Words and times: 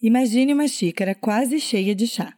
Imagine 0.00 0.54
uma 0.54 0.68
xícara 0.68 1.12
quase 1.12 1.58
cheia 1.58 1.92
de 1.92 2.06
chá. 2.06 2.32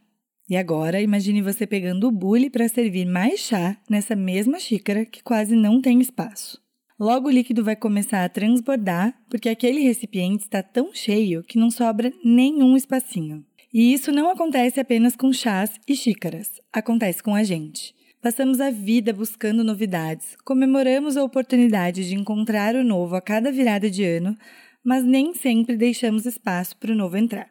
E 0.49 0.57
agora, 0.57 1.03
imagine 1.03 1.43
você 1.43 1.67
pegando 1.67 2.09
o 2.09 2.11
bule 2.11 2.49
para 2.49 2.67
servir 2.67 3.05
mais 3.05 3.41
chá 3.41 3.77
nessa 3.89 4.17
mesma 4.17 4.59
xícara 4.59 5.05
que 5.05 5.23
quase 5.23 5.55
não 5.55 5.79
tem 5.79 6.01
espaço. 6.01 6.59
Logo 6.99 7.29
o 7.29 7.31
líquido 7.31 7.63
vai 7.63 7.77
começar 7.77 8.25
a 8.25 8.31
transbordar, 8.31 9.15
porque 9.29 9.51
aquele 9.51 9.81
recipiente 9.83 10.45
está 10.45 10.63
tão 10.63 10.95
cheio 10.95 11.43
que 11.43 11.59
não 11.59 11.71
sobra 11.71 12.11
nenhum 12.25 12.79
espacinho. 12.79 13.45
E 13.75 13.93
isso 13.93 14.11
não 14.11 14.31
acontece 14.31 14.81
apenas 14.81 15.15
com 15.15 15.31
chás 15.31 15.71
e 15.87 15.95
xícaras, 15.95 16.49
acontece 16.73 17.23
com 17.23 17.35
a 17.35 17.45
gente. 17.45 17.95
Passamos 18.23 18.59
a 18.59 18.71
vida 18.71 19.13
buscando 19.13 19.63
novidades, 19.63 20.35
comemoramos 20.47 21.15
a 21.15 21.25
oportunidade 21.25 22.09
de 22.09 22.15
encontrar 22.15 22.75
o 22.75 22.83
novo 22.83 23.17
a 23.17 23.21
cada 23.21 23.53
virada 23.53 23.91
de 23.91 24.03
ano, 24.03 24.35
mas 24.85 25.05
nem 25.05 25.35
sempre 25.35 25.77
deixamos 25.77 26.27
espaço 26.27 26.77
para 26.77 26.93
o 26.93 26.97
novo 26.97 27.17
entrar. 27.17 27.51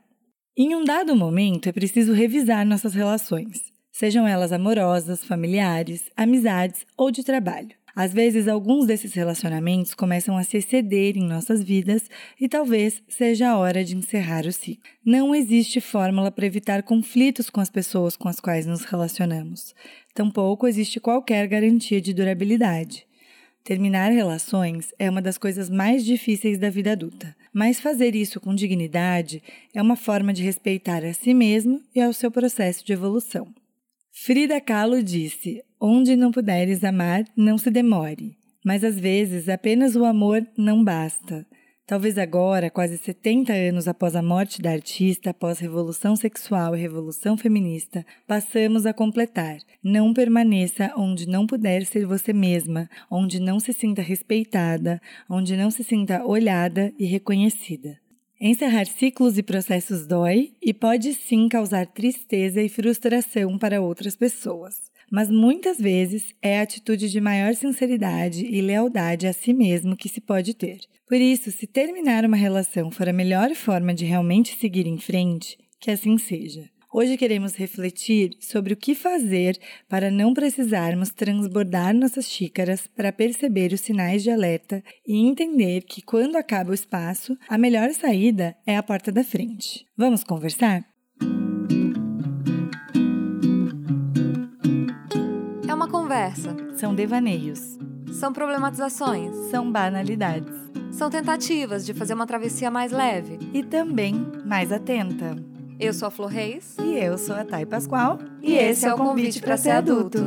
Em 0.58 0.76
um 0.76 0.84
dado 0.84 1.16
momento, 1.16 1.70
é 1.70 1.72
preciso 1.72 2.14
revisar 2.14 2.66
nossas 2.66 2.94
relações, 2.94 3.72
sejam 3.92 4.28
elas 4.28 4.52
amorosas, 4.52 5.24
familiares, 5.24 6.12
amizades 6.18 6.86
ou 6.98 7.12
de 7.12 7.24
trabalho. 7.24 7.80
Às 7.96 8.14
vezes, 8.14 8.48
alguns 8.48 8.86
desses 8.86 9.14
relacionamentos 9.14 9.94
começam 9.94 10.38
a 10.38 10.44
se 10.44 10.58
exceder 10.58 11.18
em 11.18 11.28
nossas 11.28 11.64
vidas 11.64 12.10
e 12.40 12.48
talvez 12.48 13.02
seja 13.10 13.50
a 13.50 13.58
hora 13.58 13.84
de 13.84 13.96
encerrar 13.96 14.46
o 14.46 14.54
ciclo. 14.54 14.90
Não 15.04 15.36
existe 15.36 15.82
fórmula 15.82 16.32
para 16.32 16.46
evitar 16.46 16.84
conflitos 16.84 17.50
com 17.50 17.60
as 17.60 17.70
pessoas 17.70 18.16
com 18.16 18.30
as 18.30 18.40
quais 18.40 18.66
nos 18.66 18.86
relacionamos. 18.86 19.74
Tampouco 20.14 20.68
existe 20.68 21.00
qualquer 21.00 21.48
garantia 21.48 22.00
de 22.00 22.14
durabilidade. 22.14 23.09
Terminar 23.64 24.12
relações 24.12 24.94
é 24.98 25.10
uma 25.10 25.22
das 25.22 25.38
coisas 25.38 25.70
mais 25.70 26.04
difíceis 26.04 26.58
da 26.58 26.70
vida 26.70 26.92
adulta, 26.94 27.36
mas 27.54 27.80
fazer 27.80 28.16
isso 28.16 28.40
com 28.40 28.56
dignidade 28.56 29.44
é 29.74 29.82
uma 29.82 29.96
forma 29.96 30.34
de 30.34 30.44
respeitar 30.44 31.04
a 31.04 31.14
si 31.14 31.34
mesmo 31.34 31.82
e 31.94 32.02
ao 32.02 32.14
seu 32.14 32.32
processo 32.32 32.86
de 32.86 32.94
evolução. 32.94 33.54
Frida 34.12 34.60
Kahlo 34.60 35.04
disse: 35.04 35.64
Onde 35.80 36.16
não 36.16 36.32
puderes 36.32 36.84
amar, 36.84 37.24
não 37.38 37.58
se 37.58 37.70
demore. 37.70 38.36
Mas 38.66 38.84
às 38.84 39.00
vezes 39.00 39.48
apenas 39.48 39.96
o 39.96 40.04
amor 40.04 40.46
não 40.58 40.84
basta. 40.84 41.46
Talvez 41.90 42.20
agora, 42.20 42.70
quase 42.70 43.00
70 43.00 43.52
anos 43.52 43.88
após 43.88 44.16
a 44.16 44.22
morte 44.22 44.62
da 44.62 44.70
artista, 44.70 45.32
após 45.32 45.58
Revolução 45.58 46.16
Sexual 46.16 46.76
e 46.76 46.80
Revolução 46.80 47.36
Feminista, 47.36 48.06
passamos 48.28 48.86
a 48.86 48.94
completar. 48.94 49.58
Não 49.84 50.14
permaneça 50.14 50.94
onde 50.96 51.28
não 51.28 51.48
puder 51.48 51.84
ser 51.88 52.06
você 52.06 52.32
mesma, 52.32 52.88
onde 53.10 53.40
não 53.40 53.60
se 53.60 53.74
sinta 53.74 54.04
respeitada, 54.04 55.02
onde 55.28 55.58
não 55.58 55.72
se 55.72 55.84
sinta 55.84 56.24
olhada 56.24 56.94
e 57.00 57.08
reconhecida. 57.08 57.98
Encerrar 58.40 58.86
ciclos 58.86 59.40
e 59.40 59.42
processos 59.42 60.06
dói 60.06 60.52
e 60.62 60.72
pode 60.76 61.12
sim 61.16 61.50
causar 61.50 61.88
tristeza 61.88 62.62
e 62.62 62.70
frustração 62.70 63.58
para 63.58 63.82
outras 63.82 64.16
pessoas 64.16 64.90
mas 65.12 65.30
muitas 65.30 65.78
vezes 65.78 66.34
é 66.42 66.60
a 66.60 66.64
atitude 66.64 67.10
de 67.10 67.22
maior 67.22 67.54
sinceridade 67.56 68.46
e 68.46 68.62
lealdade 68.62 69.28
a 69.28 69.34
si 69.34 69.54
mesmo 69.54 69.98
que 69.98 70.10
se 70.10 70.22
pode 70.22 70.54
ter. 70.54 70.80
Por 71.08 71.18
isso, 71.18 71.52
se 71.52 71.66
terminar 71.66 72.26
uma 72.26 72.38
relação 72.38 72.92
for 72.92 73.10
a 73.10 73.14
melhor 73.14 73.54
forma 73.56 73.94
de 73.94 74.06
realmente 74.06 74.58
seguir 74.58 74.86
em 74.86 74.98
frente, 74.98 75.58
que 75.80 75.90
assim 75.90 76.18
seja. 76.18 76.70
Hoje 76.92 77.18
queremos 77.18 77.54
refletir 77.54 78.32
sobre 78.40 78.74
o 78.74 78.78
que 78.78 78.96
fazer 78.96 79.60
para 79.88 80.10
não 80.10 80.34
precisarmos 80.34 81.10
transbordar 81.10 81.94
nossas 81.94 82.28
xícaras 82.28 82.88
para 82.88 83.14
perceber 83.14 83.72
os 83.74 83.82
sinais 83.82 84.24
de 84.24 84.32
alerta 84.32 84.84
e 85.08 85.18
entender 85.18 85.84
que 85.84 86.02
quando 86.02 86.36
acaba 86.36 86.72
o 86.72 86.74
espaço, 86.74 87.38
a 87.48 87.60
melhor 87.60 87.92
saída 87.92 88.56
é 88.66 88.76
a 88.76 88.82
porta 88.82 89.12
da 89.12 89.24
frente. 89.24 89.86
Vamos 89.96 90.24
conversar? 90.24 90.89
Conversa. 96.20 96.56
São 96.76 96.94
devaneios. 96.94 97.78
São 98.12 98.34
problematizações. 98.34 99.36
São 99.50 99.72
banalidades 99.72 100.60
são 100.92 101.10
tentativas 101.10 101.86
de 101.86 101.94
fazer 101.94 102.14
uma 102.14 102.28
travessia 102.28 102.70
mais 102.70 102.92
leve 102.92 103.40
e 103.54 103.64
também 103.64 104.16
mais 104.44 104.70
atenta. 104.70 105.34
Eu 105.80 105.94
sou 105.94 106.10
a 106.10 106.12
Flor 106.12 106.28
Reis. 106.28 106.76
E 106.78 106.98
eu 106.98 107.18
sou 107.18 107.36
a 107.36 107.46
Thay 107.46 107.66
Pascoal. 107.66 108.20
E, 108.42 108.52
e 108.52 108.58
esse 108.58 108.86
é 108.86 108.94
o 108.94 108.98
convite 108.98 109.40
para 109.40 109.56
ser 109.56 109.70
adulto. 109.70 110.20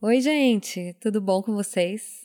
Oi, 0.00 0.20
gente, 0.22 0.96
tudo 0.98 1.20
bom 1.20 1.42
com 1.42 1.52
vocês? 1.52 2.21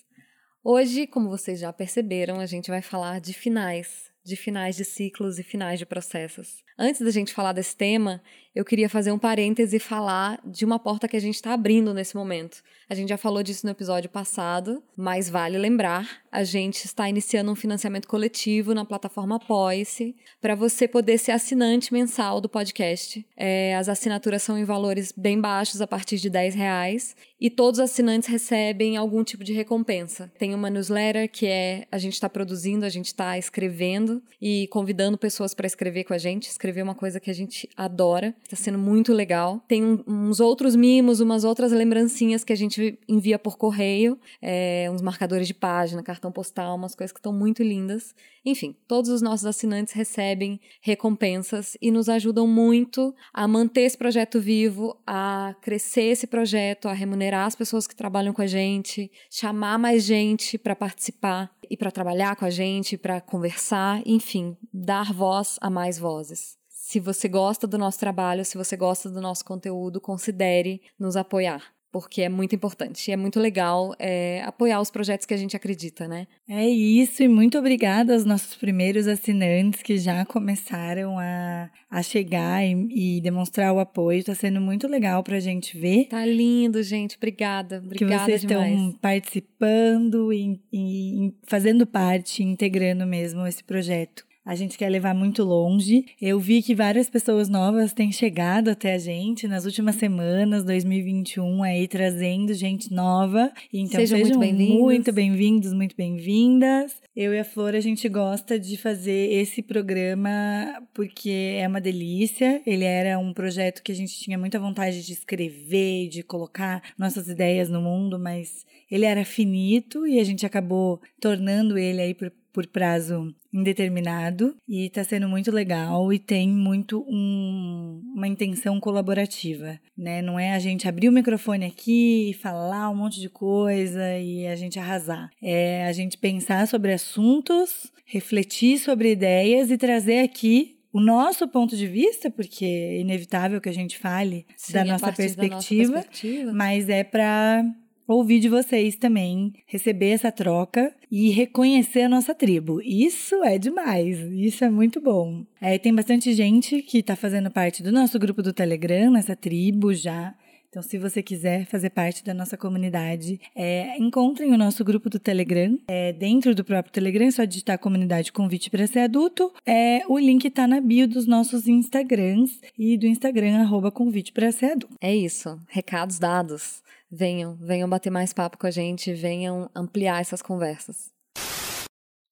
Hoje, 0.69 1.07
como 1.07 1.29
vocês 1.29 1.61
já 1.61 1.71
perceberam, 1.71 2.41
a 2.41 2.45
gente 2.45 2.69
vai 2.69 2.81
falar 2.81 3.21
de 3.21 3.31
finais, 3.31 4.11
de 4.21 4.35
finais 4.35 4.75
de 4.75 4.83
ciclos 4.83 5.39
e 5.39 5.43
finais 5.43 5.79
de 5.79 5.85
processos. 5.85 6.61
Antes 6.77 6.99
da 6.99 7.09
gente 7.09 7.33
falar 7.33 7.53
desse 7.53 7.73
tema, 7.73 8.21
eu 8.57 8.65
queria 8.65 8.89
fazer 8.89 9.11
um 9.11 9.19
parêntese 9.19 9.75
e 9.75 9.79
falar 9.79 10.41
de 10.43 10.65
uma 10.65 10.79
porta 10.79 11.07
que 11.07 11.15
a 11.15 11.19
gente 11.19 11.35
está 11.35 11.53
abrindo 11.53 11.93
nesse 11.93 12.15
momento. 12.15 12.63
A 12.89 12.95
gente 12.95 13.09
já 13.09 13.17
falou 13.17 13.43
disso 13.43 13.67
no 13.67 13.71
episódio 13.71 14.09
passado, 14.09 14.81
mas 14.95 15.29
vale 15.29 15.59
lembrar: 15.59 16.23
a 16.31 16.43
gente 16.43 16.85
está 16.85 17.07
iniciando 17.07 17.51
um 17.51 17.55
financiamento 17.55 18.07
coletivo 18.07 18.73
na 18.73 18.83
plataforma 18.83 19.35
Apoie-se 19.35 20.15
para 20.41 20.55
você 20.55 20.87
poder 20.87 21.19
ser 21.19 21.33
assinante 21.33 21.93
mensal 21.93 22.41
do 22.41 22.49
podcast. 22.49 23.23
É, 23.35 23.75
as 23.75 23.89
assinaturas 23.89 24.41
são 24.41 24.57
em 24.57 24.63
valores 24.63 25.13
bem 25.15 25.39
baixos, 25.39 25.79
a 25.79 25.85
partir 25.85 26.17
de 26.17 26.29
10 26.29 26.55
reais, 26.55 27.15
e 27.39 27.51
todos 27.51 27.79
os 27.79 27.83
assinantes 27.83 28.27
recebem 28.27 28.97
algum 28.97 29.23
tipo 29.23 29.43
de 29.43 29.53
recompensa. 29.53 30.31
Tem 30.39 30.55
uma 30.55 30.69
newsletter 30.69 31.29
que 31.29 31.45
é 31.45 31.85
a 31.91 31.99
gente 31.99 32.13
está 32.13 32.27
produzindo, 32.27 32.85
a 32.85 32.89
gente 32.89 33.07
está 33.07 33.37
escrevendo 33.37 34.23
e 34.41 34.67
convidando 34.71 35.17
pessoas 35.17 35.53
para 35.53 35.67
escrever 35.67 36.05
com 36.05 36.13
a 36.13 36.17
gente. 36.17 36.49
Escrever 36.49 36.79
é 36.79 36.83
uma 36.83 36.95
coisa 36.95 37.19
que 37.19 37.29
a 37.29 37.33
gente 37.33 37.69
adora, 37.77 38.33
está 38.53 38.63
sendo 38.63 38.77
muito 38.77 39.13
legal. 39.13 39.61
Tem 39.67 40.03
uns 40.07 40.39
outros 40.39 40.75
mimos, 40.75 41.19
umas 41.19 41.43
outras 41.43 41.71
lembrancinhas 41.71 42.43
que 42.43 42.53
a 42.53 42.55
gente 42.55 42.67
gente 42.67 42.99
envia 43.07 43.39
por 43.39 43.57
correio, 43.57 44.19
é, 44.41 44.89
uns 44.91 45.01
marcadores 45.01 45.47
de 45.47 45.53
página, 45.53 46.03
cartão 46.03 46.31
postal, 46.31 46.75
umas 46.75 46.93
coisas 46.93 47.11
que 47.11 47.19
estão 47.19 47.33
muito 47.33 47.63
lindas. 47.63 48.13
Enfim, 48.45 48.75
todos 48.87 49.09
os 49.09 49.21
nossos 49.21 49.45
assinantes 49.45 49.93
recebem 49.93 50.59
recompensas 50.81 51.75
e 51.81 51.91
nos 51.91 52.07
ajudam 52.07 52.47
muito 52.47 53.13
a 53.33 53.47
manter 53.47 53.81
esse 53.81 53.97
projeto 53.97 54.39
vivo, 54.39 54.95
a 55.05 55.55
crescer 55.61 56.03
esse 56.03 56.27
projeto, 56.27 56.87
a 56.87 56.93
remunerar 56.93 57.47
as 57.47 57.55
pessoas 57.55 57.87
que 57.87 57.95
trabalham 57.95 58.33
com 58.33 58.41
a 58.41 58.47
gente, 58.47 59.11
chamar 59.29 59.77
mais 59.77 60.03
gente 60.03 60.57
para 60.57 60.75
participar 60.75 61.51
e 61.69 61.75
para 61.75 61.91
trabalhar 61.91 62.35
com 62.35 62.45
a 62.45 62.49
gente, 62.49 62.97
para 62.97 63.19
conversar, 63.19 64.01
enfim, 64.05 64.55
dar 64.73 65.11
voz 65.11 65.57
a 65.59 65.69
mais 65.69 65.97
vozes. 65.97 66.57
Se 66.87 67.01
você 67.01 67.27
gosta 67.27 67.67
do 67.67 67.77
nosso 67.77 67.99
trabalho, 67.99 68.45
se 68.45 68.57
você 68.57 68.77
gosta 68.77 69.09
do 69.09 69.19
nosso 69.19 69.43
conteúdo, 69.43 69.99
considere 69.99 70.81
nos 70.97 71.17
apoiar 71.17 71.61
porque 71.89 72.21
é 72.21 72.29
muito 72.29 72.53
importante 72.53 73.09
e 73.09 73.11
é 73.11 73.17
muito 73.17 73.39
legal 73.39 73.95
é, 73.97 74.43
apoiar 74.43 74.79
os 74.79 74.91
projetos 74.91 75.25
que 75.25 75.33
a 75.33 75.37
gente 75.37 75.55
acredita, 75.55 76.07
né? 76.07 76.27
É 76.47 76.67
isso, 76.67 77.23
e 77.23 77.27
muito 77.27 77.57
obrigada 77.57 78.13
aos 78.13 78.23
nossos 78.23 78.55
primeiros 78.55 79.07
assinantes 79.07 79.81
que 79.81 79.97
já 79.97 80.23
começaram 80.25 81.17
a, 81.17 81.71
a 81.89 82.03
chegar 82.03 82.63
e, 82.63 83.15
e 83.17 83.21
demonstrar 83.21 83.73
o 83.73 83.79
apoio. 83.79 84.19
Está 84.19 84.35
sendo 84.35 84.61
muito 84.61 84.87
legal 84.87 85.23
para 85.23 85.37
a 85.37 85.39
gente 85.39 85.77
ver. 85.77 86.05
Tá 86.09 86.23
lindo, 86.25 86.83
gente. 86.83 87.15
Obrigada. 87.15 87.81
Obrigada 87.83 88.25
que 88.25 88.25
vocês 88.25 88.41
demais. 88.41 88.73
estão 88.73 88.91
participando 88.99 90.31
e, 90.31 90.61
e 90.71 91.33
fazendo 91.47 91.87
parte, 91.87 92.43
integrando 92.43 93.07
mesmo 93.07 93.47
esse 93.47 93.63
projeto 93.63 94.26
a 94.47 94.55
gente 94.55 94.77
quer 94.77 94.87
levar 94.87 95.13
muito 95.13 95.43
longe. 95.43 96.05
Eu 96.21 96.39
vi 96.39 96.61
que 96.63 96.73
várias 96.73 97.09
pessoas 97.09 97.49
novas 97.49 97.91
têm 97.91 98.13
chegado 98.13 98.69
até 98.69 98.93
a 98.93 98.97
gente 98.97 99.45
nas 99.45 99.65
últimas 99.65 99.95
semanas, 99.95 100.63
2021, 100.63 101.63
aí 101.63 101.85
trazendo 101.85 102.53
gente 102.53 102.93
nova. 102.93 103.51
Então 103.73 103.99
sejam, 103.99 104.19
sejam 104.19 104.39
muito 104.39 105.11
bem-vindos, 105.11 105.73
muito 105.73 105.97
bem-vindas. 105.97 106.95
Eu 107.13 107.33
e 107.33 107.39
a 107.39 107.43
Flor, 107.43 107.75
a 107.75 107.81
gente 107.81 108.07
gosta 108.07 108.57
de 108.57 108.77
fazer 108.77 109.33
esse 109.33 109.61
programa 109.61 110.81
porque 110.93 111.57
é 111.59 111.67
uma 111.67 111.81
delícia. 111.81 112.61
Ele 112.65 112.85
era 112.85 113.19
um 113.19 113.33
projeto 113.33 113.83
que 113.83 113.91
a 113.91 113.95
gente 113.95 114.17
tinha 114.17 114.37
muita 114.37 114.57
vontade 114.57 115.05
de 115.05 115.11
escrever, 115.11 116.07
de 116.07 116.23
colocar 116.23 116.81
nossas 116.97 117.27
ideias 117.27 117.67
no 117.67 117.81
mundo, 117.81 118.17
mas 118.17 118.65
ele 118.89 119.03
era 119.03 119.25
finito 119.25 120.07
e 120.07 120.21
a 120.21 120.23
gente 120.23 120.45
acabou 120.45 121.01
tornando 121.19 121.77
ele 121.77 121.99
aí 121.99 122.13
por 122.13 122.31
por 122.57 122.65
prazo 122.65 123.35
indeterminado 123.53 124.57
e 124.67 124.87
está 124.87 125.03
sendo 125.03 125.29
muito 125.29 125.51
legal 125.51 126.11
e 126.11 126.17
tem 126.17 126.49
muito 126.49 127.05
um, 127.07 128.01
uma 128.15 128.27
intenção 128.27 128.79
colaborativa, 128.79 129.79
né? 129.95 130.23
Não 130.23 130.39
é 130.39 130.53
a 130.53 130.57
gente 130.57 130.87
abrir 130.87 131.07
o 131.07 131.11
microfone 131.11 131.67
aqui 131.67 132.31
e 132.31 132.33
falar 132.33 132.89
um 132.89 132.95
monte 132.95 133.21
de 133.21 133.29
coisa 133.29 134.17
e 134.17 134.47
a 134.47 134.55
gente 134.55 134.79
arrasar. 134.79 135.29
É 135.39 135.85
a 135.85 135.91
gente 135.91 136.17
pensar 136.17 136.67
sobre 136.67 136.91
assuntos, 136.91 137.91
refletir 138.03 138.79
sobre 138.79 139.11
ideias 139.11 139.69
e 139.69 139.77
trazer 139.77 140.21
aqui 140.21 140.79
o 140.91 140.99
nosso 140.99 141.47
ponto 141.47 141.77
de 141.77 141.85
vista, 141.85 142.31
porque 142.31 142.65
é 142.65 143.01
inevitável 143.01 143.61
que 143.61 143.69
a 143.69 143.73
gente 143.73 143.99
fale 143.99 144.47
Sim, 144.55 144.73
da, 144.73 144.83
nossa 144.83 145.05
da 145.05 145.07
nossa 145.11 145.13
perspectiva, 145.15 145.93
perspectiva. 145.93 146.53
mas 146.53 146.89
é 146.89 147.03
para 147.03 147.63
ouvir 148.07 148.39
de 148.39 148.49
vocês 148.49 148.95
também, 148.95 149.53
receber 149.65 150.09
essa 150.09 150.31
troca 150.31 150.93
e 151.11 151.29
reconhecer 151.29 152.03
a 152.03 152.09
nossa 152.09 152.33
tribo. 152.33 152.81
Isso 152.81 153.43
é 153.43 153.57
demais, 153.57 154.19
isso 154.31 154.63
é 154.63 154.69
muito 154.69 155.01
bom. 155.01 155.45
É, 155.59 155.77
tem 155.77 155.93
bastante 155.93 156.33
gente 156.33 156.81
que 156.81 156.99
está 156.99 157.15
fazendo 157.15 157.51
parte 157.51 157.83
do 157.83 157.91
nosso 157.91 158.17
grupo 158.17 158.41
do 158.41 158.53
Telegram, 158.53 159.11
nessa 159.11 159.35
tribo 159.35 159.93
já. 159.93 160.33
Então, 160.69 160.83
se 160.83 160.97
você 160.97 161.23
quiser 161.23 161.65
fazer 161.65 161.89
parte 161.89 162.23
da 162.23 162.33
nossa 162.33 162.57
comunidade, 162.57 163.39
é, 163.55 163.97
encontrem 163.97 164.51
o 164.53 164.57
nosso 164.57 164.83
grupo 164.83 165.09
do 165.09 165.17
Telegram. 165.17 165.77
É, 165.87 166.11
dentro 166.13 166.53
do 166.53 166.63
próprio 166.63 166.93
Telegram, 166.93 167.25
é 167.25 167.31
só 167.31 167.45
digitar 167.45 167.79
comunidade 167.79 168.31
convite 168.33 168.69
para 168.69 168.85
ser 168.85 168.99
adulto. 168.99 169.51
É, 169.65 170.01
o 170.07 170.19
link 170.19 170.45
está 170.45 170.67
na 170.67 170.81
bio 170.81 171.07
dos 171.07 171.25
nossos 171.25 171.67
Instagrams 171.67 172.59
e 172.77 172.97
do 172.97 173.07
Instagram, 173.07 173.61
arroba 173.61 173.89
convite 173.89 174.31
para 174.33 174.51
ser 174.51 174.73
adulto. 174.73 174.95
É 174.99 175.15
isso. 175.15 175.59
Recados 175.67 176.19
dados. 176.19 176.83
Venham, 177.09 177.55
venham 177.55 177.89
bater 177.89 178.09
mais 178.09 178.33
papo 178.33 178.57
com 178.57 178.67
a 178.67 178.71
gente, 178.71 179.13
venham 179.13 179.69
ampliar 179.75 180.19
essas 180.19 180.41
conversas. 180.41 181.09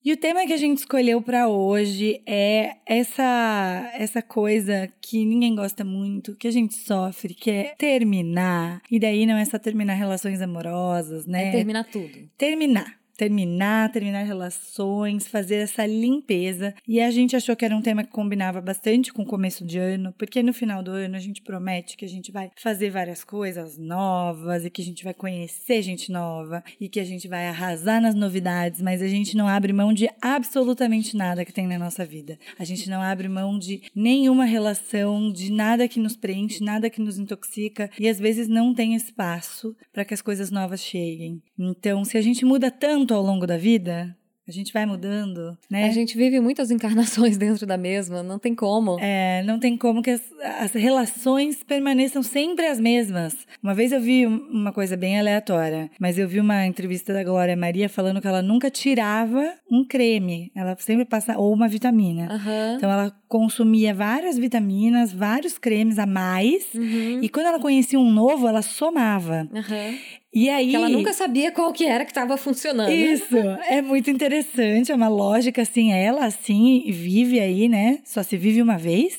E 0.04 0.13
o 0.13 0.18
tema 0.18 0.45
que 0.45 0.54
a 0.54 0.57
gente 0.57 0.77
escolheu 0.77 1.19
para 1.19 1.50
hoje 1.50 2.22
é 2.27 2.75
essa 2.86 3.92
essa 3.95 4.22
coisa 4.22 4.88
que 5.01 5.25
ninguém 5.25 5.56
gosta 5.56 5.83
muito, 5.83 6.36
que 6.36 6.48
a 6.48 6.51
gente 6.51 6.75
sofre, 6.75 7.33
que 7.33 7.50
é 7.50 7.75
terminar. 7.75 8.83
E 8.92 9.00
daí 9.00 9.25
não 9.25 9.36
é 9.36 9.44
só 9.45 9.57
terminar 9.57 9.95
relações 9.95 10.42
amorosas, 10.42 11.25
né? 11.25 11.48
É 11.48 11.51
terminar 11.51 11.86
tudo. 11.86 12.30
Terminar 12.38 13.05
terminar, 13.17 13.91
terminar 13.91 14.23
relações, 14.23 15.27
fazer 15.27 15.56
essa 15.56 15.85
limpeza. 15.85 16.73
E 16.88 17.00
a 17.00 17.09
gente 17.12 17.35
achou 17.35 17.56
que 17.56 17.65
era 17.65 17.75
um 17.75 17.81
tema 17.81 18.03
que 18.03 18.12
combinava 18.12 18.62
bastante 18.62 19.13
com 19.13 19.23
o 19.23 19.27
começo 19.27 19.65
de 19.65 19.77
ano, 19.77 20.13
porque 20.17 20.44
no 20.44 20.53
final 20.53 20.83
do 20.83 20.91
ano 20.91 21.15
a 21.15 21.19
gente 21.19 21.41
promete 21.41 21.97
que 21.97 22.06
a 22.06 22.09
gente 22.09 22.31
vai 22.31 22.51
fazer 22.56 22.89
várias 22.89 23.23
coisas 23.23 23.77
novas 23.77 24.65
e 24.65 24.69
que 24.69 24.81
a 24.81 24.85
gente 24.85 25.03
vai 25.03 25.13
conhecer 25.13 25.81
gente 25.81 26.12
nova 26.12 26.63
e 26.79 26.89
que 26.89 27.00
a 27.00 27.03
gente 27.03 27.27
vai 27.27 27.47
arrasar 27.47 28.01
nas 28.01 28.15
novidades, 28.15 28.81
mas 28.81 29.01
a 29.01 29.07
gente 29.07 29.38
não 29.38 29.47
abre 29.47 29.71
mão 29.71 29.94
de 29.94 30.09
absolutamente 30.21 31.15
nada 31.15 31.45
que 31.45 31.53
tem 31.53 31.67
na 31.67 31.77
nossa 31.77 32.06
vida. 32.06 32.38
A 32.57 32.63
gente 32.63 32.89
não 32.89 33.01
abre 33.01 33.27
mão 33.27 33.57
de 33.57 33.81
nenhuma 33.95 34.45
relação, 34.45 35.31
de 35.31 35.51
nada 35.51 35.88
que 35.88 36.00
nos 36.00 36.15
preenche, 36.15 36.63
nada 36.63 36.89
que 36.89 37.01
nos 37.01 37.17
intoxica 37.17 37.89
e 38.00 38.07
às 38.07 38.19
vezes 38.19 38.47
não 38.47 38.73
tem 38.73 38.95
espaço 38.95 39.75
para 39.94 40.03
que 40.06 40.13
as 40.13 40.21
coisas 40.21 40.51
novas 40.51 40.81
cheguem. 40.81 41.41
Então, 41.57 42.03
se 42.03 42.17
a 42.17 42.21
gente 42.21 42.45
muda 42.45 42.69
tanto 42.69 43.05
ao 43.13 43.22
longo 43.22 43.46
da 43.48 43.57
vida, 43.57 44.16
a 44.48 44.52
gente 44.52 44.72
vai 44.72 44.86
mudando, 44.86 45.57
né? 45.72 45.86
A 45.86 45.92
gente 45.92 46.16
vive 46.16 46.40
muitas 46.40 46.69
encarnações 46.72 47.36
dentro 47.36 47.66
da 47.66 47.78
mesma, 47.78 48.22
não 48.22 48.38
tem 48.38 48.54
como. 48.54 48.98
É, 49.00 49.42
não 49.44 49.60
tem 49.60 49.75
como 49.75 50.04
que 50.04 50.12
as, 50.12 50.22
as 50.62 50.72
relações 50.74 51.63
permaneçam 51.63 52.22
sempre 52.22 52.68
as 52.68 52.80
mesmas. 52.80 53.36
Uma 53.63 53.74
vez 53.74 53.92
eu 53.92 54.00
vi 54.00 54.28
uma 54.28 54.72
coisa 54.72 54.96
bem 54.96 55.19
aleatória, 55.19 55.90
mas 56.00 56.19
eu 56.19 56.28
vi 56.28 56.40
uma 56.40 56.63
entrevista 56.68 57.12
da 57.12 57.24
Glória 57.24 57.57
Maria 57.57 57.90
falando 57.90 58.22
que 58.22 58.28
ela 58.28 58.44
nunca 58.44 58.69
tirava 58.69 59.51
um 59.72 59.84
creme, 59.84 60.51
ela 60.56 60.75
sempre 60.78 61.06
passa 61.06 61.36
ou 61.40 61.51
uma 61.51 61.68
vitamina. 61.68 62.28
Aham. 62.31 62.75
Então 62.78 62.92
ela 62.92 63.12
consumia 63.28 63.96
várias 63.96 64.38
vitaminas, 64.38 65.12
vários 65.12 65.58
cremes 65.58 65.98
a 65.98 66.06
mais, 66.06 66.72
Uhum. 66.75 67.19
e 67.24 67.28
quando 67.30 67.48
ela 67.48 67.60
conhecia 67.60 68.00
um 68.00 68.12
novo, 68.12 68.48
ela 68.48 68.62
somava. 68.62 69.50
Aham. 69.54 69.96
E 70.36 70.50
aí 70.50 70.72
Que 70.72 70.76
ela 70.76 70.90
nunca 70.90 71.14
sabia 71.14 71.50
qual 71.50 71.72
que 71.72 71.86
era 71.86 72.04
que 72.04 72.12
estava 72.12 72.36
funcionando. 72.36 72.92
Isso, 72.92 73.38
é 73.70 73.82
muito 73.82 74.10
interessante, 74.10 74.92
é 74.92 74.96
uma 74.96 75.08
lógica 75.08 75.62
assim, 75.62 75.94
ela 75.94 76.26
assim 76.26 76.84
vive 76.92 77.40
aí, 77.40 77.70
né? 77.70 78.00
Só 78.04 78.22
se 78.22 78.36
vive 78.36 78.62
uma 78.62 78.78
vez. 78.78 79.18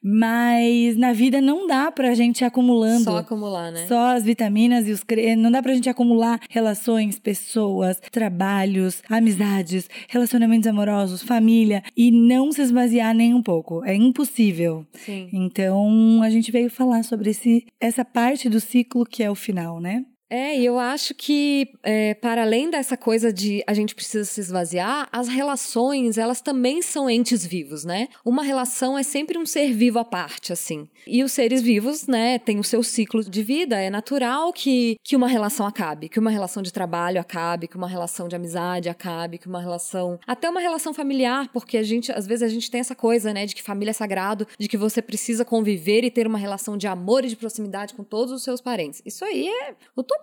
Mas 0.00 0.96
na 0.96 1.12
vida 1.12 1.40
não 1.40 1.66
dá 1.66 1.90
pra 1.90 2.14
gente 2.14 2.42
ir 2.42 2.44
acumulando 2.44 3.02
Só 3.02 3.16
acumular, 3.16 3.72
né? 3.72 3.84
só 3.88 4.14
as 4.14 4.22
vitaminas 4.22 4.86
e 4.86 4.92
os 4.92 5.02
cre... 5.02 5.34
não 5.34 5.50
dá 5.50 5.60
pra 5.60 5.74
gente 5.74 5.88
acumular 5.88 6.40
relações, 6.48 7.18
pessoas, 7.18 8.00
trabalhos, 8.12 9.02
amizades, 9.10 9.90
relacionamentos 10.08 10.68
amorosos, 10.68 11.20
família 11.20 11.82
e 11.96 12.12
não 12.12 12.52
se 12.52 12.62
esvaziar 12.62 13.12
nem 13.12 13.34
um 13.34 13.42
pouco. 13.42 13.84
É 13.84 13.92
impossível. 13.92 14.86
Sim. 14.92 15.28
Então, 15.32 16.22
a 16.22 16.30
gente 16.30 16.52
veio 16.52 16.70
falar 16.70 17.02
sobre 17.02 17.30
esse, 17.30 17.66
essa 17.80 18.04
parte 18.04 18.48
do 18.48 18.60
ciclo 18.60 19.04
que 19.04 19.24
é 19.24 19.28
o 19.28 19.34
final, 19.34 19.80
né? 19.80 20.04
É, 20.30 20.58
e 20.58 20.64
eu 20.64 20.78
acho 20.78 21.14
que, 21.14 21.72
é, 21.82 22.14
para 22.14 22.42
além 22.42 22.70
dessa 22.70 22.96
coisa 22.96 23.32
de 23.32 23.62
a 23.66 23.72
gente 23.72 23.94
precisa 23.94 24.24
se 24.24 24.40
esvaziar, 24.40 25.08
as 25.10 25.26
relações, 25.26 26.18
elas 26.18 26.40
também 26.40 26.82
são 26.82 27.08
entes 27.08 27.46
vivos, 27.46 27.84
né? 27.84 28.08
Uma 28.24 28.42
relação 28.42 28.98
é 28.98 29.02
sempre 29.02 29.38
um 29.38 29.46
ser 29.46 29.72
vivo 29.72 29.98
à 29.98 30.04
parte, 30.04 30.52
assim. 30.52 30.86
E 31.06 31.24
os 31.24 31.32
seres 31.32 31.62
vivos, 31.62 32.06
né, 32.06 32.38
têm 32.38 32.58
o 32.58 32.64
seu 32.64 32.82
ciclo 32.82 33.24
de 33.24 33.42
vida. 33.42 33.76
É 33.76 33.88
natural 33.88 34.52
que, 34.52 34.96
que 35.02 35.16
uma 35.16 35.28
relação 35.28 35.66
acabe, 35.66 36.08
que 36.08 36.18
uma 36.18 36.30
relação 36.30 36.62
de 36.62 36.72
trabalho 36.72 37.20
acabe, 37.20 37.66
que 37.66 37.76
uma 37.76 37.88
relação 37.88 38.28
de 38.28 38.36
amizade 38.36 38.88
acabe, 38.88 39.38
que 39.38 39.46
uma 39.46 39.60
relação. 39.60 40.18
Até 40.26 40.50
uma 40.50 40.60
relação 40.60 40.92
familiar, 40.92 41.48
porque 41.52 41.78
a 41.78 41.82
gente, 41.82 42.12
às 42.12 42.26
vezes, 42.26 42.42
a 42.42 42.48
gente 42.48 42.70
tem 42.70 42.80
essa 42.80 42.94
coisa, 42.94 43.32
né, 43.32 43.46
de 43.46 43.54
que 43.54 43.62
família 43.62 43.90
é 43.90 43.94
sagrado, 43.94 44.46
de 44.58 44.68
que 44.68 44.76
você 44.76 45.00
precisa 45.00 45.44
conviver 45.44 46.04
e 46.04 46.10
ter 46.10 46.26
uma 46.26 46.38
relação 46.38 46.76
de 46.76 46.86
amor 46.86 47.24
e 47.24 47.28
de 47.28 47.36
proximidade 47.36 47.94
com 47.94 48.04
todos 48.04 48.32
os 48.32 48.42
seus 48.42 48.60
parentes. 48.60 49.00
Isso 49.06 49.24
aí 49.24 49.48
é 49.48 49.74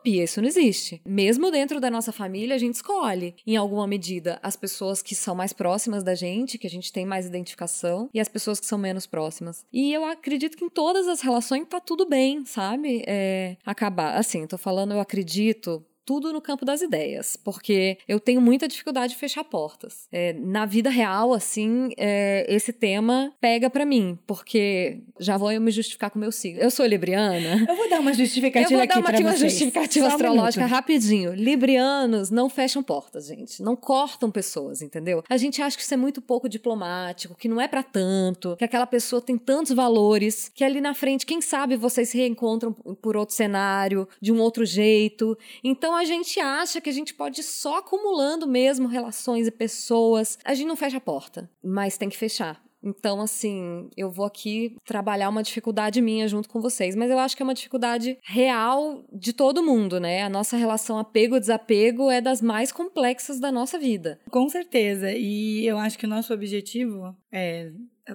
utopia, 0.05 0.23
isso 0.23 0.41
não 0.41 0.47
existe. 0.47 1.01
Mesmo 1.05 1.49
dentro 1.49 1.79
da 1.79 1.89
nossa 1.89 2.11
família, 2.11 2.55
a 2.55 2.59
gente 2.59 2.75
escolhe, 2.75 3.35
em 3.45 3.55
alguma 3.55 3.87
medida, 3.87 4.39
as 4.43 4.55
pessoas 4.55 5.01
que 5.01 5.15
são 5.15 5.33
mais 5.33 5.53
próximas 5.53 6.03
da 6.03 6.13
gente, 6.13 6.57
que 6.57 6.67
a 6.67 6.69
gente 6.69 6.91
tem 6.91 7.05
mais 7.05 7.25
identificação, 7.25 8.09
e 8.13 8.19
as 8.19 8.27
pessoas 8.27 8.59
que 8.59 8.65
são 8.65 8.77
menos 8.77 9.07
próximas. 9.07 9.65
E 9.73 9.91
eu 9.93 10.05
acredito 10.05 10.57
que 10.57 10.65
em 10.65 10.69
todas 10.69 11.07
as 11.07 11.21
relações 11.21 11.65
tá 11.67 11.79
tudo 11.79 12.07
bem, 12.07 12.45
sabe? 12.45 13.03
É, 13.07 13.57
acabar. 13.65 14.15
Assim, 14.15 14.45
tô 14.45 14.57
falando, 14.57 14.93
eu 14.93 14.99
acredito 14.99 15.83
tudo 16.05 16.31
no 16.31 16.41
campo 16.41 16.63
das 16.63 16.81
ideias, 16.81 17.35
porque 17.35 17.97
eu 18.07 18.19
tenho 18.19 18.39
muita 18.39 18.67
dificuldade 18.67 19.13
de 19.13 19.19
fechar 19.19 19.43
portas. 19.43 20.07
É, 20.11 20.33
na 20.33 20.65
vida 20.65 20.89
real, 20.89 21.33
assim, 21.33 21.89
é, 21.97 22.45
esse 22.47 22.71
tema 22.71 23.33
pega 23.41 23.69
pra 23.69 23.85
mim, 23.85 24.17
porque 24.27 24.99
já 25.19 25.37
vou 25.37 25.51
eu 25.51 25.61
me 25.61 25.71
justificar 25.71 26.09
com 26.11 26.19
o 26.19 26.21
meu 26.21 26.31
signo. 26.31 26.61
Eu 26.61 26.69
sou 26.69 26.85
libriana. 26.85 27.65
Eu 27.67 27.75
vou 27.75 27.89
dar 27.89 27.99
uma 27.99 28.11
Eu 28.11 28.15
justificativa 28.15 28.69
vou 28.69 28.77
dar 28.77 28.83
aqui 28.83 28.99
uma, 28.99 29.09
aqui 29.09 29.23
uma 29.23 29.35
justificativa 29.35 30.05
Só 30.05 30.11
um 30.11 30.15
astrológica 30.15 30.63
minuto. 30.63 30.75
rapidinho. 30.75 31.33
Librianos 31.33 32.29
não 32.29 32.49
fecham 32.49 32.83
portas, 32.83 33.27
gente. 33.27 33.61
Não 33.63 33.75
cortam 33.75 34.29
pessoas, 34.29 34.81
entendeu? 34.81 35.23
A 35.29 35.37
gente 35.37 35.61
acha 35.61 35.75
que 35.75 35.83
isso 35.83 35.93
é 35.93 35.97
muito 35.97 36.21
pouco 36.21 36.47
diplomático, 36.47 37.35
que 37.35 37.47
não 37.47 37.59
é 37.59 37.67
pra 37.67 37.81
tanto, 37.81 38.55
que 38.57 38.63
aquela 38.63 38.85
pessoa 38.85 39.21
tem 39.21 39.37
tantos 39.37 39.71
valores, 39.73 40.51
que 40.53 40.63
ali 40.63 40.79
na 40.79 40.93
frente, 40.93 41.25
quem 41.25 41.41
sabe 41.41 41.75
vocês 41.75 42.09
se 42.09 42.17
reencontram 42.17 42.71
por 42.73 43.17
outro 43.17 43.35
cenário, 43.35 44.07
de 44.21 44.31
um 44.31 44.39
outro 44.39 44.65
jeito. 44.65 45.37
Então 45.63 45.94
a 45.95 46.03
gente 46.03 46.39
acha 46.39 46.81
que 46.81 46.89
a 46.89 46.93
gente 46.93 47.13
pode 47.13 47.41
só 47.43 47.79
acumulando 47.79 48.47
mesmo 48.47 48.87
relações 48.87 49.47
e 49.47 49.51
pessoas. 49.51 50.37
A 50.43 50.53
gente 50.53 50.67
não 50.67 50.75
fecha 50.75 50.97
a 50.97 51.01
porta, 51.01 51.49
mas 51.63 51.97
tem 51.97 52.09
que 52.09 52.17
fechar. 52.17 52.63
Então, 52.85 53.19
assim, 53.19 53.89
eu 53.97 54.11
vou 54.11 54.25
aqui 54.25 54.77
trabalhar 54.85 55.29
uma 55.29 55.41
dificuldade 55.41 55.99
minha 56.01 56.27
junto 56.27 56.47
com 56.47 56.61
vocês, 56.61 56.95
mas 56.95 57.09
eu 57.09 57.17
acho 57.17 57.35
que 57.35 57.41
é 57.41 57.45
uma 57.45 57.55
dificuldade 57.55 58.15
real 58.21 59.03
de 59.11 59.33
todo 59.33 59.63
mundo, 59.63 59.99
né? 59.99 60.21
A 60.21 60.29
nossa 60.29 60.55
relação 60.55 60.99
apego-desapego 60.99 62.11
é 62.11 62.21
das 62.21 62.43
mais 62.43 62.71
complexas 62.71 63.39
da 63.39 63.51
nossa 63.51 63.79
vida. 63.79 64.19
Com 64.29 64.47
certeza. 64.47 65.11
E 65.11 65.65
eu 65.65 65.79
acho 65.79 65.97
que 65.97 66.05
o 66.05 66.09
nosso 66.09 66.31
objetivo 66.31 67.15
é. 67.31 67.71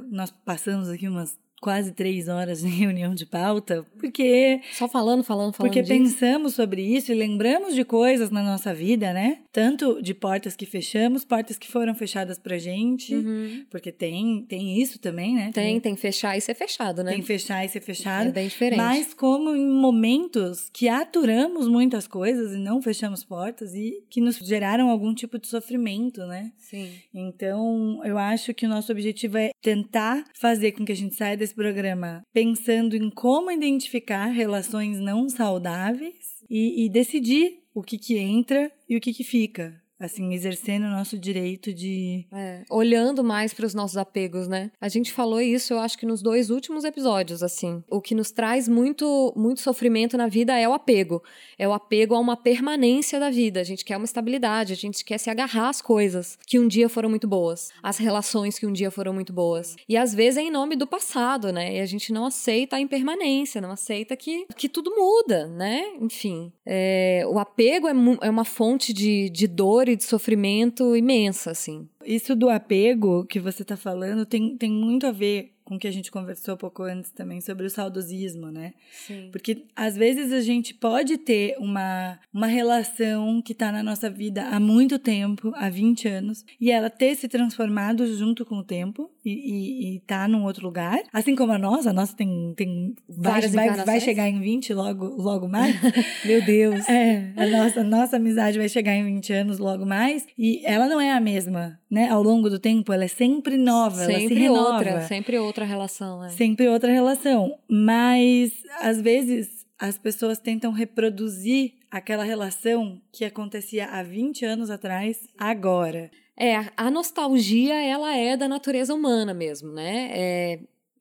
Nós 0.09 0.31
passamos 0.31 0.89
aqui 0.89 1.09
umas 1.09 1.37
quase 1.61 1.93
três 1.93 2.27
horas 2.29 2.63
em 2.65 2.69
reunião 2.71 3.15
de 3.15 3.27
pauta, 3.27 3.85
porque 3.99 4.61
Só 4.73 4.89
falando, 4.89 5.23
falando, 5.23 5.53
falando 5.53 5.71
Porque 5.73 5.83
disso. 5.83 5.93
pensamos 5.93 6.55
sobre 6.55 6.83
isso 6.83 7.13
e 7.13 7.15
lembramos 7.15 7.75
de 7.75 7.85
coisas 7.85 8.31
na 8.31 8.43
nossa 8.43 8.73
vida, 8.73 9.13
né? 9.13 9.39
Tanto 9.53 10.01
de 10.03 10.15
portas 10.15 10.57
que 10.57 10.65
fechamos, 10.67 11.25
portas 11.25 11.59
que 11.59 11.69
foram 11.71 11.95
fechadas 11.95 12.39
pra 12.39 12.57
gente, 12.59 13.15
Uhum. 13.15 13.65
porque 13.71 13.93
tem, 13.93 14.45
tem 14.49 14.81
isso 14.81 14.99
também, 14.99 15.35
né? 15.35 15.51
Tem, 15.53 15.79
tem 15.81 15.97
fechar 15.97 16.37
e 16.37 16.41
ser 16.41 16.55
fechado, 16.55 17.03
né? 17.05 17.13
Tem 17.13 17.23
fechar 17.23 17.65
e 17.65 17.69
ser 17.69 17.81
fechado. 17.81 18.29
É 18.29 18.33
bem 18.33 18.49
diferente. 18.49 18.79
Mas 18.79 19.13
como 19.15 19.55
em 19.55 19.67
momentos 19.69 20.71
que 20.73 20.89
aturamos 20.89 21.69
muitas 21.69 22.07
coisas 22.07 22.53
e 22.55 22.59
não 22.59 22.81
fechamos 22.81 23.23
portas 23.25 23.75
e 23.75 24.03
que 24.09 24.21
nos 24.21 24.37
geraram 24.39 24.89
algum 24.89 25.15
tipo 25.15 25.39
de 25.39 25.47
sofrimento, 25.49 26.25
né? 26.27 26.53
Sim. 26.59 26.91
Então, 27.13 28.01
eu 28.05 28.17
acho 28.19 28.55
que 28.55 28.67
o 28.67 28.69
nosso 28.69 28.91
objetivo 28.93 29.37
é 29.39 29.51
tentar 29.61 30.25
fazer 30.35 30.73
com 30.73 30.85
que 30.85 30.93
a 30.93 30.97
gente 30.97 31.15
saia 31.15 31.37
desse 31.37 31.50
programa 31.55 32.23
pensando 32.33 32.97
em 32.97 33.11
como 33.11 33.51
identificar 33.51 34.27
relações 34.27 34.99
não 34.99 35.29
saudáveis 35.29 36.45
e, 36.49 36.85
e 36.85 36.89
decidir 36.89 37.61
o 37.75 37.83
que 37.83 37.99
que 37.99 38.19
entra 38.19 38.71
e 38.89 38.97
o 38.97 39.01
que 39.01 39.13
que 39.13 39.25
fica. 39.25 39.81
Assim, 40.01 40.33
exercendo 40.33 40.85
o 40.85 40.91
nosso 40.91 41.19
direito 41.19 41.73
de. 41.73 42.27
É, 42.33 42.63
olhando 42.71 43.23
mais 43.23 43.53
para 43.53 43.67
os 43.67 43.75
nossos 43.75 43.99
apegos, 43.99 44.49
né? 44.49 44.71
A 44.81 44.89
gente 44.89 45.13
falou 45.13 45.41
isso, 45.41 45.75
eu 45.75 45.79
acho 45.79 45.99
que 45.99 46.07
nos 46.07 46.23
dois 46.23 46.49
últimos 46.49 46.85
episódios, 46.85 47.43
assim. 47.43 47.85
O 47.89 48.01
que 48.01 48.15
nos 48.15 48.31
traz 48.31 48.67
muito, 48.67 49.33
muito 49.37 49.61
sofrimento 49.61 50.17
na 50.17 50.27
vida 50.27 50.59
é 50.59 50.67
o 50.67 50.73
apego. 50.73 51.23
É 51.59 51.69
o 51.69 51.73
apego 51.73 52.15
a 52.15 52.19
uma 52.19 52.37
permanência 52.37 53.21
da 53.21 53.31
vida. 53.31 53.61
A 53.61 53.65
gente 53.65 53.85
quer 53.85 53.99
uma 53.99 54.07
estabilidade, 54.07 54.73
a 54.73 54.77
gente 54.77 55.05
quer 55.05 55.19
se 55.19 55.29
agarrar 55.29 55.69
às 55.69 55.83
coisas 55.83 56.39
que 56.47 56.59
um 56.59 56.67
dia 56.67 56.89
foram 56.89 57.11
muito 57.11 57.29
boas, 57.29 57.71
às 57.83 57.99
relações 57.99 58.59
que 58.59 58.67
um 58.67 58.73
dia 58.73 58.91
foram 58.91 59.13
muito 59.13 59.33
boas. 59.33 59.77
E 59.87 59.97
às 59.97 60.15
vezes 60.15 60.39
é 60.39 60.43
em 60.43 60.51
nome 60.51 60.77
do 60.77 60.87
passado, 60.87 61.53
né? 61.53 61.77
E 61.77 61.81
a 61.81 61.87
gente 61.87 62.13
não 62.13 62.25
aceita 62.25 62.77
a 62.77 62.81
impermanência, 62.81 63.61
não 63.61 63.71
aceita 63.71 64.17
que, 64.17 64.47
que 64.57 64.69
tudo 64.69 64.95
muda, 64.97 65.47
né? 65.49 65.85
Enfim, 66.01 66.51
é, 66.65 67.25
o 67.27 67.39
apego 67.39 67.89
é, 67.89 67.93
é 68.23 68.31
uma 68.31 68.45
fonte 68.45 68.93
de, 68.93 69.29
de 69.29 69.47
dor 69.47 69.90
e 69.91 69.97
de 69.97 70.05
sofrimento 70.05 70.97
imensa, 70.97 71.51
assim. 71.51 71.89
Isso 72.05 72.35
do 72.35 72.49
apego 72.49 73.25
que 73.25 73.41
você 73.41 73.63
está 73.63 73.77
falando 73.77 74.25
tem, 74.25 74.57
tem 74.57 74.71
muito 74.71 75.07
a 75.07 75.13
ver 75.13 75.53
com 75.71 75.77
o 75.77 75.79
que 75.79 75.87
a 75.87 75.93
gente 75.93 76.11
conversou 76.11 76.55
um 76.55 76.59
pouco 76.59 76.83
antes 76.83 77.13
também 77.13 77.41
sobre 77.41 77.65
o 77.65 77.71
saudosismo, 77.71 78.51
né? 78.51 78.73
Sim. 79.07 79.29
Porque 79.31 79.67
às 79.77 79.97
vezes 79.97 80.33
a 80.33 80.41
gente 80.41 80.75
pode 80.75 81.17
ter 81.17 81.55
uma, 81.61 82.19
uma 82.35 82.49
relação 82.49 83.41
que 83.41 83.53
está 83.53 83.71
na 83.71 83.81
nossa 83.81 84.11
vida 84.11 84.43
há 84.49 84.59
muito 84.59 84.99
tempo, 84.99 85.53
há 85.55 85.71
20 85.71 86.09
anos, 86.09 86.45
e 86.61 86.73
ela 86.73 86.91
ter 86.91 87.15
se 87.15 87.29
transformado 87.29 88.05
junto 88.17 88.45
com 88.45 88.57
o 88.57 88.65
tempo 88.65 89.09
e, 89.25 89.31
e, 89.31 89.95
e 89.95 90.01
tá 90.01 90.27
num 90.27 90.43
outro 90.43 90.67
lugar. 90.67 90.99
Assim 91.13 91.37
como 91.37 91.53
a 91.53 91.59
nossa, 91.59 91.91
a 91.91 91.93
nossa 91.93 92.17
tem, 92.17 92.53
tem 92.57 92.97
Várias 93.09 93.55
vai, 93.55 93.69
vai, 93.69 93.85
vai 93.85 94.01
chegar 94.01 94.29
em 94.29 94.41
20 94.41 94.75
logo, 94.75 95.05
logo 95.23 95.49
mais. 95.49 95.77
Meu 96.27 96.45
Deus. 96.45 96.89
É, 96.89 97.33
a 97.37 97.47
nossa, 97.47 97.85
nossa 97.85 98.17
amizade 98.17 98.59
vai 98.59 98.69
chegar 98.69 98.97
em 98.97 99.05
20 99.05 99.33
anos 99.35 99.59
logo 99.61 99.87
mais, 99.87 100.27
e 100.37 100.67
ela 100.67 100.89
não 100.89 101.01
é 101.01 101.13
a 101.13 101.21
mesma, 101.21 101.80
né? 101.91 102.09
Ao 102.09 102.23
longo 102.23 102.49
do 102.49 102.59
tempo, 102.59 102.93
ela 102.93 103.05
é 103.05 103.09
sempre 103.09 103.57
nova, 103.57 103.97
sempre 103.97 104.15
ela 104.15 104.29
se 104.29 104.35
renova. 104.35 104.75
outra, 104.75 105.01
sempre 105.03 105.39
outra 105.39 105.65
relação. 105.65 106.25
É. 106.25 106.29
Sempre 106.29 106.69
outra 106.69 106.93
relação. 106.93 107.59
Mas, 107.69 108.53
às 108.81 109.01
vezes, 109.01 109.67
as 109.79 109.99
pessoas 109.99 110.39
tentam 110.39 110.71
reproduzir 110.71 111.73
aquela 111.91 112.23
relação 112.23 113.01
que 113.13 113.25
acontecia 113.25 113.87
há 113.87 114.03
20 114.03 114.45
anos 114.45 114.71
atrás, 114.71 115.27
agora. 115.37 116.11
É, 116.37 116.57
a 116.77 116.91
nostalgia, 116.91 117.75
ela 117.75 118.17
é 118.17 118.37
da 118.37 118.49
natureza 118.49 118.95
humana 118.95 119.35
mesmo, 119.35 119.73
né? 119.73 120.11
É, 120.13 120.61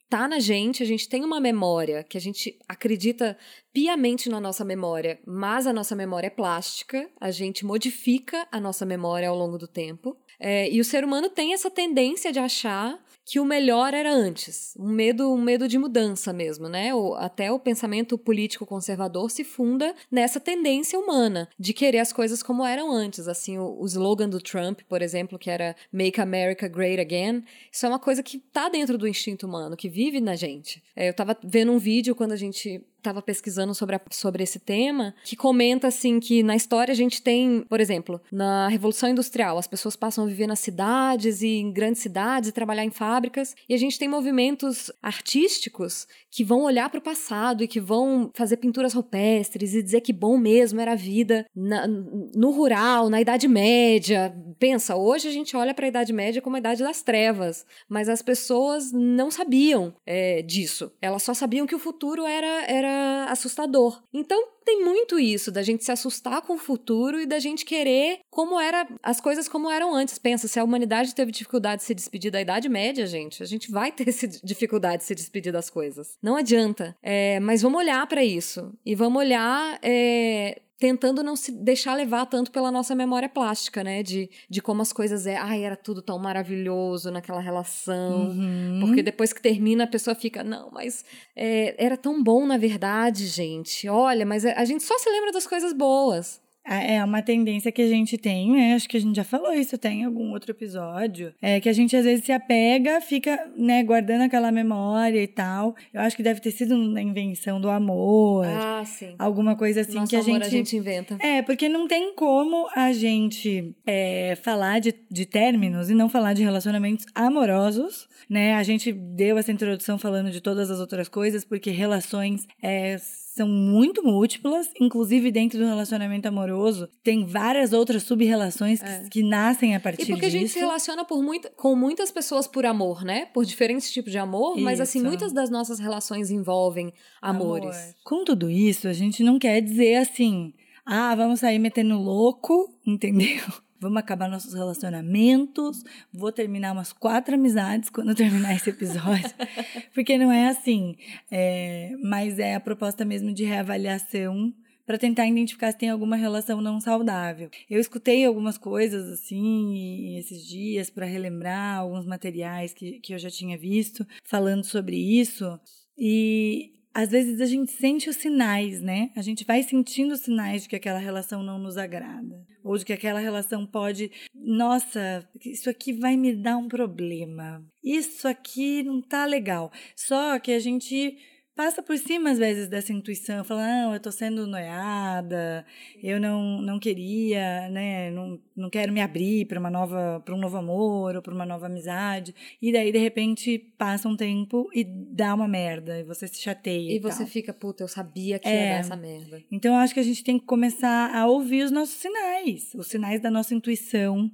tá 0.10 0.28
na 0.28 0.40
gente, 0.40 0.82
a 0.82 0.86
gente 0.86 1.08
tem 1.08 1.24
uma 1.24 1.40
memória 1.40 2.04
que 2.04 2.18
a 2.18 2.22
gente 2.22 2.58
acredita 2.68 3.38
piamente 3.72 4.28
na 4.28 4.42
nossa 4.42 4.66
memória, 4.66 5.20
mas 5.26 5.68
a 5.68 5.72
nossa 5.72 5.96
memória 5.96 6.28
é 6.28 6.32
plástica, 6.32 7.08
a 7.22 7.30
gente 7.30 7.64
modifica 7.64 8.48
a 8.52 8.60
nossa 8.60 8.86
memória 8.86 9.30
ao 9.30 9.38
longo 9.38 9.58
do 9.58 9.68
tempo. 9.68 10.18
É, 10.40 10.70
e 10.70 10.82
o 10.82 10.86
ser 10.86 11.06
humano 11.06 11.30
tem 11.30 11.54
essa 11.54 11.70
tendência 11.70 12.32
de 12.32 12.40
achar 12.40 13.00
que 13.30 13.40
o 13.40 13.46
melhor 13.46 13.94
era 13.94 14.12
antes. 14.12 14.74
Um 14.76 14.90
medo, 14.90 15.32
um 15.32 15.40
medo 15.40 15.68
de 15.68 15.78
mudança 15.78 16.34
mesmo, 16.34 16.68
né? 16.68 16.90
Até 17.18 17.52
o 17.52 17.60
pensamento 17.60 18.18
político 18.18 18.66
conservador 18.66 19.30
se 19.30 19.44
funda 19.44 19.94
nessa 20.10 20.40
tendência 20.40 20.98
humana 20.98 21.48
de 21.60 21.72
querer 21.72 22.00
as 22.00 22.12
coisas 22.12 22.42
como 22.42 22.66
eram 22.66 22.92
antes. 22.92 23.28
Assim, 23.28 23.60
o, 23.60 23.80
o 23.80 23.86
slogan 23.86 24.28
do 24.28 24.42
Trump, 24.42 24.80
por 24.90 25.04
exemplo, 25.04 25.38
que 25.38 25.52
era 25.52 25.76
Make 25.94 26.20
America 26.20 26.68
Great 26.68 27.00
Again, 27.00 27.44
isso 27.72 27.86
é 27.86 27.90
uma 27.90 28.00
coisa 28.00 28.24
que 28.24 28.38
está 28.38 28.68
dentro 28.68 28.98
do 28.98 29.08
instinto 29.08 29.46
humano, 29.46 29.78
que 29.78 29.90
vive 29.90 30.20
na 30.20 30.36
gente. 30.36 30.82
É, 30.96 31.08
eu 31.08 31.12
estava 31.12 31.38
vendo 31.44 31.72
um 31.72 31.78
vídeo 31.78 32.16
quando 32.16 32.32
a 32.32 32.38
gente 32.38 32.84
estava 33.00 33.22
pesquisando 33.22 33.74
sobre, 33.74 33.96
a, 33.96 34.02
sobre 34.12 34.44
esse 34.44 34.60
tema, 34.60 35.14
que 35.24 35.36
comenta 35.36 35.88
assim 35.88 36.20
que 36.20 36.44
na 36.44 36.56
história 36.56 36.92
a 36.92 36.96
gente 36.96 37.22
tem, 37.22 37.66
por 37.68 37.80
exemplo, 37.80 38.22
na 38.32 38.68
Revolução 38.68 39.10
Industrial, 39.10 39.58
as 39.58 39.68
pessoas 39.68 39.96
passam 39.96 40.24
a 40.24 40.28
viver 40.28 40.48
nas 40.48 40.60
cidades 40.60 41.42
e 41.42 41.58
em 41.58 41.72
grandes 41.72 42.02
cidades 42.02 42.50
e 42.50 42.54
trabalhar 42.54 42.86
em 42.86 42.92
fábricas, 42.92 43.56
e 43.68 43.74
a 43.74 43.78
gente 43.78 43.98
tem 43.98 44.08
movimentos 44.08 44.92
artísticos 45.02 46.08
que 46.32 46.44
vão 46.44 46.64
olhar 46.64 46.90
para 46.90 47.00
o 47.00 47.04
passado 47.04 47.64
e 47.64 47.68
que 47.68 47.80
vão 47.80 48.30
fazer 48.34 48.58
pinturas 48.58 48.94
rupestres 48.94 49.74
e 49.74 49.82
dizer 49.82 50.02
que 50.02 50.14
bom 50.14 50.38
mesmo 50.38 50.80
era 50.80 50.92
a 50.92 50.96
vida 50.96 51.46
na, 51.56 51.88
no 51.88 52.52
rural, 52.52 53.10
na 53.10 53.22
Idade 53.22 53.48
Média. 53.48 54.34
Pensa, 54.60 54.96
hoje 54.96 55.28
a 55.28 55.32
gente 55.32 55.56
olha 55.56 55.74
para 55.74 55.86
a 55.86 55.90
Idade 55.90 56.14
Média 56.14 56.42
como 56.42 56.56
a 56.56 56.60
Idade 56.60 56.84
das 56.84 57.02
Trevas, 57.02 57.66
mas 57.88 58.10
as 58.10 58.22
pessoas 58.22 58.92
não 58.92 59.32
sabiam 59.32 59.94
é, 60.06 60.42
disso. 60.42 60.92
Elas 61.02 61.24
só 61.24 61.34
sabiam 61.34 61.66
que 61.66 61.76
o 61.76 61.80
futuro 61.80 62.26
era, 62.26 62.66
era 62.66 62.89
assustador. 63.28 64.02
Então, 64.14 64.48
tem 64.66 64.84
muito 64.84 65.20
isso, 65.20 65.52
da 65.52 65.64
gente 65.64 65.84
se 65.84 65.92
assustar 65.92 66.42
com 66.42 66.54
o 66.54 66.58
futuro 66.58 67.20
e 67.20 67.26
da 67.26 67.40
gente 67.40 67.66
querer 67.66 68.20
como 68.30 68.60
era 68.60 68.88
as 69.02 69.20
coisas 69.20 69.48
como 69.48 69.70
eram 69.70 69.96
antes. 69.96 70.18
Pensa, 70.18 70.48
se 70.48 70.60
a 70.60 70.64
humanidade 70.64 71.16
teve 71.16 71.32
dificuldade 71.32 71.82
de 71.82 71.88
se 71.88 71.96
despedir 71.96 72.32
da 72.32 72.42
Idade 72.42 72.70
Média, 72.70 73.06
gente, 73.08 73.42
a 73.42 73.46
gente 73.46 73.72
vai 73.72 73.92
ter 73.92 74.06
dificuldade 74.44 74.98
de 74.98 75.04
se 75.06 75.16
despedir 75.16 75.52
das 75.52 75.70
coisas. 75.70 76.18
Não 76.22 76.36
adianta. 76.36 76.96
É, 77.02 77.40
mas 77.40 77.62
vamos 77.62 77.80
olhar 77.80 78.06
para 78.08 78.24
isso. 78.24 78.72
E 78.86 78.94
vamos 78.94 79.20
olhar. 79.20 79.80
É, 79.82 80.62
tentando 80.80 81.22
não 81.22 81.36
se 81.36 81.52
deixar 81.52 81.94
levar 81.94 82.26
tanto 82.26 82.52
pela 82.52 82.72
nossa 82.72 82.96
memória 82.96 83.28
plástica, 83.28 83.84
né? 83.84 84.02
De, 84.02 84.30
de 84.50 84.62
como 84.62 84.82
as 84.82 84.94
coisas 84.94 85.28
é, 85.28 85.36
ai, 85.36 85.64
era 85.64 85.76
tudo 85.76 86.02
tão 86.02 86.18
maravilhoso 86.18 87.12
naquela 87.12 87.42
relação. 87.42 88.30
Uhum. 88.30 88.80
Porque 88.80 89.04
depois 89.04 89.34
que 89.34 89.42
termina, 89.42 89.84
a 89.84 89.88
pessoa 89.88 90.16
fica, 90.16 90.44
não, 90.44 90.72
mas 90.72 91.04
é, 91.36 91.76
era 91.78 91.98
tão 91.98 92.24
bom 92.24 92.48
na 92.48 92.58
verdade, 92.58 93.28
gente. 93.28 93.88
Olha, 93.90 94.26
mas 94.26 94.46
a 94.46 94.64
gente 94.64 94.84
só 94.84 94.98
se 94.98 95.10
lembra 95.10 95.32
das 95.32 95.46
coisas 95.46 95.74
boas. 95.74 96.42
É 96.66 97.04
uma 97.04 97.22
tendência 97.22 97.72
que 97.72 97.82
a 97.82 97.88
gente 97.88 98.18
tem, 98.18 98.52
né? 98.52 98.76
Acho 98.76 98.88
que 98.88 98.98
a 98.98 99.00
gente 99.00 99.16
já 99.16 99.24
falou 99.24 99.52
isso 99.54 99.76
até 99.76 99.90
em 99.90 100.04
algum 100.04 100.32
outro 100.32 100.52
episódio. 100.52 101.34
É 101.42 101.60
que 101.60 101.68
a 101.68 101.74
gente 101.74 101.96
às 101.96 102.06
vezes 102.06 102.24
se 102.24 102.32
apega, 102.32 103.02
fica, 103.02 103.52
né, 103.58 103.84
guardando 103.84 104.22
aquela 104.22 104.52
memória 104.52 105.22
e 105.22 105.28
tal. 105.28 105.76
Eu 105.94 106.02
acho 106.02 106.16
que 106.16 106.22
deve 106.22 106.40
ter 106.40 106.52
sido 106.52 106.76
uma 106.76 107.02
invenção 107.02 107.60
do 107.60 107.70
amor. 107.70 108.46
Ah, 108.46 108.84
sim. 108.86 109.16
Alguma 109.18 109.56
coisa 109.56 109.82
assim 109.82 109.96
Nosso 109.96 110.10
que 110.10 110.16
a 110.16 110.20
amor 110.20 110.34
gente. 110.34 110.46
a 110.46 110.50
gente 110.50 110.78
inventa. 110.78 111.18
É, 111.20 111.42
porque 111.42 111.68
não 111.68 111.88
tem 111.88 112.14
como 112.14 112.68
a 112.76 112.92
gente 112.94 113.76
é, 113.86 114.38
falar 114.44 114.80
de, 114.80 114.94
de 115.10 115.26
términos 115.26 115.90
e 115.90 115.96
não 115.96 116.08
falar 116.08 116.34
de 116.34 116.44
relacionamentos 116.44 117.06
amorosos, 117.16 118.08
né? 118.30 118.54
A 118.54 118.64
gente 118.64 118.92
deu 118.92 119.38
essa 119.38 119.52
introdução 119.52 119.98
falando 119.98 120.30
de 120.30 120.42
todas 120.42 120.70
as 120.70 120.80
outras 120.80 121.08
coisas, 121.08 121.44
porque 121.44 121.72
relações 121.72 122.48
é, 122.62 122.98
são 123.40 123.48
muito 123.48 124.04
múltiplas, 124.04 124.68
inclusive 124.80 125.32
dentro 125.32 125.58
do 125.58 125.66
relacionamento 125.66 126.28
amoroso, 126.28 126.88
tem 127.04 127.26
várias 127.26 127.74
outras 127.74 128.04
sub-relações 128.04 128.82
que, 128.82 128.88
É. 128.90 129.08
que 129.10 129.24
nascem 129.24 129.76
a 129.76 129.80
partir 129.80 130.04
E 130.04 130.06
porque 130.08 130.26
a 130.26 130.30
gente 130.30 130.44
disso. 130.44 130.56
se 130.56 130.60
relaciona 130.60 131.06
por 131.06 131.24
muita, 131.24 131.50
com 131.56 131.76
muitas 131.76 132.12
pessoas 132.12 132.48
por 132.48 132.66
amor, 132.66 133.04
né? 133.04 133.26
Por 133.34 133.46
diferentes 133.46 133.92
tipos 133.92 134.12
de 134.12 134.18
amor, 134.18 134.58
mas 134.58 134.80
assim, 134.82 135.00
Isso. 135.00 135.08
muitas 135.08 135.32
das 135.32 135.50
nossas 135.50 135.80
relações 135.80 136.30
envolvem 136.30 136.92
amores. 137.22 137.76
Amor. 137.76 137.96
Com 138.04 138.24
tudo 138.26 138.50
isso, 138.50 138.88
a 138.88 138.94
gente 138.94 139.24
não 139.24 139.40
quer 139.40 139.62
dizer 139.62 139.96
assim, 139.96 140.54
ah, 140.86 141.16
vamos 141.16 141.40
sair 141.40 141.60
metendo 141.60 141.96
louco, 141.98 142.68
entendeu? 142.86 143.42
Vamos 143.80 143.98
acabar 143.98 144.30
nossos 144.30 144.54
relacionamentos, 144.54 145.84
vou 146.14 146.32
terminar 146.32 146.74
umas 146.74 146.92
quatro 146.92 147.36
amizades 147.36 147.90
quando 147.90 148.14
terminar 148.14 148.56
esse 148.56 148.70
episódio. 148.70 149.30
Porque 149.94 150.18
não 150.18 150.32
é 150.32 150.50
assim. 150.50 150.96
É, 151.32 151.92
mas 152.04 152.40
é 152.40 152.56
a 152.56 152.60
proposta 152.60 153.06
mesmo 153.06 153.34
de 153.34 153.46
reavaliação 153.46 154.54
para 154.90 154.98
tentar 154.98 155.28
identificar 155.28 155.72
se 155.72 155.78
tem 155.78 155.90
alguma 155.90 156.16
relação 156.16 156.60
não 156.62 156.82
saudável. 156.82 157.50
Eu 157.70 157.80
escutei 157.80 158.26
algumas 158.26 158.58
coisas 158.58 159.08
assim 159.08 160.18
esses 160.18 160.44
dias 160.44 160.90
para 160.90 161.06
relembrar 161.06 161.78
alguns 161.78 162.08
materiais 162.08 162.74
que, 162.74 163.00
que 163.00 163.14
eu 163.14 163.20
já 163.20 163.30
tinha 163.30 163.56
visto 163.56 164.04
falando 164.24 164.64
sobre 164.64 164.98
isso. 164.98 165.60
E 165.96 166.74
às 167.00 167.12
vezes 167.12 167.40
a 167.40 167.46
gente 167.46 167.72
sente 167.72 168.10
os 168.10 168.18
sinais, 168.18 168.82
né? 168.82 169.10
A 169.16 169.22
gente 169.22 169.46
vai 169.46 169.64
sentindo 169.64 170.14
os 170.14 170.20
sinais 170.20 170.64
de 170.64 170.70
que 170.70 170.76
aquela 170.76 171.00
relação 171.00 171.42
não 171.42 171.58
nos 171.58 171.78
agrada. 171.78 172.46
Ou 172.62 172.78
de 172.78 172.84
que 172.84 172.92
aquela 172.92 173.22
relação 173.22 173.66
pode. 173.66 174.12
Nossa, 174.36 175.26
isso 175.46 175.70
aqui 175.70 175.94
vai 175.94 176.18
me 176.18 176.36
dar 176.36 176.58
um 176.58 176.68
problema. 176.68 177.66
Isso 177.82 178.28
aqui 178.28 178.84
não 178.84 179.02
tá 179.02 179.26
legal. 179.26 179.72
Só 179.96 180.38
que 180.40 180.52
a 180.52 180.60
gente 180.60 181.18
passa 181.60 181.84
por 181.84 181.98
cima, 181.98 182.32
às 182.32 182.38
vezes, 182.38 182.70
dessa 182.70 182.94
intuição, 182.94 183.44
fala, 183.44 183.68
não, 183.68 183.94
eu 183.94 184.00
tô 184.00 184.10
sendo 184.14 184.48
noiada, 184.48 185.66
eu 186.02 186.18
não, 186.18 186.62
não 186.62 186.80
queria, 186.80 187.68
né, 187.68 188.10
não, 188.12 188.40
não 188.56 188.70
quero 188.70 188.94
me 188.94 189.02
abrir 189.02 189.46
para 189.46 189.60
uma 189.60 189.70
nova, 189.70 190.22
para 190.24 190.34
um 190.34 190.38
novo 190.40 190.56
amor 190.56 191.18
ou 191.18 191.22
para 191.22 191.34
uma 191.34 191.46
nova 191.46 191.66
amizade. 191.66 192.34
E 192.62 192.72
daí, 192.72 192.94
de 192.94 192.98
repente, 192.98 193.58
passa 193.78 194.08
um 194.08 194.16
tempo 194.16 194.70
e 194.74 194.86
dá 194.86 195.36
uma 195.36 195.50
merda, 195.50 196.00
e 196.00 196.04
você 196.04 196.30
se 196.30 196.42
chateia. 196.42 196.94
E 196.94 196.96
E, 196.96 197.00
você 197.00 197.24
tal. 197.24 197.28
fica, 197.28 197.52
puta, 197.52 197.84
eu 197.84 197.90
sabia 197.90 198.40
que 198.40 198.48
É. 198.48 198.54
ia 198.54 198.70
dar 198.76 198.80
essa 198.80 198.96
merda. 198.96 199.44
Então, 199.52 199.74
eu 199.74 199.80
acho 199.82 199.94
que 199.94 200.00
a 200.00 200.04
gente 200.04 200.24
tem 200.24 200.40
que 200.40 200.46
começar 200.46 201.14
a 201.14 201.28
ouvir 201.28 201.64
os 201.64 201.72
nossos 201.72 201.96
sinais, 201.96 202.74
os 202.74 202.88
sinais 202.88 203.20
da 203.20 203.30
nossa 203.30 203.54
intuição, 203.54 204.32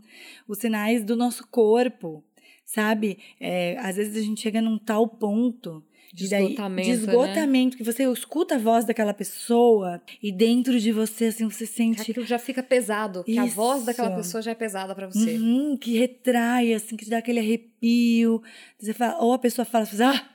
os 0.47 0.59
sinais 0.59 1.03
do 1.03 1.15
nosso 1.15 1.47
corpo, 1.47 2.23
sabe? 2.63 3.17
É, 3.39 3.79
às 3.79 3.95
vezes 3.95 4.15
a 4.15 4.21
gente 4.21 4.41
chega 4.41 4.61
num 4.61 4.77
tal 4.77 5.07
ponto 5.07 5.83
De 6.15 6.23
esgotamento, 6.33 6.87
de 6.87 6.91
esgotamento, 6.93 7.77
que 7.77 7.83
você 7.83 8.03
escuta 8.11 8.55
a 8.55 8.57
voz 8.57 8.85
daquela 8.85 9.13
pessoa 9.13 10.01
e 10.23 10.31
dentro 10.31 10.79
de 10.79 10.91
você, 10.91 11.25
assim, 11.25 11.49
você 11.49 11.65
Que 11.67 11.73
sente. 11.73 12.01
aquilo 12.01 12.25
já 12.25 12.39
fica 12.39 12.63
pesado, 12.63 13.23
que 13.23 13.37
a 13.37 13.45
voz 13.45 13.83
daquela 13.83 14.07
Isso. 14.09 14.17
pessoa 14.17 14.41
já 14.41 14.51
é 14.51 14.55
pesada 14.55 14.95
pra 14.95 15.07
você. 15.07 15.35
Uhum, 15.37 15.77
que 15.77 15.97
retrai, 15.97 16.73
assim, 16.73 16.95
que 16.95 17.03
te 17.05 17.11
dá 17.11 17.17
aquele 17.17 17.39
arrepio. 17.39 18.41
Você 18.79 18.93
fala, 18.93 19.17
ou 19.21 19.33
a 19.33 19.39
pessoa 19.39 19.65
fala 19.65 19.83
assim, 19.83 20.01
ah, 20.01 20.25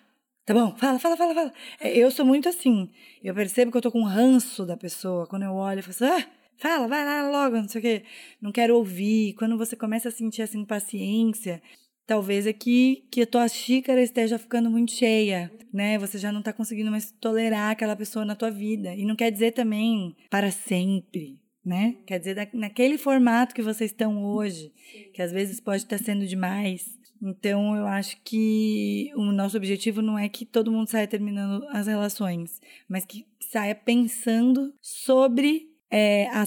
tá 0.45 0.53
bom, 0.53 0.77
fala, 0.77 0.99
fala, 0.99 1.17
fala, 1.17 1.35
fala. 1.35 1.53
É, 1.81 1.97
Eu 1.97 2.11
sou 2.11 2.27
muito 2.27 2.49
assim. 2.49 2.91
Eu 3.25 3.35
percebo 3.35 3.71
que 3.71 3.77
eu 3.79 3.83
tô 3.83 3.91
com 3.91 4.01
um 4.01 4.05
ranço 4.05 4.67
da 4.67 4.77
pessoa. 4.77 5.27
Quando 5.27 5.45
eu 5.45 5.53
olho, 5.53 5.79
eu 5.81 5.83
falo 5.83 6.11
assim, 6.13 6.23
ah, 6.23 6.31
fala, 6.57 6.87
vai 6.89 7.05
lá 7.05 7.29
logo, 7.31 7.57
não 7.57 7.69
sei 7.69 7.79
o 7.79 7.83
quê. 7.83 8.03
Não 8.41 8.53
quero 8.53 8.77
ouvir. 8.77 9.33
Quando 9.35 9.57
você 9.57 9.75
começa 9.75 10.09
a 10.09 10.13
sentir 10.13 10.43
essa 10.43 10.59
impaciência, 10.59 11.63
talvez 12.11 12.45
é 12.45 12.53
que, 12.53 13.05
que 13.09 13.23
a 13.23 13.27
tua 13.27 13.47
xícara 13.47 14.03
esteja 14.03 14.37
ficando 14.37 14.69
muito 14.69 14.91
cheia, 14.91 15.49
né? 15.73 15.97
Você 15.97 16.19
já 16.19 16.33
não 16.33 16.43
tá 16.43 16.53
conseguindo 16.53 16.91
mais 16.91 17.13
tolerar 17.21 17.71
aquela 17.71 17.95
pessoa 17.95 18.25
na 18.25 18.35
tua 18.35 18.51
vida. 18.51 18.93
E 18.97 19.05
não 19.05 19.15
quer 19.15 19.31
dizer 19.31 19.53
também 19.53 20.17
para 20.29 20.51
sempre, 20.51 21.41
né? 21.65 21.99
Quer 22.05 22.19
dizer, 22.19 22.51
naquele 22.53 22.99
formato 22.99 23.55
que 23.55 23.63
vocês 23.63 23.93
estão 23.93 24.25
hoje, 24.25 24.73
que 25.15 25.23
às 25.23 25.31
vezes 25.31 25.61
pode 25.61 25.85
estar 25.85 25.99
sendo 25.99 26.27
demais. 26.27 26.99
Então, 27.23 27.77
eu 27.77 27.87
acho 27.87 28.21
que 28.25 29.13
o 29.15 29.31
nosso 29.31 29.57
objetivo 29.57 30.03
não 30.03 30.19
é 30.19 30.29
que 30.29 30.45
todo 30.45 30.73
mundo 30.73 30.91
saia 30.91 31.07
terminando 31.07 31.65
as 31.69 31.87
relações, 31.87 32.61
mas 32.89 33.05
que 33.05 33.25
saia 33.53 33.75
pensando 33.77 34.75
sobre 34.83 35.70
é, 35.91 36.29
a, 36.29 36.45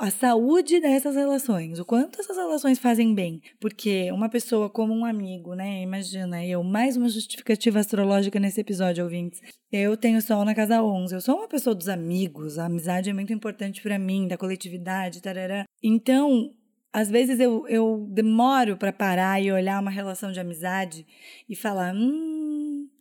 a 0.00 0.10
saúde 0.10 0.80
dessas 0.80 1.14
relações, 1.14 1.78
o 1.78 1.84
quanto 1.84 2.20
essas 2.20 2.36
relações 2.36 2.78
fazem 2.78 3.14
bem. 3.14 3.42
Porque 3.60 4.10
uma 4.10 4.28
pessoa 4.28 4.70
como 4.70 4.94
um 4.94 5.04
amigo, 5.04 5.54
né? 5.54 5.82
Imagina, 5.82 6.44
eu, 6.44 6.62
mais 6.64 6.96
uma 6.96 7.08
justificativa 7.08 7.78
astrológica 7.78 8.40
nesse 8.40 8.60
episódio, 8.60 9.04
ouvintes. 9.04 9.40
Eu 9.70 9.96
tenho 9.96 10.22
sol 10.22 10.44
na 10.44 10.54
casa 10.54 10.82
11. 10.82 11.14
Eu 11.14 11.20
sou 11.20 11.36
uma 11.36 11.48
pessoa 11.48 11.74
dos 11.74 11.88
amigos. 11.88 12.58
A 12.58 12.66
amizade 12.66 13.10
é 13.10 13.12
muito 13.12 13.32
importante 13.32 13.82
para 13.82 13.98
mim, 13.98 14.26
da 14.26 14.38
coletividade, 14.38 15.20
tarará. 15.20 15.66
Então, 15.82 16.54
às 16.92 17.08
vezes 17.08 17.38
eu, 17.38 17.68
eu 17.68 18.08
demoro 18.10 18.76
para 18.76 18.92
parar 18.92 19.40
e 19.40 19.52
olhar 19.52 19.80
uma 19.80 19.90
relação 19.90 20.32
de 20.32 20.40
amizade 20.40 21.06
e 21.48 21.54
falar: 21.54 21.94
hum, 21.94 22.29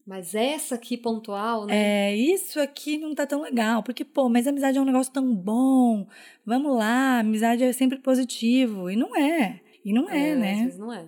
Mas 0.09 0.33
essa 0.33 0.73
aqui 0.73 0.97
pontual, 0.97 1.67
né? 1.67 2.09
é, 2.09 2.15
isso 2.15 2.59
aqui 2.59 2.97
não 2.97 3.13
tá 3.13 3.27
tão 3.27 3.43
legal. 3.43 3.83
Porque, 3.83 4.03
pô, 4.03 4.27
mas 4.27 4.47
amizade 4.47 4.75
é 4.75 4.81
um 4.81 4.85
negócio 4.85 5.13
tão 5.13 5.35
bom. 5.35 6.07
Vamos 6.43 6.75
lá, 6.75 7.19
amizade 7.19 7.63
é 7.63 7.71
sempre 7.71 7.99
positivo. 7.99 8.89
E 8.89 8.95
não 8.95 9.15
é. 9.15 9.61
E 9.85 9.93
não 9.93 10.09
é, 10.09 10.31
Às 10.31 10.39
né? 10.39 10.55
vezes 10.63 10.79
não 10.79 10.91
é. 10.91 11.07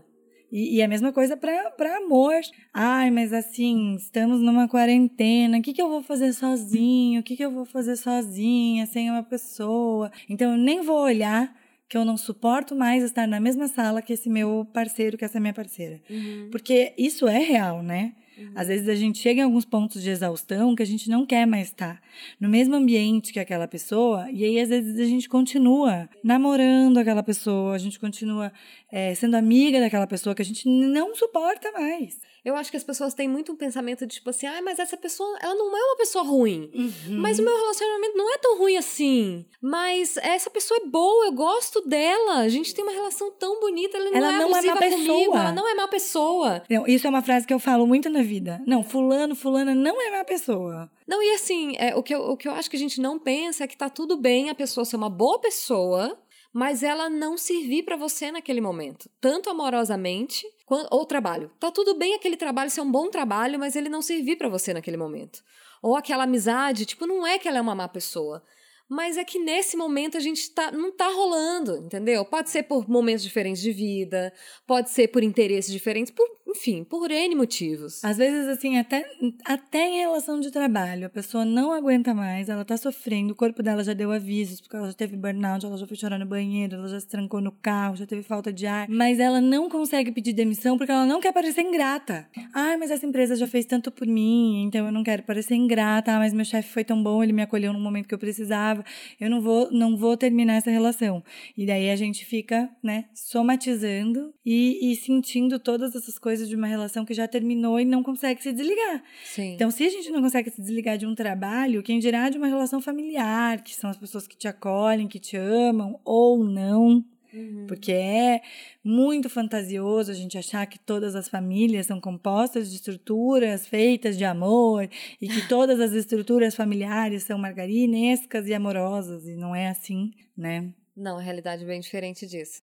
E, 0.52 0.76
e 0.76 0.84
a 0.84 0.88
mesma 0.88 1.12
coisa 1.12 1.36
pra, 1.36 1.72
pra 1.72 1.98
amor. 1.98 2.36
Ai, 2.72 3.10
mas 3.10 3.34
assim, 3.34 3.96
estamos 3.96 4.40
numa 4.40 4.68
quarentena. 4.68 5.58
O 5.58 5.64
que, 5.64 5.74
que 5.74 5.82
eu 5.82 5.90
vou 5.90 6.04
fazer 6.04 6.32
sozinho? 6.32 7.22
O 7.22 7.24
que, 7.24 7.36
que 7.36 7.44
eu 7.44 7.50
vou 7.50 7.66
fazer 7.66 7.96
sozinha, 7.96 8.86
sem 8.86 9.10
uma 9.10 9.24
pessoa? 9.24 10.12
Então, 10.30 10.52
eu 10.52 10.58
nem 10.60 10.84
vou 10.84 11.02
olhar 11.02 11.52
que 11.90 11.98
eu 11.98 12.06
não 12.06 12.18
suporto 12.18 12.76
mais 12.76 13.02
estar 13.02 13.28
na 13.28 13.40
mesma 13.40 13.68
sala 13.68 14.00
que 14.00 14.14
esse 14.14 14.30
meu 14.30 14.64
parceiro, 14.72 15.18
que 15.18 15.26
essa 15.26 15.40
minha 15.40 15.56
parceira. 15.56 16.00
Uhum. 16.08 16.50
Porque 16.52 16.94
isso 17.00 17.28
é 17.28 17.40
real, 17.40 17.82
né? 17.82 18.14
Às 18.56 18.68
vezes 18.68 18.88
a 18.90 18.96
gente 18.96 19.20
chega 19.20 19.42
em 19.42 19.44
alguns 19.44 19.66
pontos 19.66 20.02
de 20.02 20.10
exaustão 20.10 20.76
que 20.76 20.84
a 20.84 20.86
gente 20.86 21.10
não 21.10 21.26
quer 21.26 21.46
mais 21.46 21.68
estar 21.68 22.02
no 22.40 22.50
mesmo 22.50 22.76
ambiente 22.76 23.34
que 23.34 23.40
aquela 23.40 23.68
pessoa, 23.68 24.30
e 24.32 24.44
aí 24.44 24.60
às 24.60 24.70
vezes 24.70 25.00
a 25.00 25.06
gente 25.06 25.28
continua 25.28 26.10
namorando 26.24 26.98
aquela 26.98 27.24
pessoa, 27.24 27.74
a 27.74 27.78
gente 27.78 28.00
continua 28.00 28.52
eh, 28.92 29.16
sendo 29.16 29.36
amiga 29.36 29.80
daquela 29.80 30.08
pessoa 30.08 30.36
que 30.36 30.42
a 30.42 30.46
gente 30.46 30.68
não 30.68 31.16
suporta 31.16 31.72
mais. 31.72 32.20
Eu 32.44 32.56
acho 32.56 32.72
que 32.72 32.78
as 32.78 32.84
pessoas 32.84 33.14
têm 33.14 33.28
muito 33.28 33.52
um 33.52 33.56
pensamento 33.56 34.06
de 34.06 34.16
tipo 34.16 34.30
assim, 34.32 34.48
ah, 34.48 34.62
mas 34.64 34.80
essa 34.80 34.98
pessoa, 34.98 35.38
ela 35.42 35.54
não 35.54 35.78
é 35.78 35.84
uma 35.84 35.98
pessoa 35.98 36.24
ruim. 36.24 36.72
Uhum. 36.74 37.20
Mas 37.20 37.38
o 37.38 37.44
meu 37.44 37.56
relacionamento 37.56 38.18
não 38.18 38.34
é 38.34 38.38
tão 38.40 38.58
ruim 38.58 38.78
assim. 38.78 39.46
Mas 39.62 40.18
essa 40.18 40.50
pessoa 40.50 40.80
é 40.84 40.88
boa, 40.88 41.26
eu 41.26 41.32
gosto 41.34 41.82
dela. 41.88 42.40
A 42.40 42.50
gente 42.50 42.74
tem 42.74 42.84
uma 42.84 42.94
relação 42.94 43.32
tão 43.32 43.60
bonita, 43.60 43.96
ela 43.98 44.10
não 44.10 44.18
Ela 44.18 44.34
é 44.34 44.38
não 44.40 44.58
é 44.58 44.62
má 44.62 44.78
comigo, 44.78 44.98
pessoa. 45.06 45.40
ela 45.40 45.52
não 45.52 45.70
é 45.70 45.76
má 45.76 45.88
pessoa. 45.88 46.64
Não, 46.68 46.88
isso 46.88 47.06
é 47.06 47.10
uma 47.10 47.22
frase 47.22 47.46
que 47.46 47.54
eu 47.54 47.60
falo 47.60 47.86
muito 47.86 48.10
na 48.10 48.24
vida. 48.24 48.60
Não, 48.66 48.84
fulano, 48.84 49.36
fulana 49.36 49.76
não 49.76 50.02
é 50.02 50.10
uma 50.10 50.26
pessoa. 50.26 50.90
Não, 51.08 51.22
e 51.22 51.36
assim, 51.36 51.76
é, 51.78 51.96
o, 51.96 52.02
que 52.02 52.16
eu, 52.16 52.22
o 52.22 52.38
que 52.38 52.48
eu 52.48 52.54
acho 52.54 52.70
que 52.70 52.76
a 52.76 52.80
gente 52.80 53.00
não 53.00 53.20
pensa 53.20 53.66
é 53.66 53.68
que 53.68 53.78
tá 53.78 53.90
tudo 53.90 54.18
bem 54.18 54.50
a 54.50 54.56
pessoa 54.56 54.84
ser 54.84 54.96
uma 54.96 55.10
boa 55.10 55.40
pessoa, 55.40 56.18
mas 56.54 56.84
ela 56.84 57.10
não 57.10 57.38
servir 57.38 57.84
pra 57.84 57.96
você 57.96 58.32
naquele 58.32 58.62
momento. 58.62 59.10
Tanto 59.20 59.50
amorosamente, 59.50 60.46
ou 60.90 61.06
trabalho. 61.06 61.52
Tá 61.60 61.72
tudo 61.72 61.96
bem 61.96 62.16
aquele 62.16 62.38
trabalho 62.38 62.70
ser 62.70 62.82
um 62.82 62.92
bom 62.92 63.10
trabalho, 63.10 63.60
mas 63.60 63.76
ele 63.76 63.90
não 63.90 64.02
servir 64.02 64.38
pra 64.38 64.50
você 64.50 64.74
naquele 64.74 64.98
momento. 64.98 65.44
Ou 65.82 65.96
aquela 65.96 66.24
amizade, 66.24 66.86
tipo, 66.86 67.08
não 67.08 67.26
é 67.26 67.40
que 67.40 67.48
ela 67.48 67.58
é 67.58 67.62
uma 67.62 67.76
má 67.76 67.88
pessoa. 67.88 68.44
Mas 68.88 69.16
é 69.16 69.24
que 69.24 69.40
nesse 69.40 69.78
momento 69.78 70.18
a 70.18 70.20
gente 70.20 70.52
tá, 70.52 70.70
não 70.70 70.92
tá 70.92 71.08
rolando, 71.08 71.78
entendeu? 71.78 72.26
Pode 72.26 72.50
ser 72.50 72.64
por 72.64 72.90
momentos 72.90 73.24
diferentes 73.24 73.62
de 73.62 73.72
vida, 73.72 74.34
pode 74.68 74.90
ser 74.90 75.08
por 75.08 75.24
interesses 75.24 75.72
diferentes, 75.72 76.12
por, 76.12 76.28
enfim, 76.52 76.84
por 76.84 77.10
N 77.10 77.36
motivos. 77.36 78.04
Às 78.04 78.18
vezes, 78.18 78.48
assim, 78.48 78.78
até, 78.78 79.06
até 79.46 79.88
em 79.88 80.00
relação 80.00 80.40
de 80.40 80.52
trabalho, 80.52 81.08
a 81.08 81.10
pessoa 81.10 81.44
não 81.46 81.72
aguenta 81.72 82.14
mais, 82.14 82.50
ela 82.50 82.64
tá 82.64 82.78
sofrendo, 82.78 83.34
o 83.34 83.36
corpo 83.36 83.64
dela 83.64 83.84
já 83.84 83.94
deu 83.94 84.12
avisos, 84.12 84.62
porque 84.62 84.76
ela 84.76 84.88
já 84.88 84.94
teve 84.94 85.16
burnout, 85.16 85.66
ela 85.66 85.78
já 85.78 85.88
foi 85.88 85.98
chorar 85.98 86.20
no 86.20 86.26
banheiro, 86.26 86.76
ela 86.76 86.88
já 86.88 87.00
se 87.00 87.08
trancou 87.08 87.42
no 87.42 87.52
carro, 87.52 87.96
já 87.96 88.06
teve 88.06 88.24
falta 88.24 88.52
de 88.52 88.68
ar, 88.68 88.88
mas 88.90 89.20
ela 89.20 89.42
não 89.42 89.70
consegue 89.70 90.12
pedir 90.12 90.34
demissão 90.34 90.78
porque 90.78 90.92
ela 90.92 91.06
não 91.06 91.20
quer 91.20 91.32
parecer 91.32 91.62
ingrata. 91.62 92.28
Ai, 92.54 92.78
mas 92.78 92.92
essa 92.92 93.06
empresa 93.06 93.36
já 93.36 93.48
fez 93.48 93.66
tanto 93.66 93.92
por 93.92 94.08
mim, 94.08 94.64
então 94.64 94.86
eu 94.86 94.92
não 94.92 95.04
quero 95.04 95.24
parecer 95.24 95.56
ingrata, 95.56 96.14
ah, 96.14 96.20
mas 96.20 96.34
meu 96.34 96.46
chefe 96.46 96.70
foi 96.70 96.84
tão 96.84 97.02
bom, 97.02 97.24
ele 97.24 97.34
me 97.34 97.42
acolheu 97.42 97.74
no 97.74 97.80
momento 97.80 98.08
que 98.08 98.14
eu 98.14 98.20
precisava, 98.20 98.84
eu 99.20 99.30
não 99.30 99.42
vou, 99.42 99.72
não 99.72 99.98
vou 99.98 100.18
terminar 100.18 100.56
essa 100.56 100.70
relação. 100.70 101.24
E 101.58 101.66
daí 101.66 101.90
a 101.90 101.96
gente 101.96 102.26
fica, 102.26 102.70
né, 102.84 103.06
somatizando 103.14 104.34
e, 104.46 104.92
e 104.92 104.96
sentindo 104.96 105.60
todas 105.60 105.96
essas 105.96 106.20
coisas 106.20 106.41
de 106.48 106.56
uma 106.56 106.68
relação 106.68 107.06
que 107.06 107.14
já 107.14 107.28
terminou 107.28 107.80
e 107.80 107.86
não 107.86 108.04
consegue 108.04 108.42
se 108.42 108.52
desligar. 108.52 109.04
Sim. 109.24 109.54
Então, 109.54 109.72
se 109.72 109.84
a 109.84 109.90
gente 109.90 110.10
não 110.12 110.22
consegue 110.22 110.50
se 110.50 110.62
desligar 110.62 110.98
de 110.98 111.06
um 111.06 111.16
trabalho, 111.16 111.84
quem 111.84 112.00
dirá 112.00 112.30
de 112.30 112.38
uma 112.38 112.48
relação 112.48 112.82
familiar, 112.82 113.62
que 113.64 113.76
são 113.76 113.90
as 113.90 113.98
pessoas 113.98 114.28
que 114.28 114.38
te 114.38 114.48
acolhem, 114.48 115.08
que 115.08 115.20
te 115.20 115.38
amam 115.38 116.00
ou 116.04 116.44
não. 116.44 117.04
Uhum. 117.34 117.66
Porque 117.68 117.92
é 117.92 118.42
muito 118.84 119.30
fantasioso 119.30 120.12
a 120.12 120.14
gente 120.14 120.38
achar 120.38 120.66
que 120.66 120.78
todas 120.78 121.16
as 121.16 121.30
famílias 121.30 121.86
são 121.86 122.02
compostas 122.02 122.70
de 122.70 122.76
estruturas 122.76 123.66
feitas 123.66 124.18
de 124.18 124.26
amor 124.26 124.90
e 125.22 125.28
que 125.28 125.42
todas 125.48 125.80
as 125.80 125.94
estruturas 125.94 126.56
familiares 126.56 127.24
são 127.24 127.38
margarinescas 127.38 128.48
e 128.48 128.54
amorosas, 128.54 129.26
e 129.26 129.36
não 129.36 129.56
é 129.56 129.70
assim, 129.70 130.12
né? 130.38 130.74
Não, 130.96 131.18
a 131.18 131.22
realidade 131.22 131.64
é 131.64 131.68
bem 131.68 131.80
diferente 131.80 132.28
disso. 132.28 132.62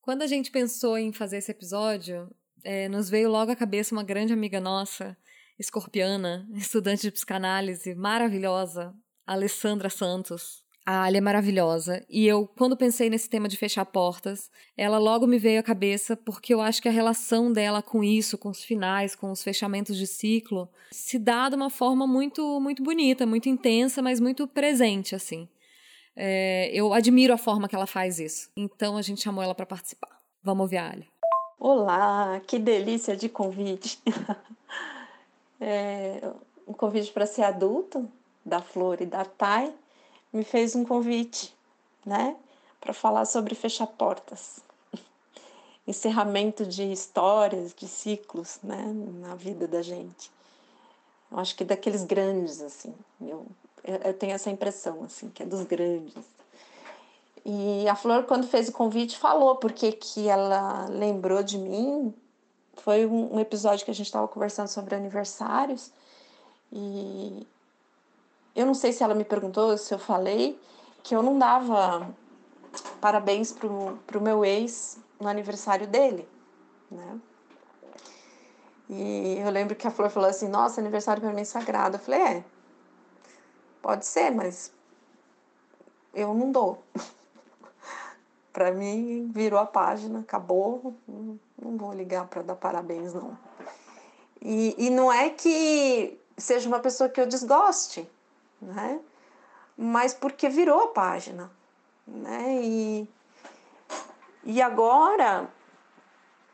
Quando 0.00 0.22
a 0.22 0.26
gente 0.26 0.50
pensou 0.50 0.98
em 0.98 1.12
fazer 1.12 1.38
esse 1.38 1.50
episódio, 1.50 2.30
é, 2.64 2.88
nos 2.88 3.10
veio 3.10 3.30
logo 3.30 3.52
à 3.52 3.56
cabeça 3.56 3.94
uma 3.94 4.02
grande 4.02 4.32
amiga 4.32 4.60
nossa, 4.60 5.16
escorpiana, 5.58 6.48
estudante 6.56 7.02
de 7.02 7.10
psicanálise, 7.10 7.94
maravilhosa, 7.94 8.94
Alessandra 9.26 9.90
Santos. 9.90 10.64
A 10.86 11.04
Ali 11.04 11.16
é 11.16 11.20
maravilhosa. 11.20 12.04
E 12.10 12.26
eu, 12.26 12.46
quando 12.46 12.76
pensei 12.76 13.08
nesse 13.08 13.28
tema 13.28 13.48
de 13.48 13.56
fechar 13.56 13.86
portas, 13.86 14.50
ela 14.76 14.98
logo 14.98 15.26
me 15.26 15.38
veio 15.38 15.60
à 15.60 15.62
cabeça 15.62 16.14
porque 16.14 16.52
eu 16.52 16.60
acho 16.60 16.82
que 16.82 16.88
a 16.88 16.92
relação 16.92 17.50
dela 17.50 17.80
com 17.80 18.04
isso, 18.04 18.36
com 18.36 18.50
os 18.50 18.62
finais, 18.62 19.14
com 19.14 19.30
os 19.30 19.42
fechamentos 19.42 19.96
de 19.96 20.06
ciclo, 20.06 20.68
se 20.92 21.18
dá 21.18 21.48
de 21.48 21.56
uma 21.56 21.70
forma 21.70 22.06
muito, 22.06 22.60
muito 22.60 22.82
bonita, 22.82 23.24
muito 23.24 23.48
intensa, 23.48 24.02
mas 24.02 24.20
muito 24.20 24.46
presente, 24.46 25.14
assim. 25.14 25.48
É, 26.14 26.70
eu 26.74 26.92
admiro 26.92 27.32
a 27.32 27.38
forma 27.38 27.66
que 27.66 27.74
ela 27.74 27.86
faz 27.86 28.18
isso. 28.18 28.50
Então 28.54 28.98
a 28.98 29.02
gente 29.02 29.22
chamou 29.22 29.42
ela 29.42 29.54
para 29.54 29.64
participar. 29.64 30.20
Vamos 30.42 30.64
ouvir 30.64 30.76
a 30.76 30.90
Ali. 30.90 31.08
Olá, 31.58 32.40
que 32.46 32.58
delícia 32.58 33.16
de 33.16 33.28
convite. 33.28 34.00
É, 35.60 36.20
um 36.66 36.74
convite 36.74 37.10
para 37.10 37.24
ser 37.24 37.42
adulto, 37.42 38.06
da 38.44 38.60
Flor 38.60 39.00
e 39.00 39.06
da 39.06 39.24
Thay, 39.24 39.72
me 40.30 40.44
fez 40.44 40.74
um 40.74 40.84
convite, 40.84 41.54
né, 42.04 42.36
para 42.80 42.92
falar 42.92 43.24
sobre 43.24 43.54
fechar 43.54 43.86
portas. 43.86 44.60
Encerramento 45.88 46.66
de 46.66 46.92
histórias, 46.92 47.72
de 47.72 47.88
ciclos, 47.88 48.58
né, 48.62 48.92
na 49.20 49.34
vida 49.36 49.66
da 49.66 49.80
gente. 49.80 50.30
Eu 51.30 51.38
acho 51.38 51.56
que 51.56 51.64
daqueles 51.64 52.04
grandes, 52.04 52.60
assim. 52.60 52.94
Eu, 53.18 53.46
eu 53.84 54.12
tenho 54.12 54.34
essa 54.34 54.50
impressão, 54.50 55.04
assim, 55.04 55.30
que 55.30 55.42
é 55.42 55.46
dos 55.46 55.62
grandes. 55.62 56.33
E 57.44 57.86
a 57.88 57.94
Flor, 57.94 58.24
quando 58.24 58.46
fez 58.46 58.68
o 58.68 58.72
convite, 58.72 59.18
falou 59.18 59.56
porque 59.56 59.92
que 59.92 60.28
ela 60.28 60.86
lembrou 60.88 61.42
de 61.42 61.58
mim. 61.58 62.14
Foi 62.74 63.04
um, 63.04 63.38
episódio 63.38 63.84
que 63.84 63.90
a 63.90 63.94
gente 63.94 64.06
estava 64.06 64.26
conversando 64.26 64.68
sobre 64.68 64.94
aniversários. 64.94 65.92
E 66.72 67.46
eu 68.56 68.64
não 68.64 68.74
sei 68.74 68.92
se 68.92 69.02
ela 69.02 69.14
me 69.14 69.24
perguntou, 69.24 69.76
se 69.76 69.92
eu 69.92 69.98
falei, 69.98 70.58
que 71.02 71.14
eu 71.14 71.22
não 71.22 71.38
dava 71.38 72.08
parabéns 73.00 73.52
pro, 73.52 73.98
pro 74.06 74.20
meu 74.20 74.44
ex 74.44 74.98
no 75.20 75.28
aniversário 75.28 75.86
dele, 75.86 76.26
né? 76.90 77.20
E 78.88 79.38
eu 79.38 79.50
lembro 79.50 79.76
que 79.76 79.86
a 79.86 79.90
Flor 79.90 80.10
falou 80.10 80.28
assim: 80.28 80.48
Nossa, 80.48 80.80
aniversário 80.80 81.22
para 81.22 81.32
mim 81.32 81.42
é 81.42 81.44
sagrado. 81.44 81.96
Eu 81.96 82.00
falei: 82.00 82.20
É, 82.20 82.44
pode 83.80 84.04
ser, 84.06 84.30
mas 84.30 84.72
eu 86.12 86.34
não 86.34 86.50
dou. 86.50 86.82
para 88.54 88.70
mim, 88.70 89.32
virou 89.34 89.58
a 89.58 89.66
página, 89.66 90.20
acabou, 90.20 90.94
não 91.08 91.76
vou 91.76 91.92
ligar 91.92 92.28
para 92.28 92.40
dar 92.40 92.54
parabéns, 92.54 93.12
não. 93.12 93.36
E, 94.40 94.76
e 94.78 94.90
não 94.90 95.12
é 95.12 95.28
que 95.28 96.16
seja 96.38 96.68
uma 96.68 96.78
pessoa 96.78 97.08
que 97.08 97.20
eu 97.20 97.26
desgoste, 97.26 98.08
né? 98.62 99.00
Mas 99.76 100.14
porque 100.14 100.48
virou 100.48 100.84
a 100.84 100.86
página, 100.86 101.50
né? 102.06 102.60
E, 102.62 103.08
e 104.44 104.62
agora 104.62 105.50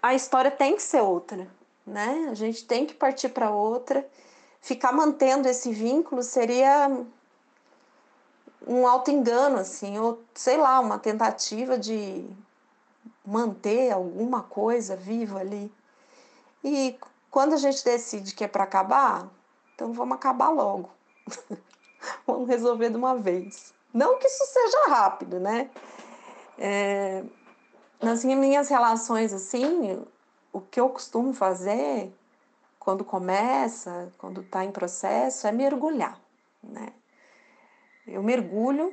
a 0.03 0.15
história 0.15 0.51
tem 0.51 0.77
que 0.77 0.83
ser 0.83 1.03
outra, 1.03 1.47
né? 1.87 2.29
A 2.31 2.35
gente 2.35 2.65
tem 2.65 2.87
que 2.87 2.95
partir 2.95 3.29
para 3.29 3.51
outra. 3.51 4.09
Ficar 4.63 4.93
mantendo 4.93 5.47
esse 5.47 5.71
vínculo 5.71 6.23
seria 6.23 7.05
um 8.67 8.87
auto 8.87 9.11
engano 9.11 9.59
assim, 9.59 9.99
ou 9.99 10.23
sei 10.35 10.57
lá, 10.57 10.81
uma 10.81 10.99
tentativa 10.99 11.79
de 11.79 12.29
manter 13.25 13.91
alguma 13.91 14.43
coisa 14.43 14.97
viva 14.97 15.41
ali. 15.41 15.73
E 16.63 16.99
quando 17.31 17.55
a 17.55 17.57
gente 17.57 17.85
decide 17.85 18.35
que 18.35 18.45
é 18.45 18.49
para 18.49 18.65
acabar, 18.65 19.29
então 19.75 19.93
vamos 19.93 20.17
acabar 20.17 20.51
logo. 20.51 20.91
vamos 22.27 22.49
resolver 22.49 22.91
de 22.91 22.97
uma 22.97 23.17
vez. 23.17 23.73
Não 23.93 24.19
que 24.19 24.27
isso 24.27 24.45
seja 24.47 24.89
rápido, 24.89 25.41
né? 25.41 25.71
É, 26.59 27.25
nas 28.01 28.25
minhas 28.25 28.69
relações, 28.69 29.33
assim, 29.33 30.05
o 30.53 30.61
que 30.61 30.81
eu 30.81 30.89
costumo 30.89 31.33
fazer 31.33 32.13
quando 32.79 33.05
começa, 33.05 34.13
quando 34.19 34.41
está 34.41 34.65
em 34.65 34.71
processo, 34.71 35.47
é 35.47 35.53
mergulhar, 35.53 36.19
né? 36.63 36.93
Eu 38.11 38.23
mergulho 38.23 38.93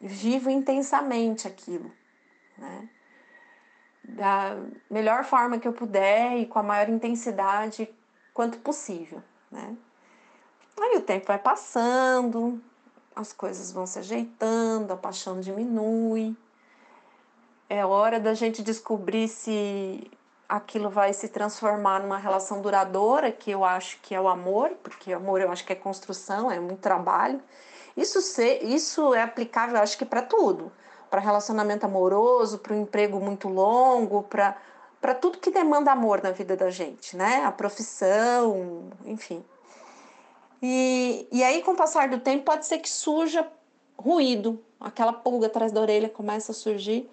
e 0.00 0.08
vivo 0.08 0.50
intensamente 0.50 1.46
aquilo, 1.46 1.92
né? 2.58 2.88
Da 4.02 4.56
melhor 4.90 5.24
forma 5.24 5.58
que 5.58 5.66
eu 5.66 5.72
puder 5.72 6.36
e 6.38 6.46
com 6.46 6.58
a 6.58 6.62
maior 6.62 6.88
intensidade 6.88 7.88
quanto 8.34 8.58
possível, 8.58 9.22
né? 9.50 9.76
Aí 10.80 10.96
o 10.96 11.00
tempo 11.00 11.26
vai 11.26 11.38
passando, 11.38 12.60
as 13.14 13.32
coisas 13.32 13.70
vão 13.70 13.86
se 13.86 13.98
ajeitando, 13.98 14.92
a 14.92 14.96
paixão 14.96 15.40
diminui. 15.40 16.36
É 17.68 17.84
hora 17.86 18.18
da 18.18 18.34
gente 18.34 18.62
descobrir 18.62 19.28
se 19.28 20.10
aquilo 20.48 20.90
vai 20.90 21.12
se 21.12 21.28
transformar 21.28 22.00
numa 22.00 22.18
relação 22.18 22.60
duradoura, 22.60 23.32
que 23.32 23.50
eu 23.50 23.64
acho 23.64 23.98
que 24.00 24.14
é 24.14 24.20
o 24.20 24.28
amor, 24.28 24.70
porque 24.82 25.12
amor 25.12 25.40
eu 25.40 25.50
acho 25.50 25.64
que 25.64 25.72
é 25.72 25.76
construção, 25.76 26.50
é 26.50 26.60
muito 26.60 26.80
trabalho. 26.80 27.40
Isso, 27.96 28.20
ser, 28.20 28.64
isso 28.64 29.14
é 29.14 29.22
aplicável, 29.22 29.80
acho 29.80 29.96
que 29.96 30.04
para 30.04 30.22
tudo. 30.22 30.72
Para 31.10 31.20
relacionamento 31.20 31.86
amoroso, 31.86 32.58
para 32.58 32.74
um 32.74 32.82
emprego 32.82 33.20
muito 33.20 33.48
longo, 33.48 34.22
para 34.24 34.56
para 35.04 35.14
tudo 35.14 35.36
que 35.36 35.50
demanda 35.50 35.92
amor 35.92 36.22
na 36.22 36.30
vida 36.30 36.56
da 36.56 36.70
gente, 36.70 37.14
né? 37.14 37.44
A 37.44 37.52
profissão, 37.52 38.88
enfim. 39.04 39.44
E, 40.62 41.28
e 41.30 41.44
aí, 41.44 41.60
com 41.60 41.72
o 41.72 41.76
passar 41.76 42.08
do 42.08 42.20
tempo, 42.20 42.44
pode 42.44 42.64
ser 42.64 42.78
que 42.78 42.88
surja 42.88 43.46
ruído, 43.98 44.58
aquela 44.80 45.12
pulga 45.12 45.48
atrás 45.48 45.70
da 45.72 45.78
orelha 45.82 46.08
começa 46.08 46.52
a 46.52 46.54
surgir. 46.54 47.06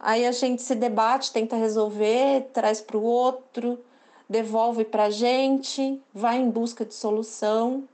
Aí 0.00 0.24
a 0.24 0.32
gente 0.32 0.62
se 0.62 0.74
debate, 0.74 1.30
tenta 1.30 1.54
resolver, 1.54 2.48
traz 2.54 2.80
para 2.80 2.96
o 2.96 3.02
outro, 3.02 3.78
devolve 4.26 4.86
para 4.86 5.04
a 5.04 5.10
gente, 5.10 6.02
vai 6.14 6.38
em 6.38 6.48
busca 6.48 6.82
de 6.82 6.94
solução. 6.94 7.86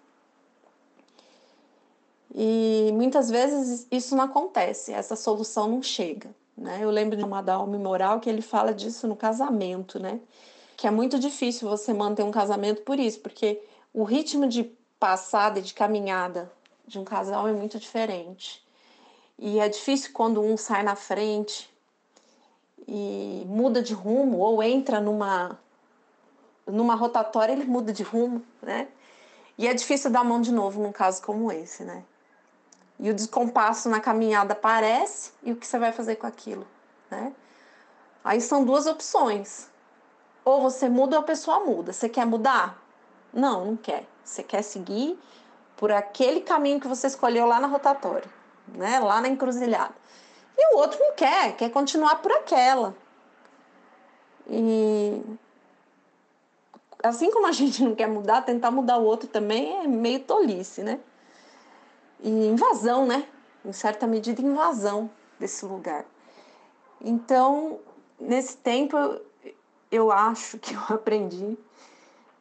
E 2.34 2.90
muitas 2.92 3.30
vezes 3.30 3.86
isso 3.90 4.16
não 4.16 4.24
acontece, 4.24 4.92
essa 4.92 5.14
solução 5.14 5.68
não 5.68 5.82
chega. 5.82 6.34
Né? 6.56 6.80
Eu 6.82 6.90
lembro 6.90 7.16
de 7.16 7.24
uma 7.24 7.40
Dalme 7.40 7.78
Moral 7.78 8.18
que 8.18 8.28
ele 8.28 8.42
fala 8.42 8.74
disso 8.74 9.06
no 9.06 9.14
casamento, 9.14 9.98
né? 10.00 10.20
Que 10.76 10.88
é 10.88 10.90
muito 10.90 11.18
difícil 11.18 11.68
você 11.68 11.92
manter 11.92 12.24
um 12.24 12.32
casamento 12.32 12.82
por 12.82 12.98
isso, 12.98 13.20
porque 13.20 13.62
o 13.92 14.02
ritmo 14.02 14.48
de 14.48 14.64
passada 14.98 15.60
e 15.60 15.62
de 15.62 15.72
caminhada 15.74 16.50
de 16.86 16.98
um 16.98 17.04
casal 17.04 17.46
é 17.46 17.52
muito 17.52 17.78
diferente. 17.78 18.64
E 19.38 19.60
é 19.60 19.68
difícil 19.68 20.10
quando 20.12 20.40
um 20.40 20.56
sai 20.56 20.82
na 20.82 20.96
frente 20.96 21.70
e 22.86 23.44
muda 23.46 23.80
de 23.80 23.94
rumo 23.94 24.38
ou 24.38 24.62
entra 24.62 25.00
numa 25.00 25.58
numa 26.66 26.94
rotatória, 26.94 27.52
ele 27.52 27.64
muda 27.64 27.92
de 27.92 28.02
rumo, 28.02 28.42
né? 28.62 28.88
E 29.58 29.68
é 29.68 29.74
difícil 29.74 30.10
dar 30.10 30.24
mão 30.24 30.40
de 30.40 30.50
novo 30.50 30.82
num 30.82 30.92
caso 30.92 31.22
como 31.22 31.52
esse, 31.52 31.84
né? 31.84 32.02
E 32.98 33.10
o 33.10 33.14
descompasso 33.14 33.88
na 33.88 34.00
caminhada 34.00 34.52
aparece 34.52 35.32
e 35.42 35.52
o 35.52 35.56
que 35.56 35.66
você 35.66 35.78
vai 35.78 35.92
fazer 35.92 36.16
com 36.16 36.26
aquilo, 36.26 36.66
né? 37.10 37.32
Aí 38.22 38.40
são 38.40 38.64
duas 38.64 38.86
opções. 38.86 39.68
Ou 40.44 40.62
você 40.62 40.88
muda 40.88 41.16
ou 41.16 41.22
a 41.22 41.24
pessoa 41.26 41.60
muda. 41.60 41.92
Você 41.92 42.08
quer 42.08 42.24
mudar? 42.24 42.82
Não, 43.32 43.64
não 43.64 43.76
quer. 43.76 44.06
Você 44.24 44.42
quer 44.42 44.62
seguir 44.62 45.18
por 45.76 45.90
aquele 45.90 46.40
caminho 46.40 46.80
que 46.80 46.88
você 46.88 47.06
escolheu 47.06 47.46
lá 47.46 47.60
na 47.60 47.66
rotatória, 47.66 48.30
né? 48.68 49.00
Lá 49.00 49.20
na 49.20 49.28
encruzilhada. 49.28 49.94
E 50.56 50.74
o 50.74 50.78
outro 50.78 50.98
não 51.00 51.14
quer, 51.14 51.56
quer 51.56 51.70
continuar 51.70 52.16
por 52.16 52.30
aquela. 52.32 52.94
E 54.48 55.20
assim 57.02 57.30
como 57.30 57.46
a 57.46 57.52
gente 57.52 57.82
não 57.82 57.94
quer 57.94 58.06
mudar, 58.06 58.42
tentar 58.42 58.70
mudar 58.70 58.98
o 58.98 59.04
outro 59.04 59.28
também 59.28 59.82
é 59.82 59.86
meio 59.86 60.20
tolice, 60.20 60.82
né? 60.82 61.00
E 62.24 62.30
invasão, 62.30 63.06
né? 63.06 63.28
Em 63.62 63.72
certa 63.72 64.06
medida, 64.06 64.40
invasão 64.40 65.10
desse 65.38 65.66
lugar. 65.66 66.06
Então, 66.98 67.78
nesse 68.18 68.56
tempo, 68.56 68.96
eu 69.90 70.10
acho 70.10 70.58
que 70.58 70.74
eu 70.74 70.80
aprendi 70.88 71.58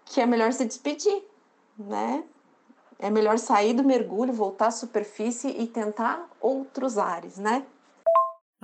que 0.06 0.22
é 0.22 0.26
melhor 0.26 0.54
se 0.54 0.64
despedir, 0.64 1.24
né? 1.78 2.24
É 2.98 3.10
melhor 3.10 3.38
sair 3.38 3.74
do 3.74 3.84
mergulho, 3.84 4.32
voltar 4.32 4.68
à 4.68 4.72
superfície 4.72 5.50
e 5.50 5.68
tentar 5.68 6.30
outros 6.40 6.98
ares, 6.98 7.38
né? 7.38 7.66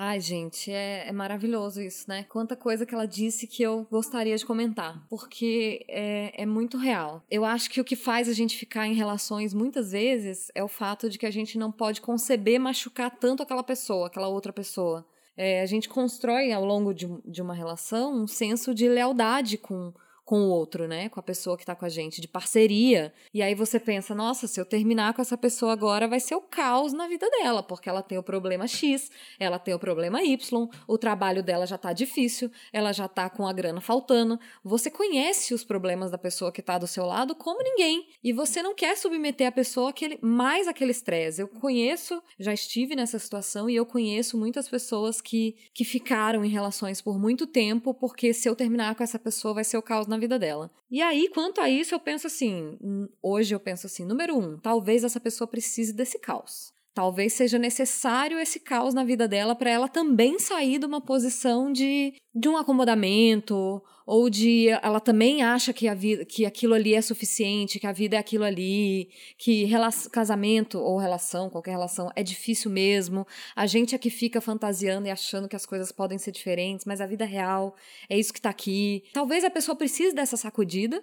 Ai, 0.02 0.22
gente, 0.22 0.72
é, 0.72 1.10
é, 1.10 1.12
maravilhoso 1.12 1.82
isso, 1.82 2.06
né? 2.08 2.24
Quanta 2.30 2.56
coisa 2.56 2.86
que 2.86 2.96
ela 2.96 3.06
disse 3.06 3.46
que 3.46 3.62
eu 3.62 3.86
gostaria 3.92 4.34
de 4.38 4.46
comentar, 4.46 5.06
porque 5.10 5.86
é, 5.90 6.42
é 6.42 6.46
muito 6.46 6.78
real. 6.78 7.22
Eu 7.30 7.44
acho 7.44 7.70
que 7.70 7.82
o 7.82 7.84
que 7.84 7.98
faz 7.98 8.30
a 8.30 8.34
gente 8.34 8.56
ficar 8.56 8.88
em 8.88 8.94
relações 8.94 9.54
muitas 9.54 9.92
vezes 9.92 10.50
é 10.56 10.64
o 10.64 10.70
fato 10.70 11.10
de 11.10 11.18
que 11.18 11.26
a 11.26 11.32
gente 11.32 11.58
não 11.58 11.70
pode 11.70 12.00
conceber 12.00 12.58
machucar 12.62 13.12
tanto 13.12 13.44
aquela 13.44 13.62
pessoa, 13.62 14.08
aquela 14.08 14.30
outra 14.30 14.54
pessoa. 14.54 15.06
É, 15.36 15.62
a 15.62 15.66
gente 15.66 15.90
constrói 15.90 16.54
ao 16.54 16.64
longo 16.64 16.94
de, 16.94 17.06
de 17.26 17.42
uma 17.42 17.54
relação 17.54 18.24
um 18.24 18.26
senso 18.26 18.74
de 18.74 18.88
lealdade 18.88 19.58
com 19.58 19.94
com 20.30 20.42
o 20.42 20.50
outro, 20.52 20.88
né? 20.88 21.10
Com 21.10 21.20
a 21.20 21.24
pessoa 21.24 21.58
que 21.58 21.66
tá 21.66 21.74
com 21.74 21.86
a 21.86 21.90
gente, 21.90 22.22
de 22.22 22.28
parceria. 22.28 23.12
E 23.34 23.42
aí 23.42 23.56
você 23.56 23.80
pensa, 23.80 24.14
nossa, 24.14 24.46
se 24.46 24.62
eu 24.62 24.66
terminar 24.66 25.12
com 25.16 25.24
essa 25.24 25.36
pessoa 25.36 25.74
agora, 25.74 26.08
vai 26.08 26.20
ser 26.20 26.36
o 26.36 26.42
caos 26.42 26.94
na 26.94 27.08
vida 27.08 27.28
dela, 27.32 27.64
porque 27.64 27.90
ela 27.90 28.04
tem 28.04 28.16
o 28.16 28.22
problema 28.22 28.68
X, 28.68 29.10
ela 29.40 29.58
tem 29.58 29.74
o 29.74 29.80
problema 29.80 30.22
Y, 30.24 30.70
o 30.88 30.98
trabalho 31.00 31.42
dela 31.42 31.66
já 31.66 31.80
tá 31.80 31.94
difícil, 31.94 32.52
ela 32.72 32.94
já 32.94 33.08
tá 33.08 33.28
com 33.28 33.48
a 33.48 33.52
grana 33.52 33.82
faltando. 33.82 34.40
Você 34.64 34.92
conhece 34.92 35.52
os 35.52 35.64
problemas 35.64 36.12
da 36.12 36.18
pessoa 36.20 36.52
que 36.52 36.62
tá 36.62 36.78
do 36.78 36.86
seu 36.86 37.08
lado 37.08 37.34
como 37.34 37.64
ninguém. 37.64 38.08
E 38.24 38.32
você 38.32 38.62
não 38.62 38.76
quer 38.76 38.96
submeter 38.98 39.48
a 39.48 39.52
pessoa 39.52 39.90
àquele, 39.90 40.20
mais 40.22 40.68
aquele 40.68 40.92
estresse. 40.92 41.42
Eu 41.42 41.48
conheço, 41.48 42.22
já 42.38 42.54
estive 42.54 42.96
nessa 42.96 43.18
situação 43.18 43.68
e 43.68 43.76
eu 43.76 43.86
conheço 43.86 44.38
muitas 44.38 44.70
pessoas 44.70 45.22
que, 45.22 45.56
que 45.74 45.84
ficaram 45.84 46.46
em 46.46 46.50
relações 46.50 47.02
por 47.02 47.18
muito 47.18 47.48
tempo, 47.48 47.96
porque 47.96 48.32
se 48.32 48.48
eu 48.48 48.56
terminar 48.56 48.94
com 48.94 49.02
essa 49.02 49.18
pessoa, 49.18 49.56
vai 49.56 49.64
ser 49.64 49.80
o 49.80 49.82
caos 49.82 50.06
na 50.06 50.19
vida 50.20 50.38
dela. 50.38 50.72
E 50.90 51.02
aí, 51.02 51.30
quanto 51.30 51.62
a 51.62 51.70
isso, 51.70 51.96
eu 51.96 52.00
penso 52.00 52.28
assim: 52.28 52.78
hoje 53.22 53.54
eu 53.54 53.60
penso 53.60 53.88
assim, 53.88 54.06
número 54.06 54.38
um, 54.38 54.58
talvez 54.58 55.04
essa 55.04 55.20
pessoa 55.20 55.48
precise 55.48 55.94
desse 55.94 56.20
caos. 56.20 56.74
Talvez 57.00 57.32
seja 57.32 57.58
necessário 57.58 58.38
esse 58.38 58.60
caos 58.60 58.94
na 58.94 59.06
vida 59.06 59.26
dela 59.26 59.56
para 59.56 59.70
ela 59.70 59.88
também 59.88 60.38
sair 60.38 60.78
de 60.80 60.86
uma 60.86 61.00
posição 61.00 61.72
de, 61.72 62.14
de 62.36 62.50
um 62.50 62.58
acomodamento 62.58 63.82
ou 64.06 64.30
de 64.30 64.68
ela 64.68 65.00
também 65.00 65.42
acha 65.42 65.72
que 65.72 65.88
a 65.88 65.94
vida 65.94 66.26
que 66.26 66.46
aquilo 66.46 66.74
ali 66.74 66.94
é 66.94 67.02
suficiente, 67.02 67.80
que 67.80 67.88
a 67.88 67.94
vida 67.94 68.18
é 68.18 68.20
aquilo 68.20 68.44
ali, 68.44 69.08
que 69.38 69.66
casamento 70.12 70.78
ou 70.78 70.98
relação, 70.98 71.50
qualquer 71.50 71.72
relação 71.72 72.12
é 72.18 72.22
difícil 72.22 72.70
mesmo. 72.70 73.26
A 73.56 73.66
gente 73.66 73.96
é 73.96 73.98
que 73.98 74.10
fica 74.10 74.42
fantasiando 74.42 75.08
e 75.08 75.10
achando 75.10 75.48
que 75.48 75.56
as 75.56 75.66
coisas 75.66 75.94
podem 75.94 76.18
ser 76.18 76.34
diferentes, 76.34 76.86
mas 76.86 77.00
a 77.00 77.08
vida 77.08 77.24
real 77.24 77.78
é 78.10 78.20
isso 78.20 78.34
que 78.34 78.40
está 78.40 78.50
aqui. 78.50 79.06
Talvez 79.14 79.46
a 79.46 79.50
pessoa 79.50 79.74
precise 79.74 80.14
dessa 80.14 80.36
sacudida. 80.36 81.02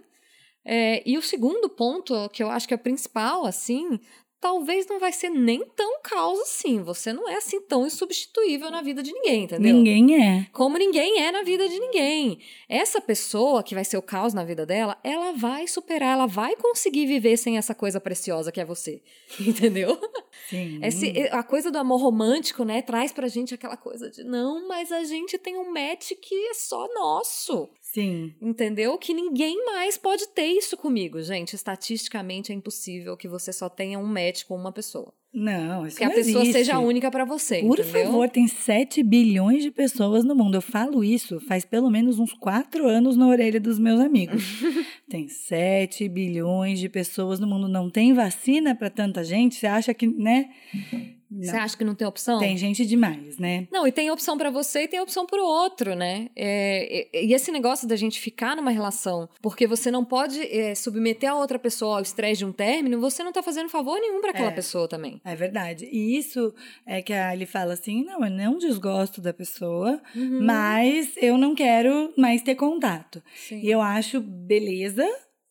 É, 0.68 1.00
e 1.08 1.16
o 1.16 1.22
segundo 1.22 1.70
ponto, 1.70 2.28
que 2.30 2.42
eu 2.42 2.50
acho 2.50 2.66
que 2.66 2.74
é 2.74 2.76
o 2.76 2.80
principal, 2.80 3.46
assim, 3.46 4.00
talvez 4.40 4.86
não 4.86 4.98
vai 4.98 5.12
ser 5.12 5.30
nem 5.30 5.64
tão 5.74 6.00
caos 6.02 6.38
assim. 6.40 6.82
Você 6.82 7.12
não 7.12 7.28
é 7.28 7.36
assim 7.36 7.60
tão 7.60 7.86
insubstituível 7.86 8.70
na 8.70 8.82
vida 8.82 9.02
de 9.02 9.12
ninguém, 9.12 9.44
entendeu? 9.44 9.74
Ninguém 9.74 10.22
é. 10.22 10.46
Como 10.52 10.78
ninguém 10.78 11.22
é 11.22 11.32
na 11.32 11.42
vida 11.42 11.68
de 11.68 11.78
ninguém. 11.78 12.38
Essa 12.68 13.00
pessoa 13.00 13.62
que 13.62 13.74
vai 13.74 13.84
ser 13.84 13.96
o 13.96 14.02
caos 14.02 14.34
na 14.34 14.44
vida 14.44 14.64
dela, 14.64 14.98
ela 15.02 15.32
vai 15.32 15.66
superar, 15.66 16.14
ela 16.14 16.26
vai 16.26 16.56
conseguir 16.56 17.06
viver 17.06 17.36
sem 17.36 17.56
essa 17.56 17.74
coisa 17.74 18.00
preciosa 18.00 18.52
que 18.52 18.60
é 18.60 18.64
você. 18.64 19.02
Entendeu? 19.40 19.98
Sim. 20.48 20.80
Esse, 20.82 21.28
a 21.32 21.42
coisa 21.42 21.70
do 21.70 21.78
amor 21.78 22.00
romântico, 22.00 22.64
né, 22.64 22.82
traz 22.82 23.12
pra 23.12 23.28
gente 23.28 23.54
aquela 23.54 23.76
coisa 23.76 24.10
de 24.10 24.22
não, 24.22 24.68
mas 24.68 24.92
a 24.92 25.02
gente 25.04 25.38
tem 25.38 25.56
um 25.56 25.72
match 25.72 26.12
que 26.20 26.34
é 26.48 26.54
só 26.54 26.86
nosso. 26.94 27.68
Sim. 27.96 28.34
Entendeu? 28.42 28.98
Que 28.98 29.14
ninguém 29.14 29.64
mais 29.64 29.96
pode 29.96 30.28
ter 30.28 30.48
isso 30.48 30.76
comigo, 30.76 31.22
gente. 31.22 31.54
Estatisticamente 31.54 32.52
é 32.52 32.54
impossível 32.54 33.16
que 33.16 33.26
você 33.26 33.54
só 33.54 33.70
tenha 33.70 33.98
um 33.98 34.04
match 34.04 34.44
com 34.44 34.54
uma 34.54 34.70
pessoa. 34.70 35.14
Não, 35.32 35.86
isso 35.86 35.96
Que 35.96 36.04
não 36.04 36.12
a 36.12 36.14
pessoa 36.14 36.42
existe. 36.42 36.58
seja 36.58 36.78
única 36.78 37.10
pra 37.10 37.24
você, 37.24 37.60
Por 37.60 37.78
entendeu? 37.78 38.04
favor, 38.06 38.28
tem 38.28 38.46
7 38.46 39.02
bilhões 39.02 39.62
de 39.62 39.70
pessoas 39.70 40.24
no 40.24 40.34
mundo. 40.34 40.56
Eu 40.56 40.62
falo 40.62 41.02
isso 41.02 41.40
faz 41.40 41.64
pelo 41.64 41.90
menos 41.90 42.18
uns 42.18 42.34
4 42.34 42.86
anos 42.86 43.16
na 43.16 43.26
orelha 43.28 43.58
dos 43.60 43.78
meus 43.78 43.98
amigos. 44.00 44.42
tem 45.08 45.26
7 45.28 46.06
bilhões 46.08 46.78
de 46.78 46.90
pessoas 46.90 47.40
no 47.40 47.46
mundo. 47.46 47.66
Não 47.66 47.88
tem 47.90 48.12
vacina 48.12 48.74
para 48.74 48.90
tanta 48.90 49.24
gente? 49.24 49.54
Você 49.56 49.66
acha 49.66 49.94
que, 49.94 50.06
né? 50.06 50.50
Você 51.30 51.56
acha 51.56 51.76
que 51.76 51.84
não 51.84 51.94
tem 51.94 52.06
opção? 52.06 52.38
Tem 52.38 52.56
gente 52.56 52.84
demais, 52.86 53.38
né? 53.38 53.66
Não, 53.72 53.86
e 53.86 53.92
tem 53.92 54.10
opção 54.10 54.38
pra 54.38 54.50
você 54.50 54.82
e 54.84 54.88
tem 54.88 55.00
opção 55.00 55.26
pro 55.26 55.42
outro, 55.44 55.94
né? 55.94 56.28
É, 56.36 57.08
e, 57.12 57.26
e 57.28 57.34
esse 57.34 57.50
negócio 57.50 57.86
da 57.88 57.96
gente 57.96 58.20
ficar 58.20 58.54
numa 58.56 58.70
relação 58.70 59.28
porque 59.42 59.66
você 59.66 59.90
não 59.90 60.04
pode 60.04 60.40
é, 60.42 60.74
submeter 60.74 61.30
a 61.30 61.34
outra 61.34 61.58
pessoa 61.58 61.96
ao 61.96 62.02
estresse 62.02 62.38
de 62.38 62.44
um 62.44 62.52
término, 62.52 63.00
você 63.00 63.22
não 63.24 63.32
tá 63.32 63.42
fazendo 63.42 63.68
favor 63.68 63.98
nenhum 64.00 64.20
pra 64.20 64.30
aquela 64.30 64.50
É. 64.50 64.54
pessoa 64.54 64.86
também. 64.88 65.20
É 65.24 65.34
verdade. 65.34 65.88
E 65.90 66.16
isso 66.16 66.54
é 66.86 67.02
que 67.02 67.12
a 67.12 67.30
Ali 67.30 67.46
fala 67.46 67.72
assim: 67.74 68.04
não, 68.04 68.24
eu 68.24 68.30
não 68.30 68.58
desgosto 68.58 69.20
da 69.20 69.32
pessoa, 69.32 70.00
Uhum. 70.14 70.44
mas 70.44 71.12
eu 71.16 71.36
não 71.36 71.54
quero 71.54 72.12
mais 72.16 72.42
ter 72.42 72.54
contato. 72.54 73.22
Sim. 73.34 73.60
E 73.62 73.70
eu 73.70 73.80
acho 73.80 74.20
beleza. 74.20 75.04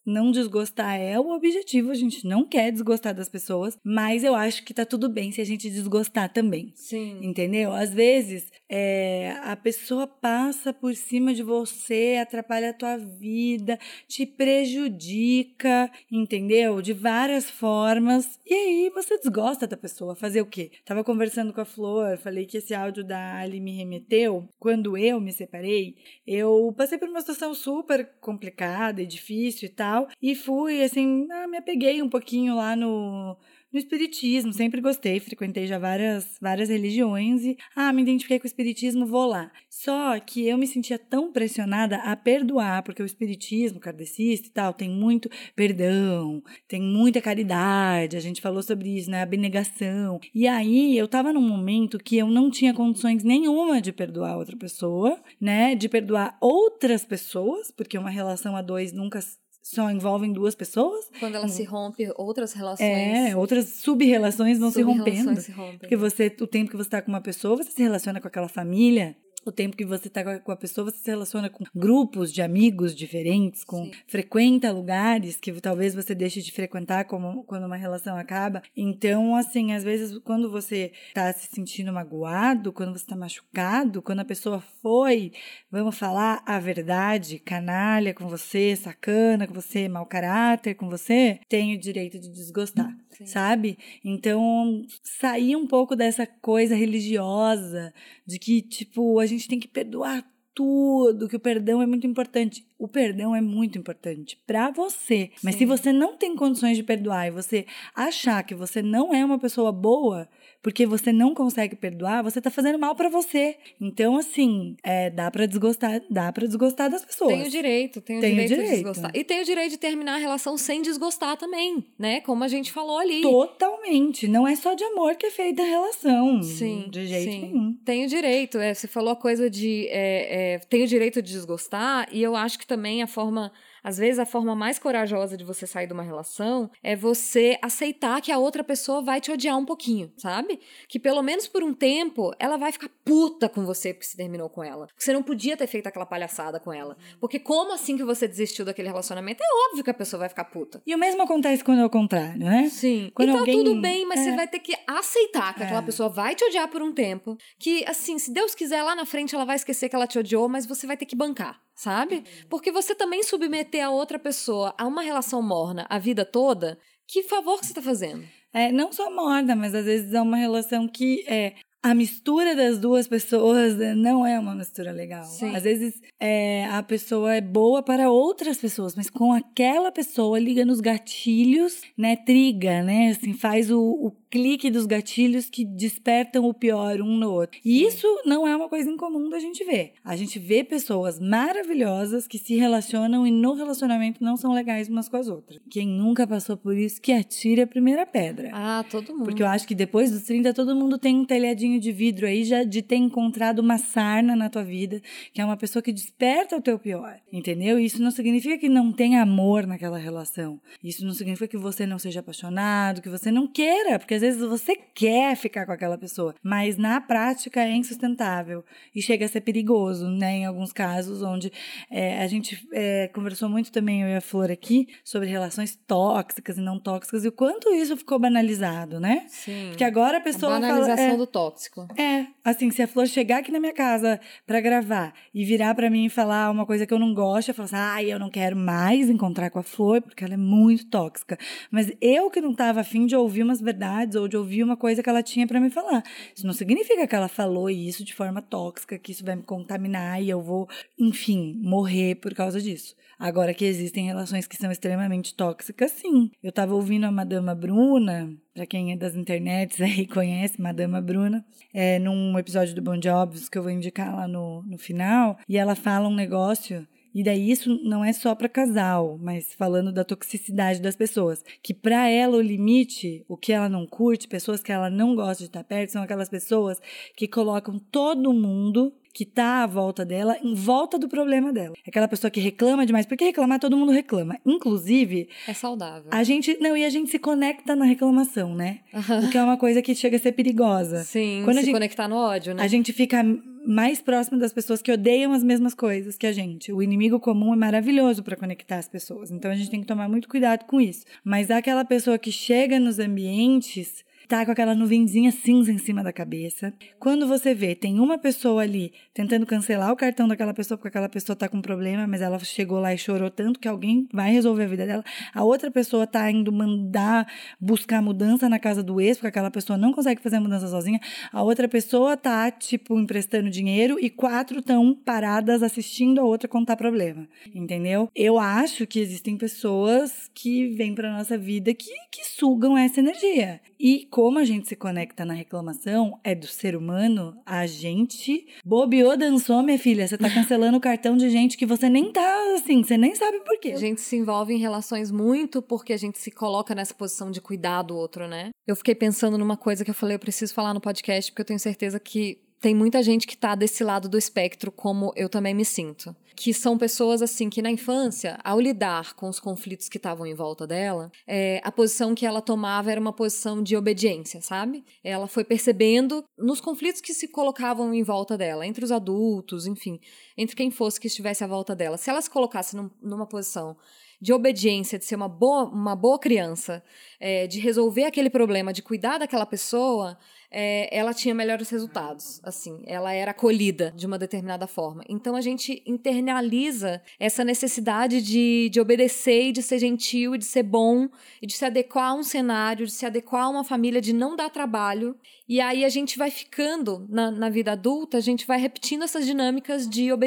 Não 0.06 0.32
desgostar 0.32 1.00
é 1.00 1.20
o 1.20 1.30
objetivo, 1.30 1.92
a 1.92 1.96
gente 1.96 2.28
não 2.28 2.46
quer 2.46 2.72
desgostar 2.72 3.14
das 3.14 3.30
pessoas, 3.30 3.78
mas 3.84 4.24
eu 4.24 4.36
acho 4.36 4.64
que 4.64 4.74
tá 4.74 4.86
tudo 4.86 5.10
bem 5.10 5.32
se 5.32 5.42
a 5.42 5.46
gente 5.46 5.70
desgostar 5.70 6.32
também. 6.32 6.72
Sim. 6.76 7.20
Entendeu? 7.22 7.72
Às 7.72 7.94
vezes 7.94 8.52
é, 8.70 9.36
a 9.44 9.56
pessoa 9.56 10.08
passa 10.08 10.74
por 10.74 10.96
cima 10.96 11.34
de 11.34 11.44
você, 11.44 12.18
atrapalha 12.22 12.70
a 12.70 12.74
tua 12.74 12.98
vida, 12.98 13.80
te 14.08 14.26
prejudica, 14.26 15.90
entendeu? 16.12 16.82
De 16.82 16.94
várias 16.94 17.50
formas. 17.50 18.40
E 18.46 18.54
aí 18.54 18.92
você 18.94 19.18
desgosta 19.18 19.68
da 19.68 19.78
pessoa. 19.78 20.16
Fazer 20.16 20.42
o 20.42 20.46
quê? 20.46 20.72
Tava 20.86 21.04
conversando 21.04 21.54
com 21.54 21.62
a 21.62 21.66
Flor, 21.66 22.18
falei 22.18 22.46
que 22.46 22.58
esse 22.58 22.74
áudio 22.74 23.04
da 23.04 23.40
Ali 23.40 23.60
me 23.60 23.76
remeteu. 23.76 24.48
Quando 24.60 24.98
eu 24.98 25.20
me 25.20 25.32
separei, 25.32 25.96
eu 26.26 26.74
passei 26.78 26.98
por 26.98 27.10
uma 27.10 27.22
situação 27.22 27.54
super 27.54 28.10
complicada 28.20 29.02
e 29.02 29.06
difícil 29.06 29.68
e 29.68 29.72
tal. 29.72 29.95
E 30.22 30.36
fui, 30.36 30.84
assim, 30.84 31.28
ah, 31.32 31.48
me 31.48 31.58
apeguei 31.58 32.02
um 32.02 32.10
pouquinho 32.10 32.56
lá 32.56 32.76
no 32.76 33.38
no 33.76 33.80
espiritismo, 33.80 34.54
sempre 34.54 34.80
gostei, 34.80 35.20
frequentei 35.20 35.68
já 35.68 35.78
várias, 35.78 36.38
várias 36.42 36.70
religiões 36.70 37.44
e, 37.44 37.58
ah, 37.76 37.92
me 37.92 38.04
identifiquei 38.04 38.40
com 38.40 38.46
o 38.46 38.48
espiritismo, 38.48 39.06
vou 39.06 39.26
lá. 39.26 39.52
Só 39.70 40.18
que 40.22 40.48
eu 40.48 40.58
me 40.58 40.66
sentia 40.66 40.98
tão 40.98 41.34
pressionada 41.34 41.98
a 41.98 42.16
perdoar, 42.16 42.84
porque 42.84 43.04
o 43.04 43.06
espiritismo 43.06 43.78
kardecista 43.78 44.48
e 44.48 44.52
tal 44.52 44.74
tem 44.74 44.90
muito 44.90 45.30
perdão, 45.54 46.42
tem 46.70 46.82
muita 46.82 47.20
caridade, 47.20 48.16
a 48.16 48.22
gente 48.22 48.40
falou 48.40 48.64
sobre 48.64 48.98
isso, 48.98 49.12
né, 49.12 49.22
abnegação. 49.22 50.22
E 50.34 50.48
aí 50.48 50.98
eu 50.98 51.06
tava 51.06 51.34
num 51.34 51.42
momento 51.42 52.00
que 52.00 52.18
eu 52.18 52.28
não 52.28 52.50
tinha 52.50 52.74
condições 52.74 53.26
nenhuma 53.26 53.82
de 53.82 53.92
perdoar 53.92 54.38
outra 54.38 54.56
pessoa, 54.56 55.22
né, 55.40 55.76
de 55.76 55.90
perdoar 55.90 56.38
outras 56.40 57.04
pessoas, 57.04 57.72
porque 57.72 57.98
uma 57.98 58.10
relação 58.10 58.56
a 58.56 58.62
dois 58.62 58.94
nunca 58.94 59.20
só 59.68 59.90
envolvem 59.90 60.32
duas 60.32 60.54
pessoas, 60.54 61.10
Quando 61.20 61.34
ela 61.34 61.48
se 61.48 61.64
rompe, 61.64 62.08
outras 62.18 62.54
relações. 62.54 62.88
é, 62.88 63.36
outras 63.36 63.66
sub-relações 63.70 64.60
vão 64.60 64.70
se 64.70 64.82
sub-relações 64.84 65.20
rompendo. 65.20 65.42
se 65.42 65.52
rompem. 65.52 65.80
Porque 65.80 65.96
você, 65.98 66.28
o 66.40 66.46
tempo 66.46 66.70
que 66.70 66.78
você 66.78 66.88
está 66.88 67.02
com 67.02 67.10
uma 67.12 67.20
pessoa, 67.22 67.58
você 67.58 67.72
se 67.72 67.82
relaciona 67.82 68.22
com 68.22 68.28
aquela 68.28 68.48
família. 68.48 69.16
O 69.46 69.52
tempo 69.52 69.78
que 69.78 69.86
você 69.86 70.08
está 70.08 70.40
com 70.40 70.52
a 70.52 70.56
pessoa, 70.56 70.90
você 70.90 70.98
se 70.98 71.12
relaciona 71.12 71.52
com 71.52 71.64
grupos 71.76 72.34
de 72.34 72.42
amigos 72.42 72.96
diferentes, 72.96 73.64
com 73.64 73.86
Sim. 73.86 73.92
frequenta 74.08 74.72
lugares 74.72 75.36
que 75.36 75.54
talvez 75.62 75.94
você 75.94 76.16
deixe 76.16 76.42
de 76.42 76.52
frequentar 76.52 77.06
como, 77.06 77.44
quando 77.44 77.66
uma 77.66 77.76
relação 77.76 78.18
acaba. 78.18 78.64
Então, 78.76 79.36
assim, 79.36 79.72
às 79.72 79.84
vezes 79.84 80.18
quando 80.24 80.50
você 80.50 80.92
está 81.10 81.32
se 81.32 81.48
sentindo 81.54 81.94
magoado, 81.94 82.74
quando 82.74 82.94
você 82.94 83.04
está 83.04 83.16
machucado, 83.16 84.02
quando 84.02 84.22
a 84.22 84.26
pessoa 84.26 84.60
foi, 84.82 85.32
vamos 85.70 85.96
falar 85.96 86.42
a 86.44 86.60
verdade, 86.60 87.38
canalha 87.38 88.16
com 88.16 88.28
você, 88.28 88.76
sacana 88.76 89.46
com 89.46 89.54
você, 89.54 89.88
mau 89.88 90.08
caráter 90.08 90.74
com 90.74 90.90
você, 90.90 91.40
tem 91.48 91.76
o 91.76 91.80
direito 91.80 92.20
de 92.20 92.30
desgostar 92.30 92.95
Sim. 93.18 93.26
sabe? 93.26 93.78
Então, 94.04 94.86
sair 95.04 95.56
um 95.56 95.68
pouco 95.68 95.96
dessa 95.96 96.26
coisa 96.26 96.76
religiosa 96.76 97.94
de 98.26 98.40
que, 98.40 98.62
tipo, 98.62 99.20
a 99.20 99.26
gente 99.26 99.48
tem 99.48 99.60
que 99.60 99.68
perdoar 99.68 100.26
tudo, 100.56 101.28
que 101.28 101.36
o 101.36 101.40
perdão 101.40 101.82
é 101.82 101.86
muito 101.86 102.08
importante. 102.08 102.66
O 102.80 102.88
perdão 102.88 103.36
é 103.36 103.42
muito 103.42 103.78
importante 103.78 104.42
para 104.48 104.72
você. 104.72 105.32
Mas 105.44 105.56
Sim. 105.56 105.60
se 105.60 105.66
você 105.66 105.92
não 105.92 106.18
tem 106.18 106.34
condições 106.36 106.78
de 106.78 106.84
perdoar 106.84 107.28
e 107.28 107.32
você 107.32 107.66
achar 107.94 108.42
que 108.44 108.56
você 108.56 108.82
não 108.82 109.14
é 109.14 109.24
uma 109.24 109.38
pessoa 109.38 109.72
boa 109.72 110.30
porque 110.66 110.84
você 110.84 111.14
não 111.14 111.36
consegue 111.36 111.76
perdoar, 111.76 112.24
você 112.24 112.42
tá 112.42 112.50
fazendo 112.50 112.80
mal 112.80 112.96
para 112.96 113.08
você. 113.08 113.56
Então, 113.80 114.18
assim, 114.18 114.76
é, 114.82 115.12
dá 115.12 115.30
para 115.30 115.46
desgostar, 115.46 116.02
dá 116.10 116.34
para 116.34 116.48
desgostar 116.48 116.90
das 116.90 117.06
pessoas. 117.06 117.34
Tem 117.36 117.44
o 117.44 117.50
direito, 117.52 118.02
tem 118.02 118.18
o 118.18 118.20
Tem 118.20 118.32
o 118.32 118.34
direito, 118.34 118.50
de 118.50 118.56
direito. 118.56 118.74
desgostar. 118.74 119.12
E 119.14 119.24
tem 119.24 119.42
o 119.44 119.46
direito 119.46 119.70
de 119.70 119.78
terminar 119.78 120.16
a 120.16 120.18
relação 120.18 120.58
sem 120.58 120.82
desgostar 120.82 121.38
também, 121.38 121.86
né? 122.00 122.20
Como 122.22 122.44
a 122.44 122.48
gente 122.48 122.72
falou 122.72 122.98
ali. 122.98 123.22
Totalmente. 123.22 124.28
Não 124.28 124.48
é 124.48 124.56
só 124.56 124.74
de 124.74 124.84
amor 124.84 125.16
que 125.18 125.28
é 125.28 125.30
feita 125.30 125.62
a 125.62 125.66
relação. 125.66 126.42
Sim, 126.42 126.88
De 126.90 127.06
jeito 127.06 127.32
sim. 127.32 127.42
nenhum. 127.42 127.74
Tem 127.86 128.04
o 128.04 128.08
direito, 128.08 128.58
é, 128.58 128.74
você 128.74 128.88
falou 128.88 129.12
a 129.12 129.16
coisa 129.16 129.48
de. 129.48 129.88
É, 129.90 130.56
é, 130.56 130.58
tem 130.68 130.82
o 130.84 130.88
direito 130.88 131.22
de 131.22 131.32
desgostar, 131.32 132.10
e 132.12 132.24
eu 132.24 132.36
acho 132.36 132.58
que 132.58 132.66
também 132.66 133.04
a 133.04 133.08
forma. 133.08 133.52
Às 133.88 134.00
vezes, 134.00 134.18
a 134.18 134.26
forma 134.26 134.56
mais 134.56 134.80
corajosa 134.80 135.38
de 135.38 135.44
você 135.44 135.68
sair 135.68 135.86
de 135.86 135.94
uma 135.94 136.02
relação 136.02 136.72
é 136.82 136.96
você 136.96 137.56
aceitar 137.62 138.20
que 138.20 138.32
a 138.32 138.38
outra 138.40 138.64
pessoa 138.64 139.00
vai 139.04 139.22
te 139.22 139.32
odiar 139.32 139.56
um 139.60 139.64
pouquinho, 139.64 140.12
sabe? 140.18 140.60
Que 140.90 141.00
pelo 141.00 141.22
menos 141.22 141.48
por 141.48 141.62
um 141.64 141.72
tempo 141.72 142.32
ela 142.40 142.58
vai 142.58 142.72
ficar 142.72 142.90
puta 143.06 143.48
com 143.48 143.64
você 143.64 143.94
porque 143.94 144.08
você 144.08 144.18
terminou 144.18 144.50
com 144.50 144.64
ela. 144.64 144.88
Porque 144.88 145.04
você 145.04 145.14
não 145.14 145.22
podia 145.22 145.56
ter 145.56 145.68
feito 145.68 145.86
aquela 145.86 146.06
palhaçada 146.06 146.60
com 146.60 146.74
ela. 146.74 146.98
Porque 147.20 147.38
como 147.38 147.74
assim 147.74 147.96
que 147.96 148.04
você 148.04 148.28
desistiu 148.28 148.66
daquele 148.66 148.88
relacionamento? 148.88 149.44
É 149.44 149.70
óbvio 149.70 149.84
que 149.84 149.92
a 149.92 149.94
pessoa 149.94 150.22
vai 150.22 150.30
ficar 150.30 150.46
puta. 150.46 150.82
E 150.84 150.96
o 150.96 150.98
mesmo 150.98 151.22
acontece 151.22 151.64
quando 151.64 151.82
é 151.82 151.86
o 151.86 151.90
contrário, 151.90 152.40
né? 152.40 152.68
Sim. 152.70 153.12
Quando 153.14 153.30
e 153.30 153.34
tá 153.34 153.40
alguém- 153.40 153.64
tudo 153.64 153.80
bem, 153.80 154.04
mas 154.08 154.22
é. 154.22 154.24
você 154.24 154.36
vai 154.36 154.48
ter 154.48 154.60
que 154.60 154.76
aceitar 154.88 155.54
que 155.54 155.62
aquela 155.62 155.82
É. 155.82 155.86
pessoa 155.86 156.10
vai 156.10 156.34
te 156.34 156.44
odiar 156.44 156.68
por 156.70 156.82
um 156.82 156.92
tempo. 156.92 157.38
Que, 157.60 157.86
assim, 157.88 158.18
se 158.18 158.34
Deus 158.34 158.56
quiser, 158.56 158.82
lá 158.82 158.96
na 158.96 159.06
frente 159.06 159.36
ela 159.36 159.46
vai 159.46 159.56
esquecer 159.58 159.90
que 159.90 159.96
ela 159.96 160.08
te 160.08 160.18
odiou, 160.18 160.50
mas 160.50 160.66
você 160.66 160.88
vai 160.88 160.98
ter 160.98 161.06
que 161.06 161.16
bancar, 161.16 161.62
sabe? 161.76 162.24
Porque 162.50 162.72
você 162.72 162.96
também 162.96 163.22
submeter 163.22 163.86
a 163.86 163.92
outra 163.92 164.18
pessoa 164.18 164.74
a 164.78 164.88
uma 164.88 165.02
relação 165.02 165.42
morna 165.42 165.86
a 165.90 166.00
vida 166.00 166.26
toda, 166.26 166.80
que 167.08 167.24
favor 167.24 167.60
que 167.60 167.66
você 167.68 167.74
tá 167.74 167.82
fazendo? 167.82 168.26
É, 168.54 168.72
não 168.72 168.92
só 168.92 169.14
morna, 169.14 169.56
mas 169.56 169.76
às 169.76 169.86
vezes 169.86 170.14
é 170.14 170.22
uma 170.22 170.38
relação 170.38 170.88
que 170.88 171.26
é. 171.28 171.56
A 171.86 171.94
mistura 171.94 172.56
das 172.56 172.80
duas 172.80 173.08
pessoas 173.08 173.76
né, 173.76 173.94
não 173.94 174.26
é 174.26 174.40
uma 174.40 174.56
mistura 174.56 174.92
legal. 174.92 175.24
Sim. 175.24 175.56
Às 175.56 175.62
vezes 175.62 176.02
é, 176.20 176.66
a 176.72 176.82
pessoa 176.82 177.36
é 177.36 177.40
boa 177.40 177.84
para 177.84 178.10
outras 178.10 178.58
pessoas, 178.58 178.96
mas 178.96 179.08
com 179.08 179.32
aquela 179.32 179.92
pessoa 179.92 180.40
liga 180.40 180.66
nos 180.66 180.82
gatilhos, 180.82 181.82
né? 181.96 182.16
Triga, 182.16 182.82
né? 182.82 183.10
Assim, 183.10 183.34
faz 183.34 183.70
o, 183.70 183.80
o 183.80 184.12
clique 184.32 184.72
dos 184.72 184.88
gatilhos 184.88 185.48
que 185.48 185.64
despertam 185.64 186.46
o 186.46 186.56
pior 186.56 187.00
um 187.02 187.18
no 187.18 187.32
outro. 187.32 187.60
E 187.64 187.80
Sim. 187.80 187.88
isso 187.88 188.22
não 188.26 188.48
é 188.48 188.56
uma 188.56 188.68
coisa 188.68 188.90
incomum 188.90 189.30
da 189.30 189.38
gente 189.38 189.64
ver. 189.64 189.94
A 190.04 190.16
gente 190.16 190.40
vê 190.40 190.64
pessoas 190.64 191.20
maravilhosas 191.20 192.26
que 192.26 192.40
se 192.40 192.56
relacionam 192.56 193.28
e 193.28 193.32
no 193.32 193.54
relacionamento 193.54 194.24
não 194.24 194.36
são 194.36 194.52
legais 194.52 194.90
umas 194.90 195.08
com 195.08 195.18
as 195.18 195.28
outras. 195.28 195.62
Quem 195.70 195.88
nunca 195.88 196.26
passou 196.26 196.58
por 196.58 196.76
isso, 196.76 197.00
que 197.00 197.14
atire 197.14 197.62
a 197.62 197.68
primeira 197.68 198.08
pedra. 198.08 198.50
Ah, 198.52 198.84
todo 198.90 199.14
mundo. 199.14 199.26
Porque 199.26 199.44
eu 199.44 199.48
acho 199.48 199.68
que 199.68 199.76
depois 199.76 200.10
dos 200.10 200.24
30 200.24 200.52
todo 200.54 200.76
mundo 200.76 200.98
tem 200.98 201.16
um 201.16 201.26
telhadinho 201.26 201.75
de 201.80 201.92
vidro 201.92 202.26
aí 202.26 202.44
já 202.44 202.64
de 202.64 202.82
ter 202.82 202.96
encontrado 202.96 203.60
uma 203.60 203.78
sarna 203.78 204.36
na 204.36 204.50
tua 204.50 204.64
vida, 204.64 205.02
que 205.34 205.42
é 205.42 205.46
uma 205.46 205.58
pessoa 205.58 205.82
que 205.82 205.92
desperta 205.92 206.58
o 206.58 206.62
teu 206.62 206.78
pior, 206.80 207.20
entendeu? 207.32 207.80
Isso 207.80 208.02
não 208.02 208.12
significa 208.12 208.58
que 208.58 208.70
não 208.70 208.92
tem 208.92 209.18
amor 209.18 209.66
naquela 209.66 209.98
relação. 209.98 210.60
Isso 210.84 211.06
não 211.06 211.14
significa 211.14 211.48
que 211.48 211.58
você 211.58 211.86
não 211.86 212.00
seja 212.00 212.20
apaixonado, 212.20 213.02
que 213.02 213.10
você 213.10 213.32
não 213.32 213.48
queira, 213.48 214.00
porque 214.00 214.16
às 214.16 214.22
vezes 214.22 214.42
você 214.42 214.76
quer 214.76 215.36
ficar 215.36 215.66
com 215.66 215.72
aquela 215.72 215.98
pessoa, 215.98 216.36
mas 216.44 216.78
na 216.78 217.00
prática 217.02 217.62
é 217.62 217.76
insustentável 217.76 218.64
e 218.94 219.02
chega 219.02 219.26
a 219.26 219.28
ser 219.28 219.42
perigoso, 219.42 220.10
né? 220.10 220.38
Em 220.38 220.46
alguns 220.46 220.72
casos 220.72 221.22
onde 221.22 221.52
é, 221.90 222.22
a 222.22 222.28
gente 222.28 222.68
é, 222.74 223.08
conversou 223.10 223.50
muito 223.50 223.72
também 223.72 224.02
eu 224.02 224.08
e 224.08 224.16
a 224.16 224.22
Flor 224.22 224.52
aqui 224.52 224.88
sobre 225.04 225.30
relações 225.30 225.76
tóxicas 225.88 226.58
e 226.58 226.62
não 226.62 226.80
tóxicas 226.80 227.26
e 227.26 227.28
o 227.28 227.32
quanto 227.32 227.74
isso 227.74 227.96
ficou 227.98 228.20
banalizado, 228.20 229.00
né? 229.00 229.26
Sim. 229.28 229.68
Porque 229.70 229.84
agora 229.84 230.18
a 230.18 230.22
pessoa 230.22 230.58
a 230.58 230.60
banalização 230.60 230.98
fala, 230.98 231.14
é, 231.14 231.18
do 231.18 231.28
tóxico. 231.28 231.55
É, 231.98 232.28
assim, 232.44 232.70
se 232.72 232.82
a 232.82 232.88
Flor 232.88 233.08
chegar 233.08 233.40
aqui 233.40 233.52
na 233.52 233.60
minha 233.60 233.74
casa 233.74 234.20
pra 234.46 234.60
gravar 234.60 235.14
e 235.34 235.46
virar 235.46 235.74
pra 235.76 235.90
mim 235.90 236.06
e 236.06 236.10
falar 236.10 236.52
uma 236.52 236.66
coisa 236.66 236.86
que 236.86 236.94
eu 236.94 237.00
não 237.00 237.14
gosto, 237.14 237.50
eu 237.50 237.56
falo 237.56 237.66
assim, 237.66 237.76
ai, 237.76 238.14
eu 238.14 238.20
não 238.20 238.30
quero 238.30 238.56
mais 238.56 239.10
encontrar 239.10 239.50
com 239.50 239.60
a 239.60 239.64
Flor 239.64 240.02
porque 240.02 240.24
ela 240.24 240.34
é 240.34 240.38
muito 240.38 240.86
tóxica. 240.88 241.38
Mas 241.72 241.92
eu 242.02 242.30
que 242.30 242.42
não 242.42 242.54
tava 242.54 242.82
afim 242.82 243.06
de 243.06 243.16
ouvir 243.16 243.44
umas 243.44 243.62
verdades 243.62 244.16
ou 244.16 244.28
de 244.28 244.38
ouvir 244.38 244.64
uma 244.64 244.78
coisa 244.78 245.02
que 245.02 245.10
ela 245.10 245.24
tinha 245.24 245.48
pra 245.48 245.60
me 245.60 245.70
falar. 245.70 246.04
Isso 246.36 246.46
não 246.46 246.54
significa 246.54 247.08
que 247.08 247.16
ela 247.16 247.28
falou 247.28 247.70
isso 247.70 248.04
de 248.04 248.14
forma 248.14 248.42
tóxica, 248.42 248.98
que 248.98 249.12
isso 249.12 249.24
vai 249.26 249.36
me 249.36 249.44
contaminar 249.44 250.22
e 250.22 250.30
eu 250.30 250.42
vou, 250.42 250.68
enfim, 250.98 251.60
morrer 251.62 252.16
por 252.16 252.34
causa 252.34 252.62
disso. 252.62 252.96
Agora 253.18 253.54
que 253.54 253.66
existem 253.66 254.06
relações 254.06 254.48
que 254.48 254.58
são 254.58 254.72
extremamente 254.72 255.34
tóxicas, 255.34 255.92
sim. 255.92 256.32
Eu 256.44 256.52
tava 256.52 256.74
ouvindo 256.74 257.06
a 257.06 257.12
Madama 257.12 257.56
Bruna, 257.56 258.34
pra 258.54 258.66
quem 258.66 258.92
é 258.92 258.98
das 258.98 259.16
internets 259.16 259.80
aí 259.82 260.06
conhece, 260.08 260.62
Madama 260.62 261.02
Bruna, 261.02 261.46
é, 261.74 262.00
num 262.00 262.38
episódio 262.38 262.76
do 262.76 262.82
Bon 262.82 262.98
Jobs 262.98 263.48
que 263.50 263.58
eu 263.58 263.64
vou 263.64 263.72
indicar 263.72 264.16
lá 264.16 264.28
no, 264.28 264.62
no 264.64 264.78
final, 264.78 265.38
e 265.48 265.58
ela 265.58 265.76
fala 265.76 266.08
um 266.08 266.16
negócio 266.16 266.88
e 267.16 267.24
daí 267.24 267.50
isso 267.50 267.80
não 267.82 268.04
é 268.04 268.12
só 268.12 268.36
para 268.36 268.50
casal, 268.50 269.18
mas 269.22 269.54
falando 269.54 269.90
da 269.90 270.04
toxicidade 270.04 270.82
das 270.82 270.98
pessoas, 270.98 271.42
que 271.64 271.74
para 271.74 272.10
ela 272.10 272.36
o 272.36 272.42
limite, 272.42 273.24
o 273.30 273.38
que 273.38 273.54
ela 273.54 273.70
não 273.70 273.88
curte, 273.88 274.28
pessoas 274.28 274.62
que 274.62 274.70
ela 274.70 274.90
não 274.90 275.16
gosta 275.16 275.42
de 275.42 275.48
estar 275.48 275.64
perto, 275.64 275.94
são 275.94 276.04
aquelas 276.04 276.28
pessoas 276.28 276.78
que 277.16 277.26
colocam 277.26 277.80
todo 277.80 278.34
mundo 278.34 278.94
que 279.16 279.26
tá 279.26 279.64
à 279.64 279.66
volta 279.68 280.04
dela 280.06 280.36
em 280.44 280.54
volta 280.54 281.00
do 281.00 281.08
problema 281.08 281.54
dela. 281.54 281.74
Aquela 281.88 282.06
pessoa 282.08 282.30
que 282.30 282.42
reclama 282.42 282.86
demais, 282.86 283.06
porque 283.06 283.24
reclamar 283.24 283.60
todo 283.62 283.78
mundo 283.78 283.94
reclama. 283.94 284.38
Inclusive, 284.46 285.30
É 285.48 285.54
saudável. 285.54 286.10
a 286.12 286.22
gente, 286.24 286.58
não, 286.60 286.76
e 286.76 286.84
a 286.84 286.90
gente 286.90 287.10
se 287.10 287.18
conecta 287.18 287.78
na 287.78 287.86
reclamação, 287.86 288.54
né? 288.54 288.80
Aham. 288.94 289.22
O 289.26 289.30
que 289.30 289.38
é 289.38 289.42
uma 289.44 289.56
coisa 289.56 289.82
que 289.82 289.96
chega 289.96 290.18
a 290.18 290.20
ser 290.20 290.34
perigosa. 290.34 291.04
Sim, 291.06 291.44
Quando 291.46 291.58
a 291.58 291.62
se 291.62 291.68
gente- 291.68 291.74
conectar 291.76 292.10
no 292.10 292.18
ódio, 292.18 292.54
né? 292.54 292.62
A 292.62 292.68
gente 292.68 292.92
fica 292.92 293.24
mais 293.66 294.00
próximo 294.02 294.38
das 294.38 294.54
pessoas 294.54 294.82
que 294.82 294.92
odeiam 294.92 295.32
as 295.34 295.44
mesmas 295.44 295.74
coisas 295.74 296.18
que 296.18 296.28
a 296.28 296.32
gente. 296.34 296.72
O 296.74 296.84
inimigo 296.84 297.20
comum 297.20 297.54
é 297.54 297.58
maravilhoso 297.58 298.22
para 298.22 298.36
conectar 298.36 298.78
as 298.78 298.88
pessoas. 298.88 299.32
Então 299.32 299.50
a 299.50 299.56
gente 299.56 299.72
tem 299.72 299.80
que 299.82 299.88
tomar 299.88 300.08
muito 300.10 300.28
cuidado 300.30 300.66
com 300.66 300.80
isso. 300.80 301.04
Mas 301.24 301.50
aquela 301.50 301.84
pessoa 301.86 302.18
que 302.20 302.32
chega 302.32 302.80
nos 302.80 303.00
ambientes 303.00 304.05
tá 304.28 304.46
com 304.46 304.52
aquela 304.52 304.76
nuvenzinha 304.76 305.32
cinza 305.32 305.72
em 305.72 305.78
cima 305.78 306.04
da 306.04 306.12
cabeça. 306.12 306.74
Quando 307.00 307.28
você 307.28 307.54
vê, 307.54 307.76
tem 307.76 308.00
uma 308.00 308.18
pessoa 308.18 308.62
ali 308.64 308.94
tentando 309.14 309.46
cancelar 309.46 309.92
o 309.92 309.96
cartão 309.96 310.28
daquela 310.28 310.54
pessoa 310.54 310.78
porque 310.78 310.90
aquela 310.90 311.10
pessoa 311.10 311.36
tá 311.36 311.48
com 311.48 311.62
problema, 311.62 312.08
mas 312.08 312.22
ela 312.22 312.38
chegou 312.40 312.80
lá 312.80 312.94
e 312.94 312.98
chorou 312.98 313.30
tanto 313.30 313.60
que 313.60 313.68
alguém 313.68 314.08
vai 314.14 314.32
resolver 314.32 314.64
a 314.64 314.68
vida 314.68 314.86
dela. 314.86 315.04
A 315.34 315.44
outra 315.44 315.70
pessoa 315.72 316.08
tá 316.08 316.30
indo 316.30 316.52
mandar 316.52 317.28
buscar 317.60 318.02
mudança 318.02 318.50
na 318.50 318.60
casa 318.60 318.84
do 318.84 319.00
ex, 319.00 319.18
porque 319.18 319.28
aquela 319.28 319.52
pessoa 319.52 319.78
não 319.78 319.92
consegue 319.92 320.22
fazer 320.22 320.38
a 320.38 320.42
mudança 320.42 320.68
sozinha. 320.68 321.00
A 321.32 321.44
outra 321.44 321.68
pessoa 321.68 322.18
tá, 322.18 322.50
tipo, 322.52 323.00
emprestando 323.00 323.50
dinheiro 323.50 323.98
e 324.00 324.10
quatro 324.10 324.60
estão 324.60 324.94
paradas 324.94 325.64
assistindo 325.64 326.20
a 326.20 326.24
outra 326.24 326.48
contar 326.48 326.76
problema. 326.76 327.28
Entendeu? 327.54 328.10
Eu 328.16 328.40
acho 328.40 328.88
que 328.88 329.00
existem 329.00 329.38
pessoas 329.38 330.30
que 330.34 330.68
vêm 330.70 330.94
pra 330.94 331.12
nossa 331.12 331.38
vida 331.38 331.74
que, 331.74 331.92
que 332.12 332.26
sugam 332.26 332.78
essa 332.78 333.00
energia. 333.00 333.62
E 333.80 334.08
como 334.10 334.40
a 334.40 334.46
gente 334.46 334.68
se 334.68 334.76
conecta 334.76 335.26
na 335.26 335.34
reclamação, 335.34 336.20
é 336.24 336.34
do 336.34 336.48
ser 336.48 336.76
humano, 336.76 337.38
a 337.46 337.66
gente 337.68 338.48
bobeou, 338.64 339.18
dançou, 339.18 339.62
minha 339.62 339.78
filha. 339.78 340.08
Você 340.08 340.18
tá 340.18 340.30
cancelando 340.30 340.78
o 340.78 340.82
cartão 340.82 341.18
de 341.18 341.30
gente 341.30 341.58
que 341.58 341.66
você 341.66 341.90
nem 341.90 342.12
tá 342.12 342.56
assim, 342.56 342.84
você 342.84 342.98
nem 342.98 343.14
sabe 343.16 343.40
por 343.42 343.60
quê. 343.60 343.72
A 343.72 343.78
gente 343.78 344.02
se 344.02 344.16
envolve 344.16 344.54
em 344.54 344.58
relações 344.58 345.12
muito 345.12 345.62
porque 345.62 345.94
a 345.94 345.98
gente 345.98 346.18
se 346.18 346.32
coloca 346.32 346.74
nessa 346.74 346.94
posição 346.94 347.32
de 347.32 347.42
cuidar 347.42 347.82
do 347.82 347.96
outro, 347.96 348.28
né? 348.28 348.50
Eu 348.66 348.76
fiquei 348.76 348.96
pensando 348.96 349.38
numa 349.38 349.58
coisa 349.58 349.84
que 349.84 349.92
eu 349.92 349.96
falei, 349.96 350.16
eu 350.16 350.20
preciso 350.20 350.54
falar 350.54 350.74
no 350.74 350.82
podcast, 350.82 351.32
porque 351.32 351.42
eu 351.42 351.46
tenho 351.46 351.60
certeza 351.60 352.00
que 352.00 352.40
tem 352.60 352.74
muita 352.74 353.04
gente 353.04 353.28
que 353.28 353.38
tá 353.38 353.54
desse 353.54 353.84
lado 353.84 354.10
do 354.10 354.18
espectro, 354.18 354.72
como 354.72 355.14
eu 355.16 355.30
também 355.30 355.54
me 355.54 355.66
sinto. 355.66 356.16
Que 356.36 356.54
são 356.54 356.78
pessoas, 356.78 357.22
assim, 357.22 357.50
que 357.50 357.62
na 357.62 357.72
infância, 357.72 358.38
ao 358.44 358.60
lidar 358.60 359.14
com 359.14 359.30
os 359.30 359.40
conflitos 359.40 359.88
que 359.88 359.98
estavam 359.98 360.26
em 360.26 360.34
volta 360.34 360.68
dela, 360.68 361.12
é, 361.26 361.62
a 361.64 361.72
posição 361.72 362.14
que 362.14 362.26
ela 362.26 362.42
tomava 362.42 362.92
era 362.92 363.00
uma 363.00 363.14
posição 363.14 363.64
de 363.64 363.76
obediência, 363.78 364.42
sabe? 364.42 364.84
Ela 365.04 365.28
foi 365.28 365.44
percebendo 365.44 366.24
nos 366.38 366.60
conflitos 366.60 367.02
que 367.02 367.14
se 367.14 367.28
colocavam 367.28 367.94
em 367.94 368.04
volta 368.04 368.38
dela, 368.38 368.66
entre 368.68 368.84
os 368.84 368.92
adultos, 368.92 369.66
enfim, 369.66 370.00
entre 370.38 370.56
quem 370.56 370.72
fosse 370.72 371.00
que 371.00 371.08
estivesse 371.08 371.44
à 371.44 371.48
volta 371.48 371.76
dela. 371.76 371.98
Se 371.98 372.10
ela 372.10 372.22
se 372.22 372.30
colocasse 372.30 372.76
num- 372.76 372.92
numa 373.02 373.26
posição 373.26 373.78
de 374.22 374.34
obediência, 374.34 374.98
de 374.98 375.06
ser 375.06 375.16
uma 375.16 375.28
boa, 375.28 375.66
uma 375.66 375.96
boa 375.96 376.18
criança, 376.18 376.84
é, 377.20 377.48
de 377.48 377.60
resolver 377.60 378.06
aquele 378.06 378.30
problema, 378.30 378.72
de 378.72 378.82
cuidar 378.82 379.18
daquela 379.18 379.46
pessoa, 379.46 380.18
é, 380.50 380.96
ela 380.96 381.14
tinha 381.14 381.36
melhores 381.36 381.70
resultados. 381.70 382.40
Assim, 382.44 382.82
ela 382.86 383.12
era 383.12 383.32
acolhida 383.32 383.94
de 383.96 384.06
uma 384.06 384.18
determinada 384.18 384.68
forma. 384.68 385.04
Então 385.10 385.36
a 385.36 385.42
gente 385.42 385.84
internaliza 385.86 387.02
essa 387.20 387.44
necessidade 387.44 388.22
de, 388.22 388.70
de 388.70 388.80
obedecer 388.80 389.52
de 389.52 389.62
ser 389.62 389.80
gentil 389.80 390.38
de 390.38 390.46
ser 390.46 390.64
bom 390.64 391.10
e 391.42 391.46
de 391.46 391.54
se 391.54 391.66
adequar 391.66 392.12
a 392.12 392.14
um 392.14 392.24
cenário, 392.24 392.86
de 392.86 392.92
se 392.94 393.06
adequar 393.06 393.44
a 393.44 393.50
uma 393.50 393.64
família, 393.64 394.00
de 394.00 394.14
não 394.14 394.36
dar 394.36 394.50
trabalho. 394.50 395.16
E 395.48 395.60
aí 395.60 395.84
a 395.84 395.90
gente 395.90 396.18
vai 396.18 396.32
ficando 396.32 397.06
na, 397.10 397.30
na 397.30 397.50
vida 397.50 397.74
adulta, 397.74 398.18
a 398.18 398.22
gente 398.22 398.48
vai 398.48 398.60
repetindo 398.60 399.04
essas 399.04 399.26
dinâmicas 399.26 399.88
de 399.88 400.12
obediência. 400.12 400.25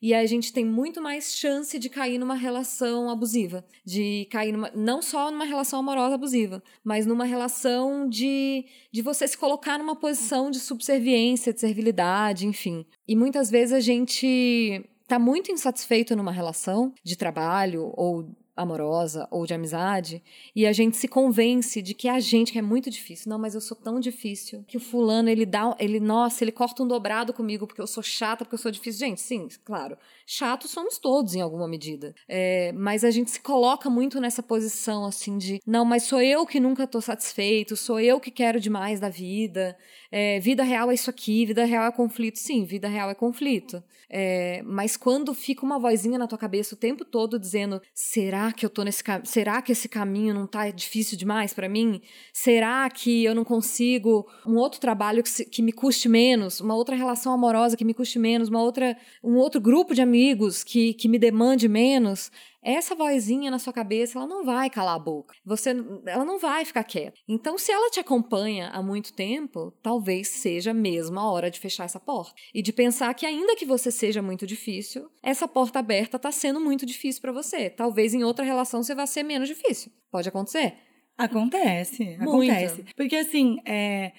E 0.00 0.14
aí 0.14 0.24
a 0.24 0.28
gente 0.28 0.52
tem 0.52 0.64
muito 0.64 1.00
mais 1.00 1.34
chance 1.34 1.78
de 1.78 1.88
cair 1.88 2.18
numa 2.18 2.34
relação 2.34 3.10
abusiva, 3.10 3.64
de 3.84 4.26
cair 4.30 4.52
numa, 4.52 4.70
não 4.74 5.00
só 5.00 5.30
numa 5.30 5.44
relação 5.44 5.80
amorosa 5.80 6.14
abusiva, 6.14 6.62
mas 6.84 7.06
numa 7.06 7.24
relação 7.24 8.08
de, 8.08 8.64
de 8.92 9.02
você 9.02 9.26
se 9.26 9.36
colocar 9.36 9.78
numa 9.78 9.96
posição 9.96 10.50
de 10.50 10.58
subserviência, 10.58 11.52
de 11.52 11.60
servilidade, 11.60 12.46
enfim. 12.46 12.86
E 13.06 13.16
muitas 13.16 13.50
vezes 13.50 13.72
a 13.72 13.80
gente 13.80 14.84
tá 15.06 15.18
muito 15.18 15.50
insatisfeito 15.50 16.14
numa 16.14 16.30
relação 16.30 16.94
de 17.02 17.16
trabalho 17.16 17.92
ou 17.96 18.30
amorosa 18.60 19.26
ou 19.30 19.46
de 19.46 19.54
amizade 19.54 20.22
e 20.54 20.66
a 20.66 20.72
gente 20.72 20.96
se 20.96 21.08
convence 21.08 21.80
de 21.80 21.94
que 21.94 22.08
é 22.08 22.12
a 22.12 22.20
gente 22.20 22.52
que 22.52 22.58
é 22.58 22.62
muito 22.62 22.90
difícil. 22.90 23.30
Não, 23.30 23.38
mas 23.38 23.54
eu 23.54 23.60
sou 23.60 23.76
tão 23.76 23.98
difícil 23.98 24.64
que 24.66 24.76
o 24.76 24.80
fulano 24.80 25.28
ele 25.28 25.46
dá, 25.46 25.74
ele 25.78 26.00
nossa, 26.00 26.44
ele 26.44 26.52
corta 26.52 26.82
um 26.82 26.88
dobrado 26.88 27.32
comigo 27.32 27.66
porque 27.66 27.80
eu 27.80 27.86
sou 27.86 28.02
chata, 28.02 28.44
porque 28.44 28.54
eu 28.54 28.58
sou 28.58 28.70
difícil. 28.70 29.06
Gente, 29.06 29.20
sim, 29.20 29.48
claro, 29.64 29.96
chatos 30.26 30.70
somos 30.70 30.98
todos 30.98 31.34
em 31.34 31.40
alguma 31.40 31.66
medida. 31.66 32.14
É, 32.28 32.72
mas 32.72 33.04
a 33.04 33.10
gente 33.10 33.30
se 33.30 33.40
coloca 33.40 33.88
muito 33.88 34.20
nessa 34.20 34.42
posição 34.42 35.04
assim 35.04 35.38
de 35.38 35.60
não, 35.66 35.84
mas 35.84 36.04
sou 36.04 36.20
eu 36.20 36.46
que 36.46 36.60
nunca 36.60 36.86
tô 36.86 37.00
satisfeito, 37.00 37.76
sou 37.76 37.98
eu 38.00 38.20
que 38.20 38.30
quero 38.30 38.60
demais 38.60 39.00
da 39.00 39.08
vida. 39.08 39.76
É, 40.10 40.40
vida 40.40 40.62
real 40.62 40.90
é 40.90 40.94
isso 40.94 41.08
aqui, 41.08 41.46
vida 41.46 41.64
real 41.64 41.84
é 41.84 41.92
conflito. 41.92 42.38
Sim, 42.38 42.64
vida 42.64 42.88
real 42.88 43.10
é 43.10 43.14
conflito. 43.14 43.82
É, 44.08 44.60
mas 44.64 44.96
quando 44.96 45.32
fica 45.32 45.64
uma 45.64 45.78
vozinha 45.78 46.18
na 46.18 46.26
tua 46.26 46.38
cabeça 46.38 46.74
o 46.74 46.78
tempo 46.78 47.04
todo 47.04 47.38
dizendo: 47.38 47.80
será 47.94 48.49
que 48.52 48.64
eu 48.66 48.70
tô 48.70 48.82
nesse? 48.82 49.02
Será 49.24 49.60
que 49.62 49.72
esse 49.72 49.88
caminho 49.88 50.34
não 50.34 50.46
tá 50.46 50.70
difícil 50.70 51.16
demais 51.16 51.52
para 51.52 51.68
mim? 51.68 52.00
Será 52.32 52.88
que 52.90 53.24
eu 53.24 53.34
não 53.34 53.44
consigo 53.44 54.26
um 54.46 54.56
outro 54.56 54.80
trabalho 54.80 55.22
que, 55.22 55.28
se- 55.28 55.44
que 55.44 55.62
me 55.62 55.72
custe 55.72 56.08
menos, 56.08 56.60
uma 56.60 56.74
outra 56.74 56.94
relação 56.96 57.32
amorosa 57.32 57.76
que 57.76 57.84
me 57.84 57.94
custe 57.94 58.18
menos, 58.18 58.48
uma 58.48 58.62
outra, 58.62 58.96
um 59.22 59.36
outro 59.36 59.60
grupo 59.60 59.94
de 59.94 60.02
amigos 60.02 60.62
que, 60.64 60.94
que 60.94 61.08
me 61.08 61.18
demande 61.18 61.68
menos? 61.68 62.30
Essa 62.62 62.94
vozinha 62.94 63.50
na 63.50 63.58
sua 63.58 63.72
cabeça, 63.72 64.18
ela 64.18 64.26
não 64.26 64.44
vai 64.44 64.68
calar 64.68 64.96
a 64.96 64.98
boca. 64.98 65.34
Você, 65.44 65.70
ela 66.06 66.24
não 66.24 66.38
vai 66.38 66.64
ficar 66.64 66.84
quieta. 66.84 67.18
Então, 67.26 67.56
se 67.56 67.72
ela 67.72 67.90
te 67.90 68.00
acompanha 68.00 68.68
há 68.68 68.82
muito 68.82 69.12
tempo, 69.14 69.72
talvez 69.82 70.28
seja 70.28 70.74
mesmo 70.74 71.18
a 71.18 71.30
hora 71.30 71.50
de 71.50 71.58
fechar 71.58 71.84
essa 71.84 71.98
porta 71.98 72.34
e 72.54 72.62
de 72.62 72.72
pensar 72.72 73.12
que 73.14 73.24
ainda 73.24 73.56
que 73.56 73.64
você 73.64 73.90
seja 73.90 74.20
muito 74.20 74.46
difícil, 74.46 75.08
essa 75.22 75.48
porta 75.48 75.78
aberta 75.78 76.16
está 76.16 76.30
sendo 76.30 76.60
muito 76.60 76.84
difícil 76.84 77.22
para 77.22 77.32
você. 77.32 77.70
Talvez 77.70 78.12
em 78.12 78.24
outra 78.24 78.44
relação 78.44 78.82
você 78.82 78.94
vá 78.94 79.06
ser 79.06 79.22
menos 79.22 79.48
difícil. 79.48 79.90
Pode 80.10 80.28
acontecer. 80.28 80.74
Acontece, 81.16 82.16
Muito. 82.18 82.50
acontece. 82.50 82.84
Porque 82.96 83.16
assim, 83.16 83.58
é, 83.66 84.12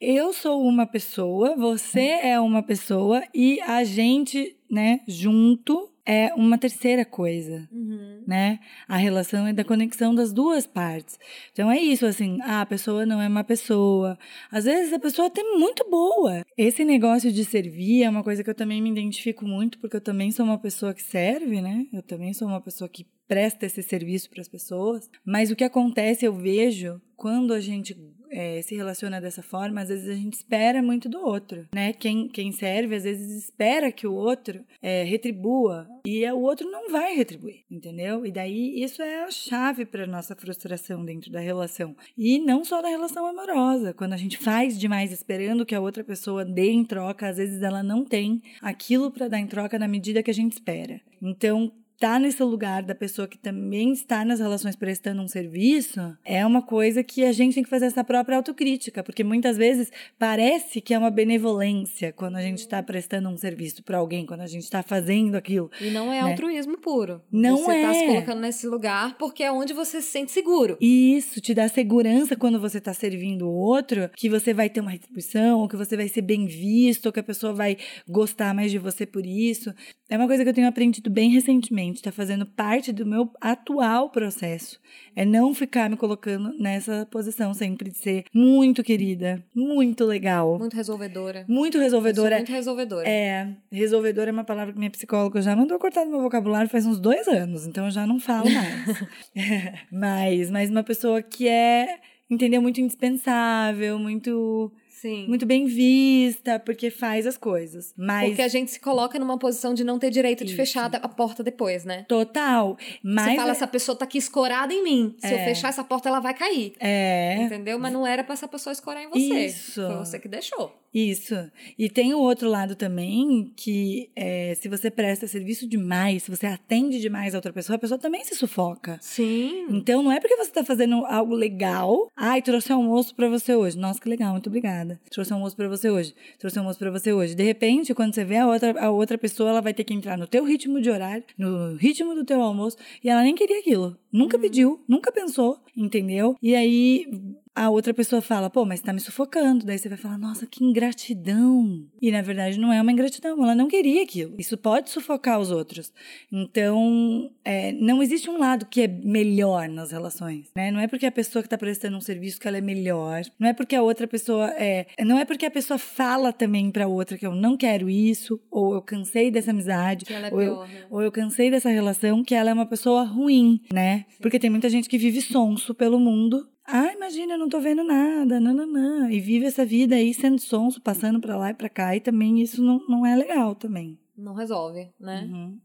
eu 0.00 0.32
sou 0.32 0.62
uma 0.62 0.86
pessoa, 0.86 1.54
você 1.56 2.18
é 2.22 2.40
uma 2.40 2.62
pessoa 2.62 3.22
e 3.34 3.60
a 3.60 3.84
gente, 3.84 4.56
né, 4.68 5.00
junto 5.06 5.90
é 6.10 6.32
uma 6.34 6.58
terceira 6.58 7.04
coisa, 7.04 7.68
Uhum. 7.70 8.24
né? 8.26 8.58
A 8.88 8.96
relação 8.96 9.46
é 9.46 9.52
da 9.52 9.62
conexão 9.64 10.14
das 10.14 10.32
duas 10.32 10.66
partes. 10.66 11.18
Então 11.52 11.70
é 11.70 11.78
isso, 11.78 12.04
assim, 12.04 12.38
ah, 12.42 12.62
a 12.62 12.66
pessoa 12.66 13.06
não 13.06 13.20
é 13.22 13.28
uma 13.28 13.44
pessoa. 13.44 14.18
Às 14.50 14.64
vezes 14.64 14.92
a 14.92 14.98
pessoa 14.98 15.28
até 15.28 15.40
é 15.40 15.58
muito 15.58 15.88
boa. 15.88 16.44
Esse 16.56 16.84
negócio 16.84 17.30
de 17.30 17.44
servir 17.44 18.02
é 18.02 18.10
uma 18.10 18.24
coisa 18.24 18.42
que 18.42 18.50
eu 18.50 18.54
também 18.54 18.82
me 18.82 18.90
identifico 18.90 19.44
muito, 19.46 19.78
porque 19.78 19.96
eu 19.96 20.00
também 20.00 20.30
sou 20.32 20.44
uma 20.44 20.58
pessoa 20.58 20.92
que 20.92 21.02
serve, 21.02 21.60
né? 21.60 21.86
Eu 21.92 22.02
também 22.02 22.32
sou 22.32 22.48
uma 22.48 22.60
pessoa 22.60 22.88
que 22.88 23.06
presta 23.28 23.66
esse 23.66 23.82
serviço 23.82 24.28
para 24.28 24.40
as 24.40 24.48
pessoas. 24.48 25.08
Mas 25.24 25.50
o 25.52 25.56
que 25.56 25.62
acontece, 25.62 26.24
eu 26.26 26.34
vejo, 26.34 27.00
quando 27.16 27.54
a 27.54 27.60
gente 27.60 27.96
é, 28.30 28.62
se 28.62 28.74
relaciona 28.74 29.20
dessa 29.20 29.42
forma, 29.42 29.80
às 29.80 29.88
vezes 29.88 30.08
a 30.08 30.14
gente 30.14 30.34
espera 30.34 30.82
muito 30.82 31.08
do 31.08 31.18
outro, 31.20 31.66
né? 31.74 31.92
Quem, 31.92 32.28
quem 32.28 32.52
serve, 32.52 32.94
às 32.94 33.04
vezes 33.04 33.44
espera 33.44 33.90
que 33.92 34.06
o 34.06 34.14
outro 34.14 34.64
é, 34.82 35.02
retribua 35.02 35.88
e 36.06 36.24
o 36.30 36.40
outro 36.40 36.70
não 36.70 36.90
vai 36.90 37.14
retribuir, 37.14 37.64
entendeu? 37.70 38.24
E 38.24 38.32
daí 38.32 38.82
isso 38.82 39.02
é 39.02 39.24
a 39.24 39.30
chave 39.30 39.84
para 39.84 40.06
nossa 40.06 40.34
frustração 40.36 41.04
dentro 41.04 41.30
da 41.30 41.40
relação. 41.40 41.96
E 42.16 42.38
não 42.38 42.64
só 42.64 42.80
da 42.80 42.88
relação 42.88 43.26
amorosa. 43.26 43.92
Quando 43.92 44.12
a 44.12 44.16
gente 44.16 44.38
faz 44.38 44.78
demais 44.78 45.12
esperando 45.12 45.66
que 45.66 45.74
a 45.74 45.80
outra 45.80 46.04
pessoa 46.04 46.44
dê 46.44 46.70
em 46.70 46.84
troca, 46.84 47.28
às 47.28 47.36
vezes 47.36 47.62
ela 47.62 47.82
não 47.82 48.04
tem 48.04 48.42
aquilo 48.62 49.10
para 49.10 49.28
dar 49.28 49.38
em 49.38 49.46
troca 49.46 49.78
na 49.78 49.88
medida 49.88 50.22
que 50.22 50.30
a 50.30 50.34
gente 50.34 50.52
espera. 50.52 51.00
Então, 51.20 51.72
tá 52.00 52.18
nesse 52.18 52.42
lugar 52.42 52.82
da 52.82 52.94
pessoa 52.94 53.28
que 53.28 53.36
também 53.36 53.92
está 53.92 54.24
nas 54.24 54.40
relações 54.40 54.74
prestando 54.74 55.20
um 55.20 55.28
serviço, 55.28 56.00
é 56.24 56.44
uma 56.46 56.62
coisa 56.62 57.04
que 57.04 57.26
a 57.26 57.30
gente 57.30 57.54
tem 57.54 57.62
que 57.62 57.68
fazer 57.68 57.84
essa 57.84 58.02
própria 58.02 58.38
autocrítica, 58.38 59.04
porque 59.04 59.22
muitas 59.22 59.58
vezes 59.58 59.92
parece 60.18 60.80
que 60.80 60.94
é 60.94 60.98
uma 60.98 61.10
benevolência 61.10 62.10
quando 62.10 62.36
a 62.36 62.42
gente 62.42 62.60
está 62.60 62.82
prestando 62.82 63.28
um 63.28 63.36
serviço 63.36 63.82
para 63.82 63.98
alguém, 63.98 64.24
quando 64.24 64.40
a 64.40 64.46
gente 64.46 64.62
está 64.62 64.82
fazendo 64.82 65.34
aquilo. 65.34 65.70
E 65.78 65.90
não 65.90 66.10
é 66.10 66.22
né? 66.22 66.30
altruísmo 66.30 66.78
puro. 66.78 67.20
Não 67.30 67.58
você 67.58 67.82
tá 67.82 67.92
se 67.92 68.04
é. 68.04 68.06
colocando 68.06 68.40
nesse 68.40 68.66
lugar 68.66 69.18
porque 69.18 69.42
é 69.42 69.52
onde 69.52 69.74
você 69.74 70.00
se 70.00 70.08
sente 70.10 70.32
seguro. 70.32 70.78
Isso 70.80 71.38
te 71.38 71.52
dá 71.52 71.68
segurança 71.68 72.34
quando 72.34 72.58
você 72.58 72.78
está 72.78 72.94
servindo 72.94 73.46
o 73.46 73.52
outro, 73.52 74.08
que 74.16 74.30
você 74.30 74.54
vai 74.54 74.70
ter 74.70 74.80
uma 74.80 74.90
retribuição, 74.90 75.60
ou 75.60 75.68
que 75.68 75.76
você 75.76 75.98
vai 75.98 76.08
ser 76.08 76.22
bem 76.22 76.46
visto, 76.46 77.06
ou 77.06 77.12
que 77.12 77.20
a 77.20 77.24
pessoa 77.24 77.52
vai 77.52 77.76
gostar 78.08 78.54
mais 78.54 78.70
de 78.70 78.78
você 78.78 79.04
por 79.04 79.26
isso. 79.26 79.74
É 80.08 80.16
uma 80.16 80.26
coisa 80.26 80.42
que 80.42 80.48
eu 80.48 80.54
tenho 80.54 80.66
aprendido 80.66 81.10
bem 81.10 81.30
recentemente, 81.30 81.89
está 81.98 82.12
fazendo 82.12 82.46
parte 82.46 82.92
do 82.92 83.04
meu 83.06 83.30
atual 83.40 84.10
processo. 84.10 84.80
É 85.14 85.24
não 85.24 85.52
ficar 85.54 85.90
me 85.90 85.96
colocando 85.96 86.52
nessa 86.58 87.06
posição 87.10 87.52
sempre 87.52 87.90
de 87.90 87.96
ser 87.98 88.24
muito 88.32 88.82
querida, 88.82 89.44
muito 89.54 90.04
legal, 90.04 90.58
Muito 90.58 90.74
resolvedora. 90.76 91.44
muito 91.48 91.78
resolvedora. 91.78 92.36
muito 92.36 92.52
resolvedora. 92.52 93.08
É, 93.08 93.48
resolvedora 93.70 94.30
é 94.30 94.32
uma 94.32 94.44
palavra 94.44 94.72
que 94.72 94.78
minha 94.78 94.90
psicóloga 94.90 95.40
já 95.42 95.54
mandou 95.56 95.78
cortar 95.78 96.04
do 96.04 96.10
meu 96.10 96.20
vocabulário 96.22 96.68
faz 96.70 96.86
uns 96.86 97.00
dois 97.00 97.26
anos, 97.28 97.66
então 97.66 97.84
eu 97.86 97.90
já 97.90 98.06
não 98.06 98.18
falo 98.20 98.48
mais. 98.50 99.04
mas, 99.90 100.50
mas 100.50 100.70
uma 100.70 100.82
pessoa 100.82 101.22
que 101.22 101.48
é, 101.48 101.98
entendeu, 102.30 102.62
muito 102.62 102.80
indispensável, 102.80 103.98
muito, 103.98 104.72
Sim. 105.00 105.26
muito 105.28 105.46
bem 105.46 105.66
vista, 105.66 106.58
porque 106.58 106.90
faz 106.90 107.26
as 107.26 107.36
coisas. 107.36 107.94
Mas 107.96 108.28
Porque 108.28 108.42
a 108.42 108.48
gente 108.48 108.70
se 108.70 108.80
coloca 108.80 109.18
numa 109.18 109.38
posição 109.38 109.72
de 109.74 109.82
não 109.84 109.98
ter 109.98 110.10
direito 110.10 110.44
de 110.44 110.50
Isso. 110.50 110.56
fechar 110.56 110.90
a 110.94 111.08
porta 111.08 111.42
depois, 111.42 111.84
né? 111.84 112.04
total. 112.08 112.76
Mas 113.02 113.30
você 113.30 113.36
fala, 113.36 113.50
essa 113.52 113.66
pessoa 113.66 113.96
tá 113.96 114.04
aqui 114.04 114.18
escorada 114.18 114.72
em 114.74 114.82
mim. 114.82 115.14
Se 115.18 115.26
eu 115.32 115.38
É. 115.38 115.44
fechar 115.44 115.68
essa 115.68 115.84
porta, 115.84 116.08
ela 116.08 116.20
vai 116.20 116.34
cair. 116.34 116.72
é 116.78 117.36
Entendeu? 117.42 117.78
Mas 117.78 117.92
não 117.92 118.06
era 118.06 118.22
pra 118.24 118.34
essa 118.34 118.48
pessoa 118.48 118.72
escorar 118.72 119.02
em 119.02 119.08
você. 119.08 119.46
Isso. 119.46 119.82
Foi 119.86 119.96
você 119.96 120.18
que 120.18 120.28
deixou. 120.28 120.74
Isso. 120.92 121.36
E 121.78 121.88
tem 121.88 122.12
o 122.14 122.18
outro 122.18 122.48
lado 122.48 122.74
também, 122.74 123.52
que 123.56 124.10
é, 124.16 124.54
se 124.60 124.68
você 124.68 124.90
presta 124.90 125.26
serviço 125.28 125.68
demais, 125.68 126.24
se 126.24 126.30
você 126.30 126.46
atende 126.46 127.00
demais 127.00 127.32
a 127.32 127.38
outra 127.38 127.52
pessoa, 127.52 127.76
a 127.76 127.78
pessoa 127.78 127.96
também 127.98 128.24
se 128.24 128.34
sufoca. 128.34 128.98
Sim. 129.00 129.66
Então, 129.70 130.02
não 130.02 130.10
é 130.10 130.18
porque 130.18 130.34
você 130.36 130.50
tá 130.50 130.64
fazendo 130.64 131.06
algo 131.06 131.32
legal. 131.34 132.08
Ai, 132.16 132.42
trouxe 132.42 132.72
almoço 132.72 133.14
pra 133.14 133.28
você 133.28 133.54
hoje. 133.54 133.78
Nossa, 133.78 134.00
que 134.00 134.08
legal, 134.08 134.32
muito 134.32 134.48
obrigada. 134.48 134.89
Trouxe 135.10 135.32
almoço 135.32 135.56
pra 135.56 135.68
você 135.68 135.90
hoje. 135.90 136.14
Trouxe 136.38 136.58
almoço 136.58 136.78
pra 136.78 136.90
você 136.90 137.12
hoje. 137.12 137.34
De 137.34 137.42
repente, 137.42 137.94
quando 137.94 138.14
você 138.14 138.24
vê 138.24 138.36
a 138.38 138.46
outra, 138.46 138.80
a 138.80 138.90
outra 138.90 139.18
pessoa, 139.18 139.50
ela 139.50 139.60
vai 139.60 139.74
ter 139.74 139.84
que 139.84 139.94
entrar 139.94 140.16
no 140.16 140.26
teu 140.26 140.44
ritmo 140.44 140.80
de 140.80 140.90
horário, 140.90 141.24
no 141.36 141.76
ritmo 141.76 142.14
do 142.14 142.24
teu 142.24 142.40
almoço, 142.40 142.76
e 143.02 143.08
ela 143.08 143.22
nem 143.22 143.34
queria 143.34 143.60
aquilo. 143.60 143.96
Nunca 144.12 144.38
pediu, 144.38 144.82
nunca 144.88 145.12
pensou, 145.12 145.58
entendeu? 145.76 146.36
E 146.42 146.54
aí 146.54 147.06
a 147.54 147.68
outra 147.68 147.92
pessoa 147.92 148.22
fala, 148.22 148.48
pô, 148.48 148.64
mas 148.64 148.80
tá 148.80 148.92
me 148.92 149.00
sufocando. 149.00 149.66
Daí 149.66 149.78
você 149.78 149.88
vai 149.88 149.98
falar, 149.98 150.18
nossa, 150.18 150.46
que 150.46 150.64
ingratidão. 150.64 151.86
E 152.00 152.10
na 152.10 152.22
verdade 152.22 152.58
não 152.58 152.72
é 152.72 152.80
uma 152.80 152.92
ingratidão, 152.92 153.42
ela 153.42 153.54
não 153.54 153.68
queria 153.68 154.02
aquilo. 154.02 154.34
Isso 154.38 154.56
pode 154.56 154.90
sufocar 154.90 155.38
os 155.40 155.50
outros. 155.50 155.92
Então, 156.30 157.30
é, 157.44 157.72
não 157.72 158.02
existe 158.02 158.30
um 158.30 158.38
lado 158.38 158.66
que 158.66 158.82
é 158.82 158.88
melhor 158.88 159.68
nas 159.68 159.90
relações, 159.90 160.50
né? 160.54 160.70
Não 160.70 160.80
é 160.80 160.86
porque 160.86 161.06
a 161.06 161.12
pessoa 161.12 161.42
que 161.42 161.48
tá 161.48 161.58
prestando 161.58 161.96
um 161.96 162.00
serviço 162.00 162.40
que 162.40 162.46
ela 162.48 162.58
é 162.58 162.60
melhor. 162.60 163.22
Não 163.38 163.48
é 163.48 163.52
porque 163.52 163.74
a 163.74 163.82
outra 163.82 164.06
pessoa 164.06 164.50
é. 164.56 164.86
Não 165.04 165.18
é 165.18 165.24
porque 165.24 165.46
a 165.46 165.50
pessoa 165.50 165.78
fala 165.78 166.32
também 166.32 166.70
pra 166.70 166.86
outra 166.86 167.18
que 167.18 167.26
eu 167.26 167.34
não 167.34 167.56
quero 167.56 167.90
isso, 167.90 168.40
ou 168.50 168.74
eu 168.74 168.82
cansei 168.82 169.30
dessa 169.30 169.50
amizade, 169.50 170.04
Que 170.04 170.12
ela 170.12 170.28
é 170.28 170.32
ou 170.32 170.40
eu, 170.40 170.54
pior, 170.54 170.68
né? 170.68 170.86
ou 170.90 171.02
eu 171.02 171.12
cansei 171.12 171.50
dessa 171.50 171.68
relação, 171.68 172.22
que 172.22 172.34
ela 172.34 172.50
é 172.50 172.52
uma 172.54 172.66
pessoa 172.66 173.02
ruim, 173.02 173.60
né? 173.72 174.06
Porque 174.20 174.38
tem 174.38 174.50
muita 174.50 174.68
gente 174.68 174.88
que 174.88 174.98
vive 174.98 175.20
sonso 175.20 175.74
pelo 175.74 175.98
mundo. 175.98 176.48
Ah, 176.72 176.92
imagina, 176.92 177.34
eu 177.34 177.38
não 177.38 177.48
tô 177.48 177.58
vendo 177.60 177.82
nada, 177.82 178.38
nananã. 178.38 179.10
E 179.10 179.18
vive 179.18 179.46
essa 179.46 179.64
vida 179.64 179.96
aí 179.96 180.14
sendo 180.14 180.40
sonso, 180.40 180.80
passando 180.80 181.20
pra 181.20 181.36
lá 181.36 181.50
e 181.50 181.54
pra 181.54 181.68
cá. 181.68 181.96
E 181.96 182.00
também 182.00 182.40
isso 182.40 182.62
não, 182.62 182.80
não 182.88 183.04
é 183.04 183.16
legal 183.16 183.54
também. 183.54 183.98
Não 184.16 184.34
resolve, 184.34 184.88
né? 184.98 185.28
Uhum. 185.28 185.58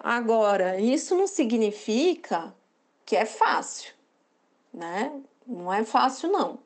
Agora, 0.00 0.80
isso 0.80 1.14
não 1.14 1.26
significa 1.26 2.54
que 3.04 3.14
é 3.14 3.24
fácil, 3.24 3.92
né? 4.72 5.12
Não 5.46 5.72
é 5.72 5.84
fácil, 5.84 6.30
não. 6.30 6.58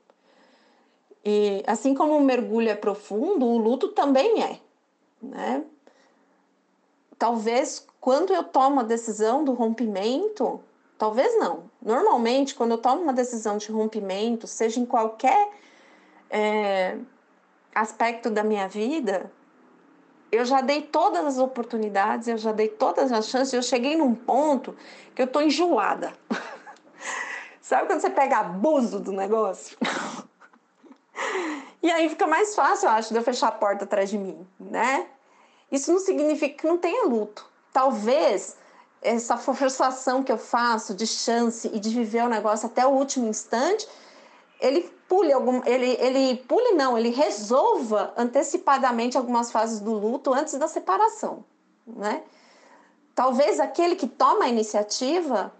E 1.25 1.63
assim 1.67 1.95
como 1.95 2.17
o 2.17 2.25
mergulho 2.25 2.69
é 2.69 2.75
profundo, 2.75 3.47
o 3.47 3.59
luto 3.59 3.89
também 3.89 4.43
é, 4.43 4.59
né? 5.23 5.65
Talvez 7.19 7.87
quando 8.01 8.33
eu 8.33 8.43
tomo 8.43 8.81
a 8.81 8.83
decisão 8.83 9.45
do 9.45 9.53
rompimento, 9.53 10.61
talvez 11.03 11.37
não. 11.37 11.69
Normalmente, 11.85 12.55
quando 12.55 12.71
eu 12.71 12.79
tomo 12.79 13.03
uma 13.03 13.13
decisão 13.13 13.57
de 13.57 13.73
rompimento, 13.73 14.47
seja 14.47 14.79
em 14.79 14.87
qualquer 14.87 15.49
é, 16.31 16.97
aspecto 17.75 18.31
da 18.31 18.45
minha 18.45 18.69
vida, 18.69 19.29
eu 20.31 20.45
já 20.45 20.61
dei 20.61 20.83
todas 20.83 21.27
as 21.27 21.39
oportunidades, 21.39 22.29
eu 22.29 22.39
já 22.39 22.53
dei 22.53 22.69
todas 22.69 23.11
as 23.11 23.27
chances, 23.27 23.53
eu 23.53 23.65
cheguei 23.65 23.97
num 23.97 24.15
ponto 24.15 24.77
que 25.13 25.21
eu 25.21 25.27
tô 25.27 25.41
enjoada. 25.41 26.13
Sabe 27.61 27.89
quando 27.89 28.01
você 28.01 28.11
pega 28.11 28.37
abuso 28.37 29.01
do 29.01 29.11
negócio? 29.11 29.77
e 31.83 31.91
aí 31.91 32.09
fica 32.11 32.29
mais 32.29 32.55
fácil, 32.55 32.87
eu 32.87 32.93
acho, 32.93 33.13
de 33.13 33.19
eu 33.19 33.25
fechar 33.25 33.49
a 33.49 33.53
porta 33.53 33.83
atrás 33.83 34.09
de 34.09 34.19
mim, 34.19 34.47
né? 34.61 35.09
Isso 35.69 35.91
não 35.91 35.99
significa 35.99 36.59
que 36.59 36.67
não 36.69 36.79
tenha 36.79 37.07
luto. 37.07 37.45
Talvez 37.73 38.57
essa 39.03 39.37
forçação 39.37 40.23
que 40.23 40.31
eu 40.31 40.39
faço 40.39 40.95
de 40.95 41.07
chance 41.07 41.69
e 41.73 41.81
de 41.81 41.91
viver 41.91 42.25
o 42.25 42.29
negócio 42.29 42.67
até 42.67 42.87
o 42.87 42.91
último 42.91 43.27
instante, 43.27 43.87
ele 44.61 44.83
pule 45.09 45.33
algum, 45.33 45.61
ele, 45.67 45.97
ele 46.01 46.37
pule 46.37 46.73
não, 46.73 46.97
ele 46.97 47.11
resolva 47.11 48.15
antecipadamente 48.17 49.19
algumas 49.19 49.51
fases 49.51 49.81
do 49.81 49.93
luto 49.93 50.33
antes 50.33 50.55
da 50.55 50.69
separação, 50.69 51.45
né? 51.87 52.23
Talvez 53.15 53.61
aquele 53.61 53.97
que 53.97 54.07
toma 54.07 54.45
a 54.45 54.49
iniciativa 54.49 55.53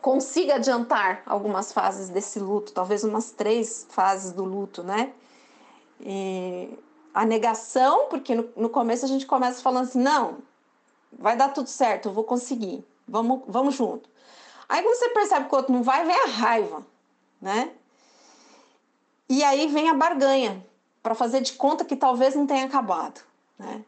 consiga 0.00 0.54
adiantar 0.54 1.22
algumas 1.26 1.72
fases 1.72 2.08
desse 2.08 2.40
luto, 2.40 2.72
talvez 2.72 3.04
umas 3.04 3.30
três 3.30 3.86
fases 3.90 4.32
do 4.32 4.44
luto, 4.44 4.82
né? 4.82 5.12
E 6.00 6.76
a 7.12 7.24
negação, 7.26 8.06
porque 8.08 8.34
no, 8.34 8.48
no 8.56 8.70
começo 8.70 9.04
a 9.04 9.08
gente 9.08 9.26
começa 9.26 9.60
falando 9.60 9.84
assim, 9.84 10.00
não, 10.00 10.38
vai 11.12 11.36
dar 11.36 11.48
tudo 11.48 11.68
certo, 11.68 12.08
eu 12.08 12.12
vou 12.12 12.24
conseguir, 12.24 12.84
vamos, 13.06 13.42
vamos 13.46 13.74
junto. 13.74 14.08
Aí 14.68 14.82
quando 14.82 14.96
você 14.96 15.08
percebe 15.10 15.48
que 15.48 15.54
o 15.54 15.58
outro 15.58 15.72
não 15.72 15.82
vai, 15.82 16.04
vem 16.04 16.16
a 16.16 16.26
raiva, 16.26 16.86
né? 17.40 17.72
E 19.28 19.42
aí 19.42 19.66
vem 19.68 19.88
a 19.88 19.94
barganha, 19.94 20.64
para 21.02 21.14
fazer 21.14 21.40
de 21.40 21.54
conta 21.54 21.84
que 21.84 21.96
talvez 21.96 22.34
não 22.34 22.46
tenha 22.46 22.66
acabado, 22.66 23.20
né? 23.58 23.84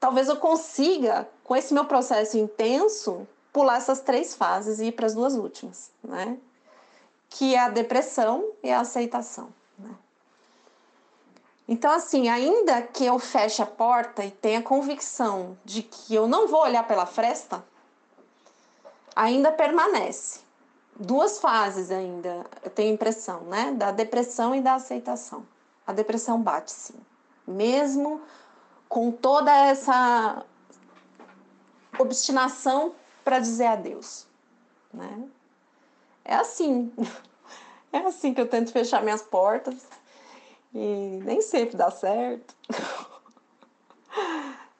Talvez 0.00 0.28
eu 0.28 0.36
consiga, 0.36 1.28
com 1.42 1.56
esse 1.56 1.72
meu 1.72 1.86
processo 1.86 2.36
intenso, 2.36 3.26
pular 3.52 3.76
essas 3.76 4.00
três 4.00 4.34
fases 4.34 4.80
e 4.80 4.86
ir 4.86 4.92
para 4.92 5.06
as 5.06 5.14
duas 5.14 5.34
últimas, 5.34 5.90
né? 6.02 6.36
Que 7.30 7.54
é 7.54 7.60
a 7.60 7.68
depressão 7.68 8.44
e 8.62 8.70
a 8.70 8.80
aceitação? 8.80 9.48
Então, 11.66 11.90
assim, 11.90 12.28
ainda 12.28 12.82
que 12.82 13.06
eu 13.06 13.18
feche 13.18 13.62
a 13.62 13.66
porta 13.66 14.22
e 14.22 14.30
tenha 14.30 14.62
convicção 14.62 15.56
de 15.64 15.82
que 15.82 16.14
eu 16.14 16.28
não 16.28 16.46
vou 16.46 16.60
olhar 16.60 16.86
pela 16.86 17.06
fresta, 17.06 17.64
ainda 19.16 19.50
permanece. 19.50 20.40
Duas 20.94 21.38
fases 21.38 21.90
ainda, 21.90 22.44
eu 22.62 22.70
tenho 22.70 22.94
impressão, 22.94 23.40
né? 23.44 23.72
Da 23.72 23.90
depressão 23.90 24.54
e 24.54 24.60
da 24.60 24.74
aceitação. 24.74 25.46
A 25.86 25.92
depressão 25.92 26.40
bate, 26.40 26.70
sim. 26.70 26.94
Mesmo 27.46 28.20
com 28.88 29.10
toda 29.10 29.52
essa 29.52 30.44
obstinação 31.98 32.94
para 33.24 33.38
dizer 33.38 33.66
adeus, 33.66 34.26
né? 34.92 35.24
É 36.24 36.34
assim. 36.34 36.92
É 37.92 37.98
assim 37.98 38.34
que 38.34 38.40
eu 38.40 38.48
tento 38.48 38.72
fechar 38.72 39.04
minhas 39.04 39.22
portas 39.22 39.76
e 40.74 41.20
nem 41.24 41.40
sempre 41.40 41.76
dá 41.76 41.90
certo. 41.90 42.54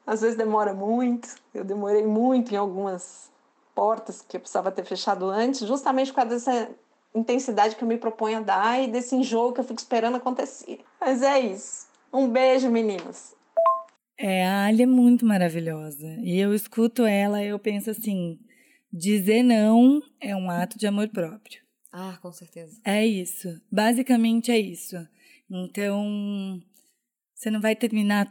Às 0.07 0.21
vezes 0.21 0.37
demora 0.37 0.75
muito. 0.75 1.29
Eu 1.55 1.65
demorei 1.65 2.05
muito 2.05 2.53
em 2.53 2.57
algumas 2.57 3.31
portas 3.75 4.21
que 4.21 4.37
eu 4.37 4.41
precisava 4.41 4.71
ter 4.71 4.85
fechado 4.85 5.27
antes, 5.27 5.67
justamente 5.67 6.11
por 6.11 6.17
causa 6.17 6.31
dessa 6.35 6.71
intensidade 7.15 7.77
que 7.77 7.85
eu 7.85 7.89
me 7.89 7.97
proponho 7.97 8.39
a 8.39 8.43
dar 8.43 8.83
e 8.83 8.89
desse 8.89 9.15
enjoo 9.15 9.53
que 9.53 9.61
eu 9.61 9.65
fico 9.65 9.81
esperando 9.81 10.17
acontecer. 10.17 10.81
Mas 11.01 11.23
é 11.23 11.39
isso. 11.39 11.87
Um 12.13 12.29
beijo, 12.29 12.69
meninos. 12.71 13.35
É, 14.19 14.47
a 14.47 14.67
Ali 14.67 14.83
é 14.83 14.87
muito 14.87 15.25
maravilhosa. 15.25 16.07
E 16.23 16.39
eu 16.39 16.55
escuto 16.55 17.05
ela 17.05 17.43
e 17.43 17.49
eu 17.49 17.59
penso 17.59 17.91
assim: 17.91 18.39
dizer 18.93 19.43
não 19.43 20.01
é 20.21 20.35
um 20.37 20.51
ato 20.51 20.79
de 20.79 20.87
amor 20.87 21.09
próprio. 21.09 21.63
Ah, 21.93 22.19
com 22.21 22.33
certeza. 22.33 22.81
É 22.85 23.07
isso. 23.07 23.49
Basicamente 23.71 24.51
é 24.51 24.59
isso. 24.59 24.97
Então, 25.57 26.61
você 27.33 27.49
não 27.49 27.61
vai 27.61 27.77
terminar 27.77 28.27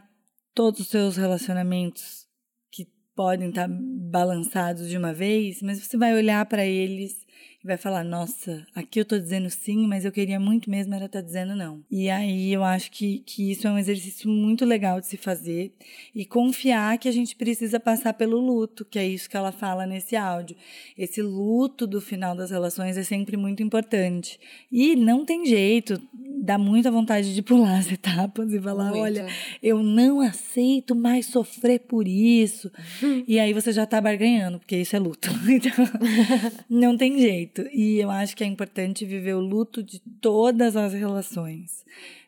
todos 0.54 0.80
os 0.80 0.88
seus 0.88 1.16
relacionamentos 1.16 2.28
que 2.70 2.86
podem 3.16 3.48
estar 3.48 3.66
balançados 3.66 4.90
de 4.90 4.98
uma 4.98 5.14
vez, 5.14 5.62
mas 5.62 5.78
você 5.78 5.96
vai 5.96 6.12
olhar 6.14 6.44
para 6.44 6.66
eles 6.66 7.24
e 7.64 7.66
vai 7.66 7.78
falar: 7.78 8.04
nossa, 8.04 8.64
aqui 8.74 9.00
eu 9.00 9.04
tô 9.04 9.18
dizendo 9.18 9.48
sim, 9.48 9.86
mas 9.86 10.04
eu 10.04 10.12
queria 10.12 10.38
muito 10.38 10.70
mesmo 10.70 10.94
era 10.94 11.06
estar 11.06 11.20
tá 11.20 11.24
dizendo 11.24 11.56
não. 11.56 11.82
E 11.90 12.10
aí 12.10 12.52
eu 12.52 12.62
acho 12.62 12.90
que, 12.90 13.20
que 13.20 13.50
isso 13.50 13.66
é 13.66 13.70
um 13.70 13.78
exercício 13.78 14.28
muito 14.28 14.64
legal 14.64 15.00
de 15.00 15.06
se 15.06 15.16
fazer 15.16 15.72
e 16.14 16.26
confiar 16.26 16.98
que 16.98 17.08
a 17.08 17.12
gente 17.12 17.34
precisa 17.34 17.80
passar 17.80 18.12
pelo 18.12 18.38
luto, 18.38 18.84
que 18.84 18.98
é 18.98 19.06
isso 19.06 19.28
que 19.28 19.36
ela 19.36 19.50
fala 19.50 19.86
nesse 19.86 20.14
áudio. 20.14 20.56
Esse 20.96 21.22
luto 21.22 21.86
do 21.86 22.00
final 22.00 22.36
das 22.36 22.50
relações 22.50 22.96
é 22.98 23.02
sempre 23.02 23.36
muito 23.36 23.62
importante. 23.62 24.38
E 24.70 24.94
não 24.94 25.24
tem 25.24 25.46
jeito, 25.46 26.00
dá 26.42 26.58
muita 26.58 26.90
vontade 26.90 27.34
de 27.34 27.42
pular 27.42 27.78
as 27.78 27.90
etapas 27.90 28.52
e 28.52 28.60
falar: 28.60 28.90
muito. 28.90 29.00
olha, 29.00 29.26
eu 29.62 29.82
não 29.82 30.20
aceito 30.20 30.94
mais 30.94 31.26
sofrer 31.26 31.80
por 31.80 32.06
isso. 32.06 32.70
e 33.26 33.38
aí 33.38 33.54
você 33.54 33.72
já 33.72 33.86
tá 33.86 34.00
barganhando, 34.00 34.58
porque 34.58 34.76
isso 34.76 34.94
é 34.94 34.98
luto. 34.98 35.30
Então, 35.54 35.86
não 36.68 36.96
tem 36.96 37.18
jeito 37.18 37.53
jeito. 37.54 37.68
E 37.72 38.00
eu 38.00 38.10
acho 38.10 38.36
que 38.36 38.42
é 38.42 38.46
importante 38.46 39.04
viver 39.04 39.34
o 39.34 39.40
luto 39.40 39.82
de 39.82 40.00
todas 40.20 40.76
as 40.76 40.92
relações. 40.92 41.84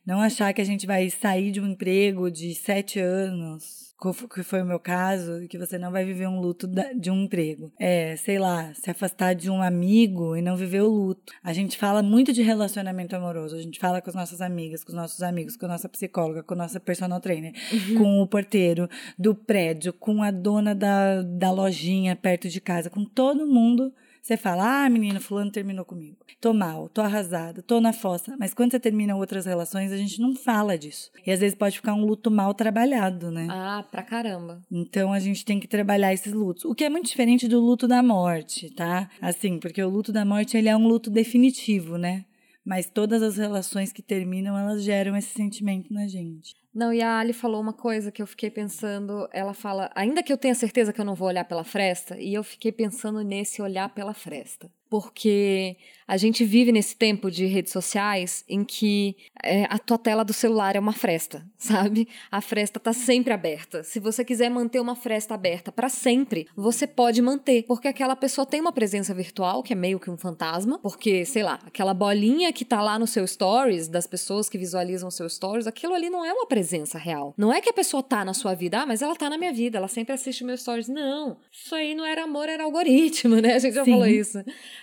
Não 0.07 0.20
achar 0.20 0.53
que 0.53 0.61
a 0.61 0.64
gente 0.64 0.87
vai 0.87 1.11
sair 1.11 1.51
de 1.51 1.61
um 1.61 1.66
emprego 1.66 2.31
de 2.31 2.55
sete 2.55 3.01
anos, 3.01 3.93
que 4.33 4.45
foi 4.45 4.62
o 4.62 4.64
meu 4.64 4.79
caso, 4.79 5.49
que 5.49 5.59
você 5.59 5.79
não 5.79 5.91
vai 5.91 6.05
viver 6.05 6.29
um 6.29 6.39
luto 6.39 6.68
de 6.95 7.11
um 7.11 7.24
emprego. 7.24 7.72
É, 7.77 8.14
sei 8.14 8.39
lá, 8.39 8.72
se 8.72 8.89
afastar 8.89 9.35
de 9.35 9.51
um 9.51 9.61
amigo 9.61 10.37
e 10.37 10.43
não 10.43 10.57
viver 10.57 10.83
o 10.83 10.89
luto. 10.89 11.33
A 11.43 11.53
gente 11.53 11.77
fala 11.77 12.05
muito 12.05 12.33
de 12.33 12.41
relacionamento 12.41 13.16
amoroso, 13.16 13.57
a 13.57 13.61
gente 13.61 13.81
fala 13.81 14.01
com 14.01 14.09
as 14.09 14.14
nossas 14.14 14.41
amigas, 14.41 14.85
com 14.85 14.91
os 14.91 14.97
nossos 14.97 15.22
amigos, 15.24 15.57
com 15.57 15.66
a 15.66 15.70
nossa 15.70 15.89
psicóloga, 15.89 16.45
com 16.45 16.55
a 16.55 16.59
nossa 16.59 16.79
personal 16.79 17.20
trainer, 17.20 17.53
uhum. 17.72 17.99
com 17.99 18.22
o 18.22 18.29
porteiro 18.29 18.89
do 19.18 19.35
prédio, 19.35 19.93
com 19.93 20.22
a 20.22 20.31
dona 20.31 20.72
da, 20.72 21.22
da 21.22 21.51
lojinha 21.51 22.14
perto 22.14 22.49
de 22.49 22.61
casa, 22.61 22.89
com 22.89 23.05
todo 23.05 23.45
mundo 23.45 23.93
você 24.27 24.37
fala, 24.37 24.85
ah, 24.85 24.91
menina, 24.91 25.20
fulano 25.20 25.53
terminou 25.53 25.85
comigo. 25.85 26.16
Tô 26.41 26.53
mal, 26.53 26.89
tô 26.89 27.01
arrasada, 27.01 27.62
tô 27.62 27.81
na 27.81 27.93
fossa. 27.93 28.35
Mas 28.37 28.53
quando 28.53 28.72
você 28.72 28.81
termina 28.81 29.14
outras 29.14 29.47
relações, 29.47 29.93
a 29.93 29.97
gente 29.97 30.20
não 30.20 30.35
fala 30.35 30.77
disso. 30.77 31.12
E 31.24 31.31
às 31.31 31.39
vezes 31.39 31.57
pode 31.57 31.77
ficar 31.77 31.95
um 31.95 32.05
luto 32.05 32.29
mal 32.29 32.53
trabalhado, 32.53 33.31
né? 33.31 33.47
Ah, 33.49 33.85
pra 33.89 34.03
caramba. 34.03 34.61
Então 34.68 35.12
a 35.12 35.20
gente 35.20 35.45
tem 35.45 35.61
que 35.61 35.68
trabalhar 35.68 36.12
esses 36.12 36.33
lutos. 36.33 36.64
O 36.64 36.74
que 36.74 36.83
é 36.83 36.91
muito 36.91 37.07
diferente 37.07 37.47
do 37.47 37.61
luto 37.61 37.87
da 37.87 38.03
morte, 38.03 38.68
tá? 38.70 39.09
Assim, 39.22 39.61
porque 39.61 39.81
o 39.81 39.89
luto 39.89 40.11
da 40.12 40.24
morte, 40.24 40.57
ele 40.57 40.68
é 40.68 40.77
um 40.77 40.89
luto 40.89 41.09
definitivo, 41.09 41.97
né? 41.97 42.24
Mas 42.67 42.91
todas 42.91 43.23
as 43.23 43.37
relações 43.37 43.93
que 43.93 44.03
terminam, 44.03 44.59
elas 44.59 44.83
geram 44.83 45.17
esse 45.17 45.29
sentimento 45.29 45.95
na 45.95 46.09
gente. 46.09 46.53
Não, 46.75 46.93
e 46.93 47.01
a 47.01 47.19
Ali 47.19 47.33
falou 47.33 47.61
uma 47.61 47.73
coisa 47.73 48.11
que 48.11 48.21
eu 48.21 48.27
fiquei 48.27 48.51
pensando. 48.51 49.29
Ela 49.33 49.55
fala, 49.55 49.89
ainda 49.95 50.23
que 50.23 50.33
eu 50.33 50.37
tenha 50.37 50.55
certeza 50.55 50.93
que 50.93 51.01
eu 51.01 51.05
não 51.05 51.14
vou 51.14 51.29
olhar 51.29 51.45
pela 51.45 51.62
fresta, 51.62 52.19
e 52.19 52.35
eu 52.35 52.43
fiquei 52.43 52.73
pensando 52.73 53.23
nesse 53.23 53.62
olhar 53.62 53.89
pela 53.95 54.12
fresta 54.12 54.69
porque 55.01 55.76
a 56.09 56.16
gente 56.16 56.44
vive 56.44 56.70
nesse 56.70 56.97
tempo 56.97 57.30
de 57.30 57.47
redes 57.47 57.72
sociais 57.72 58.44
em 58.49 58.64
que 58.64 59.16
é, 59.42 59.64
a 59.68 59.78
tua 59.78 59.99
tela 59.99 60.24
do 60.24 60.32
celular 60.32 60.76
é 60.76 60.80
uma 60.80 60.92
fresta, 60.92 61.44
sabe? 61.59 62.09
A 62.30 62.40
fresta 62.40 62.78
tá 62.78 62.92
sempre 62.92 63.32
aberta. 63.32 63.82
Se 63.82 63.99
você 63.99 64.24
quiser 64.24 64.49
manter 64.49 64.80
uma 64.80 64.94
fresta 64.94 65.34
aberta 65.34 65.72
para 65.72 65.88
sempre, 65.88 66.47
você 66.57 66.86
pode 66.86 67.20
manter, 67.20 67.64
porque 67.64 67.88
aquela 67.88 68.14
pessoa 68.14 68.47
tem 68.47 68.61
uma 68.61 68.72
presença 68.72 69.12
virtual 69.12 69.62
que 69.62 69.72
é 69.72 69.76
meio 69.76 69.99
que 69.99 70.11
um 70.11 70.16
fantasma, 70.16 70.78
porque, 70.78 71.24
sei 71.24 71.42
lá, 71.42 71.59
aquela 71.66 71.92
bolinha 71.92 72.53
que 72.53 72.64
tá 72.64 72.80
lá 72.80 72.99
no 72.99 73.07
seu 73.07 73.26
stories, 73.26 73.88
das 73.88 74.07
pessoas 74.07 74.49
que 74.49 74.57
visualizam 74.57 75.11
seus 75.11 75.34
stories, 75.34 75.66
aquilo 75.66 75.92
ali 75.92 76.09
não 76.09 76.24
é 76.24 76.32
uma 76.32 76.47
presença 76.47 76.97
real. 76.97 77.34
Não 77.36 77.53
é 77.53 77.61
que 77.61 77.68
a 77.68 77.74
pessoa 77.74 78.03
tá 78.03 78.24
na 78.24 78.32
sua 78.32 78.55
vida, 78.55 78.80
ah, 78.80 78.86
mas 78.86 79.03
ela 79.03 79.16
tá 79.16 79.28
na 79.28 79.36
minha 79.36 79.53
vida, 79.53 79.76
ela 79.76 79.88
sempre 79.88 80.14
assiste 80.14 80.44
meus 80.44 80.61
stories. 80.61 80.88
Não, 80.88 81.36
isso 81.53 81.74
aí 81.74 81.94
não 81.94 82.07
era 82.07 82.24
amor, 82.24 82.49
era 82.49 82.64
algoritmo, 82.64 83.36
né? 83.36 83.55
A 83.55 83.59
gente 83.59 83.74
já 83.74 83.84
Sim. 83.84 83.90
falou 83.92 84.07
isso. 84.07 84.38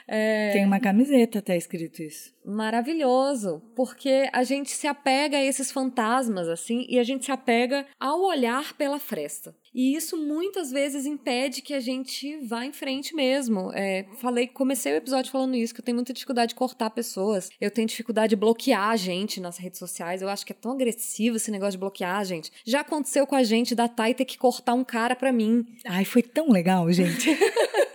É... 0.07 0.51
Tem 0.51 0.65
uma 0.65 0.79
camiseta 0.79 1.39
até 1.39 1.55
escrito 1.55 2.01
isso. 2.01 2.33
Maravilhoso, 2.45 3.61
porque 3.75 4.29
a 4.33 4.43
gente 4.43 4.71
se 4.71 4.87
apega 4.87 5.37
a 5.37 5.43
esses 5.43 5.71
fantasmas, 5.71 6.47
assim, 6.47 6.85
e 6.89 6.99
a 6.99 7.03
gente 7.03 7.25
se 7.25 7.31
apega 7.31 7.85
ao 7.99 8.21
olhar 8.21 8.73
pela 8.73 8.99
fresta. 8.99 9.55
E 9.73 9.95
isso 9.95 10.15
muitas 10.15 10.71
vezes 10.71 11.05
impede 11.05 11.61
que 11.61 11.73
a 11.73 11.79
gente 11.79 12.37
vá 12.45 12.63
em 12.63 12.71
frente 12.71 13.15
mesmo. 13.15 13.71
É, 13.73 14.05
falei, 14.19 14.47
comecei 14.47 14.93
o 14.93 14.97
episódio 14.97 15.31
falando 15.31 15.55
isso, 15.55 15.73
que 15.73 15.81
eu 15.81 15.85
tenho 15.85 15.95
muita 15.95 16.13
dificuldade 16.13 16.49
de 16.49 16.55
cortar 16.55 16.91
pessoas. 16.91 17.49
Eu 17.59 17.71
tenho 17.71 17.87
dificuldade 17.87 18.31
de 18.31 18.35
bloquear 18.35 18.89
a 18.89 18.95
gente 18.95 19.41
nas 19.41 19.57
redes 19.57 19.79
sociais. 19.79 20.21
Eu 20.21 20.29
acho 20.29 20.45
que 20.45 20.51
é 20.51 20.55
tão 20.55 20.73
agressivo 20.73 21.37
esse 21.37 21.49
negócio 21.49 21.73
de 21.73 21.79
bloquear 21.79 22.19
a 22.19 22.23
gente. 22.23 22.51
Já 22.63 22.81
aconteceu 22.81 23.25
com 23.25 23.35
a 23.35 23.43
gente 23.43 23.73
da 23.73 23.87
Thay 23.87 24.13
ter 24.13 24.25
que 24.25 24.37
cortar 24.37 24.75
um 24.75 24.83
cara 24.83 25.15
pra 25.15 25.33
mim. 25.33 25.65
Ai, 25.85 26.05
foi 26.05 26.21
tão 26.21 26.49
legal, 26.51 26.91
gente. 26.91 27.29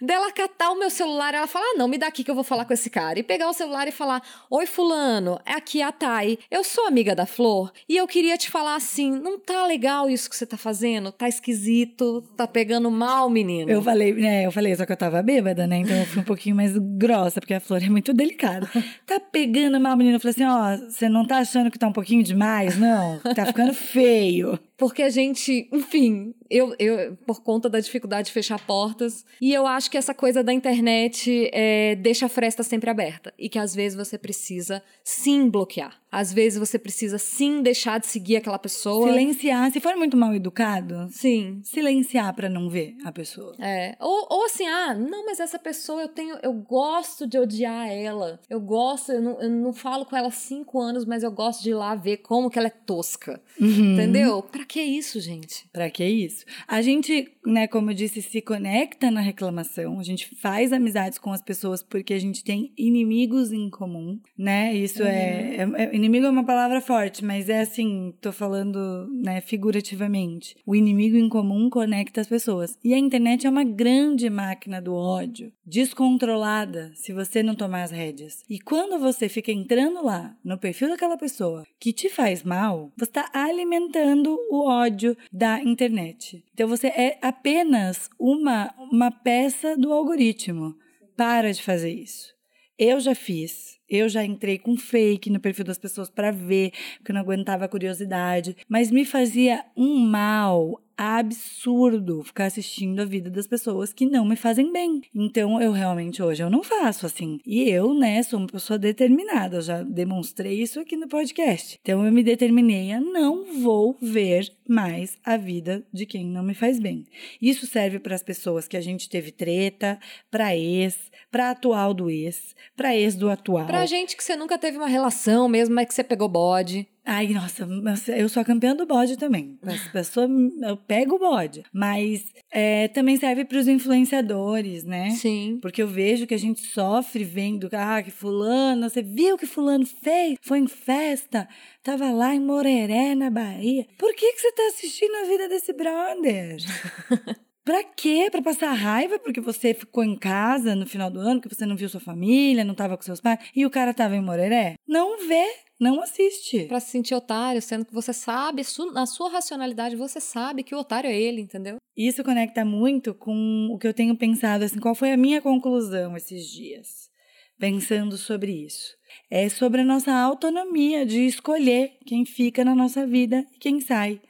dela 0.00 0.32
catar 0.32 0.70
o 0.70 0.78
meu 0.78 0.90
celular, 0.90 1.34
ela 1.34 1.46
fala: 1.46 1.64
ah, 1.64 1.78
não, 1.78 1.88
me 1.88 1.98
dá 1.98 2.06
aqui 2.06 2.24
que 2.24 2.30
eu 2.30 2.34
vou 2.34 2.44
falar 2.44 2.64
com 2.64 2.72
esse 2.72 2.90
cara. 2.90 3.18
E 3.18 3.22
pegar 3.22 3.48
o 3.48 3.52
celular 3.52 3.86
e 3.88 3.92
falar: 3.92 4.22
Oi, 4.50 4.66
Fulano, 4.66 5.38
é 5.44 5.52
aqui 5.52 5.82
a 5.82 5.92
Thay. 5.92 6.38
Eu 6.50 6.64
sou 6.64 6.86
amiga 6.86 7.14
da 7.14 7.26
Flor 7.26 7.72
e 7.88 7.96
eu 7.96 8.06
queria 8.06 8.36
te 8.36 8.50
falar 8.50 8.76
assim: 8.76 9.10
não 9.10 9.38
tá 9.38 9.66
legal 9.66 10.08
isso 10.08 10.28
que 10.28 10.36
você 10.36 10.46
tá 10.46 10.56
fazendo, 10.56 11.12
tá 11.12 11.28
esquisito, 11.28 12.22
tá 12.36 12.46
pegando 12.46 12.90
mal, 12.90 13.28
menino. 13.28 13.70
Eu 13.70 13.82
falei, 13.82 14.12
né? 14.14 14.46
Eu 14.46 14.52
falei, 14.52 14.74
só 14.74 14.86
que 14.86 14.92
eu 14.92 14.96
tava 14.96 15.22
bêbada, 15.22 15.66
né? 15.66 15.78
Então 15.78 15.96
eu 15.96 16.06
fui 16.06 16.20
um 16.22 16.24
pouquinho 16.24 16.56
mais 16.56 16.76
grossa, 16.76 17.40
porque 17.40 17.54
a 17.54 17.60
Flor 17.60 17.82
é 17.82 17.88
muito 17.88 18.12
delicada. 18.12 18.68
Tá 19.06 19.20
pegando 19.20 19.78
mal, 19.78 19.96
menino. 19.96 20.16
Eu 20.16 20.20
falei 20.20 20.32
assim: 20.32 20.44
ó, 20.44 20.74
oh, 20.74 20.90
você 20.90 21.08
não 21.08 21.26
tá 21.26 21.38
achando 21.38 21.70
que 21.70 21.78
tá 21.78 21.86
um 21.86 21.92
pouquinho 21.92 22.22
demais? 22.22 22.78
Não, 22.78 23.18
tá 23.34 23.46
ficando 23.46 23.74
feio. 23.74 24.58
Porque 24.76 25.02
a 25.02 25.08
gente, 25.08 25.68
enfim, 25.72 26.34
eu, 26.50 26.74
eu 26.78 27.16
por 27.26 27.42
conta 27.42 27.68
da 27.68 27.78
dificuldade 27.78 28.26
de 28.26 28.32
fechar 28.32 28.58
portas, 28.66 29.24
e 29.40 29.52
eu 29.52 29.66
acho 29.66 29.90
que 29.90 29.96
essa 29.96 30.12
coisa 30.12 30.42
da 30.42 30.52
internet 30.52 31.48
é, 31.52 31.94
deixa 31.94 32.26
a 32.26 32.28
fresta 32.28 32.62
sempre 32.62 32.90
aberta 32.90 33.32
e 33.38 33.48
que 33.48 33.58
às 33.58 33.74
vezes 33.74 33.96
você 33.96 34.18
precisa 34.18 34.82
sim 35.04 35.48
bloquear. 35.48 36.00
Às 36.14 36.32
vezes 36.32 36.58
você 36.58 36.78
precisa 36.78 37.18
sim 37.18 37.60
deixar 37.60 37.98
de 37.98 38.06
seguir 38.06 38.36
aquela 38.36 38.58
pessoa. 38.58 39.08
Silenciar, 39.08 39.70
se 39.72 39.80
for 39.80 39.96
muito 39.96 40.16
mal 40.16 40.32
educado. 40.32 41.08
Sim. 41.10 41.60
Silenciar 41.64 42.32
para 42.34 42.48
não 42.48 42.68
ver 42.70 42.96
a 43.04 43.10
pessoa. 43.10 43.56
É. 43.58 43.96
Ou, 43.98 44.28
ou 44.30 44.44
assim, 44.44 44.64
ah, 44.64 44.94
não, 44.94 45.26
mas 45.26 45.40
essa 45.40 45.58
pessoa 45.58 46.02
eu 46.02 46.08
tenho. 46.08 46.36
Eu 46.40 46.52
gosto 46.52 47.26
de 47.26 47.36
odiar 47.36 47.88
ela. 47.88 48.40
Eu 48.48 48.60
gosto, 48.60 49.10
eu 49.10 49.20
não, 49.20 49.42
eu 49.42 49.50
não 49.50 49.72
falo 49.72 50.04
com 50.04 50.16
ela 50.16 50.28
há 50.28 50.30
cinco 50.30 50.80
anos, 50.80 51.04
mas 51.04 51.24
eu 51.24 51.32
gosto 51.32 51.64
de 51.64 51.70
ir 51.70 51.74
lá 51.74 51.96
ver 51.96 52.18
como 52.18 52.48
que 52.48 52.60
ela 52.60 52.68
é 52.68 52.70
tosca. 52.86 53.42
Uhum. 53.60 53.94
Entendeu? 53.94 54.40
Pra 54.40 54.64
que 54.64 54.80
isso, 54.80 55.18
gente? 55.18 55.66
Pra 55.72 55.90
que 55.90 56.04
isso? 56.04 56.44
A 56.68 56.80
gente, 56.80 57.28
né, 57.44 57.66
como 57.66 57.90
eu 57.90 57.94
disse, 57.94 58.22
se 58.22 58.40
conecta 58.40 59.10
na 59.10 59.20
reclamação. 59.20 59.98
A 59.98 60.04
gente 60.04 60.32
faz 60.36 60.72
amizades 60.72 61.18
com 61.18 61.32
as 61.32 61.42
pessoas 61.42 61.82
porque 61.82 62.14
a 62.14 62.20
gente 62.20 62.44
tem 62.44 62.72
inimigos 62.78 63.52
em 63.52 63.68
comum, 63.68 64.20
né? 64.38 64.72
Isso 64.74 65.02
uhum. 65.02 65.08
é, 65.08 65.56
é, 65.56 65.96
é 65.96 66.03
inimigo 66.04 66.26
é 66.26 66.30
uma 66.30 66.44
palavra 66.44 66.82
forte, 66.82 67.24
mas 67.24 67.48
é 67.48 67.60
assim, 67.60 68.12
tô 68.20 68.30
falando, 68.30 69.08
né, 69.10 69.40
figurativamente. 69.40 70.54
O 70.66 70.76
inimigo 70.76 71.16
em 71.16 71.28
comum 71.28 71.70
conecta 71.70 72.20
as 72.20 72.28
pessoas. 72.28 72.78
E 72.84 72.92
a 72.92 72.98
internet 72.98 73.46
é 73.46 73.50
uma 73.50 73.64
grande 73.64 74.28
máquina 74.28 74.82
do 74.82 74.94
ódio, 74.94 75.50
descontrolada, 75.64 76.92
se 76.94 77.12
você 77.12 77.42
não 77.42 77.54
tomar 77.54 77.84
as 77.84 77.90
rédeas. 77.90 78.44
E 78.50 78.58
quando 78.58 78.98
você 78.98 79.28
fica 79.28 79.50
entrando 79.50 80.04
lá, 80.04 80.36
no 80.44 80.58
perfil 80.58 80.90
daquela 80.90 81.16
pessoa 81.16 81.64
que 81.80 81.92
te 81.92 82.10
faz 82.10 82.42
mal, 82.42 82.92
você 82.96 83.10
está 83.10 83.30
alimentando 83.32 84.38
o 84.50 84.68
ódio 84.68 85.16
da 85.32 85.62
internet. 85.62 86.44
Então 86.52 86.68
você 86.68 86.88
é 86.88 87.18
apenas 87.22 88.10
uma, 88.18 88.74
uma 88.92 89.10
peça 89.10 89.74
do 89.76 89.90
algoritmo. 89.90 90.76
Para 91.16 91.52
de 91.52 91.62
fazer 91.62 91.92
isso. 91.92 92.33
Eu 92.78 92.98
já 92.98 93.14
fiz. 93.14 93.78
Eu 93.88 94.08
já 94.08 94.24
entrei 94.24 94.58
com 94.58 94.76
fake 94.76 95.30
no 95.30 95.38
perfil 95.38 95.64
das 95.64 95.78
pessoas 95.78 96.10
para 96.10 96.32
ver, 96.32 96.72
porque 96.96 97.12
eu 97.12 97.14
não 97.14 97.20
aguentava 97.20 97.66
a 97.66 97.68
curiosidade, 97.68 98.56
mas 98.68 98.90
me 98.90 99.04
fazia 99.04 99.64
um 99.76 99.98
mal 99.98 100.83
absurdo 100.96 102.22
ficar 102.22 102.46
assistindo 102.46 103.00
a 103.00 103.04
vida 103.04 103.30
das 103.30 103.46
pessoas 103.46 103.92
que 103.92 104.06
não 104.06 104.24
me 104.24 104.36
fazem 104.36 104.72
bem. 104.72 105.02
Então 105.14 105.60
eu 105.60 105.72
realmente 105.72 106.22
hoje 106.22 106.42
eu 106.42 106.50
não 106.50 106.62
faço 106.62 107.06
assim. 107.06 107.40
E 107.44 107.68
eu, 107.68 107.94
né, 107.94 108.22
sou 108.22 108.38
uma 108.38 108.48
pessoa 108.48 108.78
determinada, 108.78 109.56
eu 109.56 109.62
já 109.62 109.82
demonstrei 109.82 110.60
isso 110.60 110.80
aqui 110.80 110.96
no 110.96 111.08
podcast. 111.08 111.78
Então 111.82 112.04
eu 112.04 112.12
me 112.12 112.22
determinei 112.22 112.92
a 112.92 113.00
não 113.00 113.60
vou 113.60 113.96
ver 114.00 114.50
mais 114.68 115.18
a 115.24 115.36
vida 115.36 115.84
de 115.92 116.06
quem 116.06 116.26
não 116.26 116.42
me 116.42 116.54
faz 116.54 116.78
bem. 116.78 117.06
Isso 117.40 117.66
serve 117.66 117.98
para 117.98 118.14
as 118.14 118.22
pessoas 118.22 118.66
que 118.66 118.76
a 118.76 118.80
gente 118.80 119.08
teve 119.08 119.30
treta, 119.30 119.98
para 120.30 120.56
ex, 120.56 121.10
para 121.30 121.50
atual 121.50 121.92
do 121.92 122.10
ex, 122.10 122.54
para 122.76 122.96
ex 122.96 123.14
do 123.14 123.28
atual. 123.28 123.66
Pra 123.66 123.86
gente 123.86 124.16
que 124.16 124.24
você 124.24 124.36
nunca 124.36 124.58
teve 124.58 124.76
uma 124.76 124.86
relação 124.86 125.48
mesmo, 125.48 125.74
mas 125.74 125.86
que 125.86 125.94
você 125.94 126.04
pegou 126.04 126.28
bode. 126.28 126.86
Ai, 127.06 127.28
nossa, 127.28 127.68
eu 128.16 128.28
sou 128.30 128.40
a 128.40 128.44
campeã 128.44 128.74
do 128.74 128.86
bode 128.86 129.18
também. 129.18 129.58
As 129.62 129.86
pessoas, 129.88 130.30
eu 130.62 130.76
pego 130.76 131.16
o 131.16 131.18
bode. 131.18 131.62
Mas 131.72 132.24
é, 132.50 132.88
também 132.88 133.16
serve 133.16 133.44
para 133.44 133.58
os 133.58 133.68
influenciadores, 133.68 134.84
né? 134.84 135.10
Sim. 135.10 135.58
Porque 135.60 135.82
eu 135.82 135.86
vejo 135.86 136.26
que 136.26 136.34
a 136.34 136.38
gente 136.38 136.60
sofre 136.66 137.22
vendo, 137.22 137.68
ah, 137.72 138.02
que 138.02 138.10
fulano, 138.10 138.88
você 138.88 139.02
viu 139.02 139.36
que 139.36 139.46
fulano 139.46 139.84
fez? 139.84 140.38
Foi 140.42 140.58
em 140.58 140.66
festa, 140.66 141.46
tava 141.82 142.10
lá 142.10 142.34
em 142.34 142.40
Moreré, 142.40 143.14
na 143.14 143.28
Bahia. 143.28 143.86
Por 143.98 144.14
que, 144.14 144.32
que 144.32 144.40
você 144.40 144.52
tá 144.52 144.62
assistindo 144.68 145.14
a 145.16 145.24
vida 145.24 145.48
desse 145.48 145.72
brother? 145.72 146.56
Pra 147.64 147.82
quê? 147.82 148.28
Pra 148.30 148.42
passar 148.42 148.74
raiva 148.74 149.18
porque 149.18 149.40
você 149.40 149.72
ficou 149.72 150.04
em 150.04 150.18
casa 150.18 150.76
no 150.76 150.86
final 150.86 151.10
do 151.10 151.18
ano, 151.18 151.40
que 151.40 151.48
você 151.48 151.64
não 151.64 151.74
viu 151.74 151.88
sua 151.88 151.98
família, 152.00 152.62
não 152.62 152.74
tava 152.74 152.94
com 152.94 153.02
seus 153.02 153.22
pais, 153.22 153.38
e 153.56 153.64
o 153.64 153.70
cara 153.70 153.94
tava 153.94 154.14
em 154.14 154.20
Moreré? 154.20 154.74
Não 154.86 155.26
vê, 155.26 155.46
não 155.84 156.00
assiste. 156.02 156.64
Pra 156.64 156.80
se 156.80 156.90
sentir 156.90 157.14
otário, 157.14 157.60
sendo 157.60 157.84
que 157.84 157.92
você 157.92 158.12
sabe, 158.12 158.62
na 158.92 159.04
sua 159.04 159.30
racionalidade, 159.30 159.96
você 159.96 160.18
sabe 160.18 160.62
que 160.62 160.74
o 160.74 160.78
otário 160.78 161.10
é 161.10 161.20
ele, 161.20 161.42
entendeu? 161.42 161.76
Isso 161.94 162.24
conecta 162.24 162.64
muito 162.64 163.14
com 163.14 163.68
o 163.70 163.78
que 163.78 163.86
eu 163.86 163.92
tenho 163.92 164.16
pensado, 164.16 164.64
assim, 164.64 164.80
qual 164.80 164.94
foi 164.94 165.12
a 165.12 165.16
minha 165.16 165.42
conclusão 165.42 166.16
esses 166.16 166.50
dias, 166.50 167.10
pensando 167.58 168.16
sobre 168.16 168.50
isso. 168.50 168.96
É 169.30 169.48
sobre 169.48 169.82
a 169.82 169.84
nossa 169.84 170.12
autonomia 170.12 171.04
de 171.04 171.26
escolher 171.26 171.98
quem 172.06 172.24
fica 172.24 172.64
na 172.64 172.74
nossa 172.74 173.06
vida 173.06 173.46
e 173.54 173.58
quem 173.58 173.80
sai. 173.80 174.20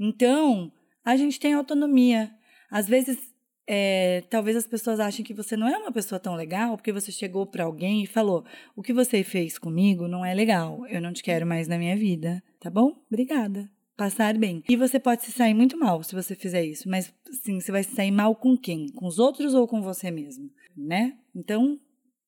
Então, 0.00 0.72
a 1.04 1.14
gente 1.16 1.38
tem 1.38 1.52
autonomia 1.52 2.32
às 2.72 2.88
vezes, 2.88 3.18
é, 3.66 4.22
talvez 4.28 4.56
as 4.56 4.66
pessoas 4.66 4.98
achem 4.98 5.24
que 5.24 5.34
você 5.34 5.56
não 5.56 5.68
é 5.68 5.76
uma 5.76 5.92
pessoa 5.92 6.18
tão 6.18 6.34
legal 6.34 6.76
porque 6.76 6.92
você 6.92 7.12
chegou 7.12 7.46
para 7.46 7.64
alguém 7.64 8.02
e 8.02 8.06
falou: 8.06 8.44
o 8.74 8.82
que 8.82 8.92
você 8.92 9.22
fez 9.22 9.58
comigo 9.58 10.08
não 10.08 10.24
é 10.24 10.34
legal, 10.34 10.86
eu 10.88 11.00
não 11.00 11.12
te 11.12 11.22
quero 11.22 11.46
mais 11.46 11.68
na 11.68 11.78
minha 11.78 11.96
vida, 11.96 12.42
tá 12.60 12.68
bom? 12.68 12.96
Obrigada. 13.10 13.70
Passar 13.96 14.36
bem. 14.36 14.64
E 14.68 14.74
você 14.74 14.98
pode 14.98 15.22
se 15.22 15.30
sair 15.30 15.54
muito 15.54 15.78
mal 15.78 16.02
se 16.02 16.14
você 16.14 16.34
fizer 16.34 16.64
isso, 16.64 16.88
mas 16.88 17.12
sim, 17.42 17.60
você 17.60 17.70
vai 17.70 17.84
se 17.84 17.94
sair 17.94 18.10
mal 18.10 18.34
com 18.34 18.56
quem? 18.56 18.88
Com 18.88 19.06
os 19.06 19.18
outros 19.18 19.54
ou 19.54 19.68
com 19.68 19.82
você 19.82 20.10
mesmo, 20.10 20.50
né? 20.76 21.16
Então, 21.34 21.78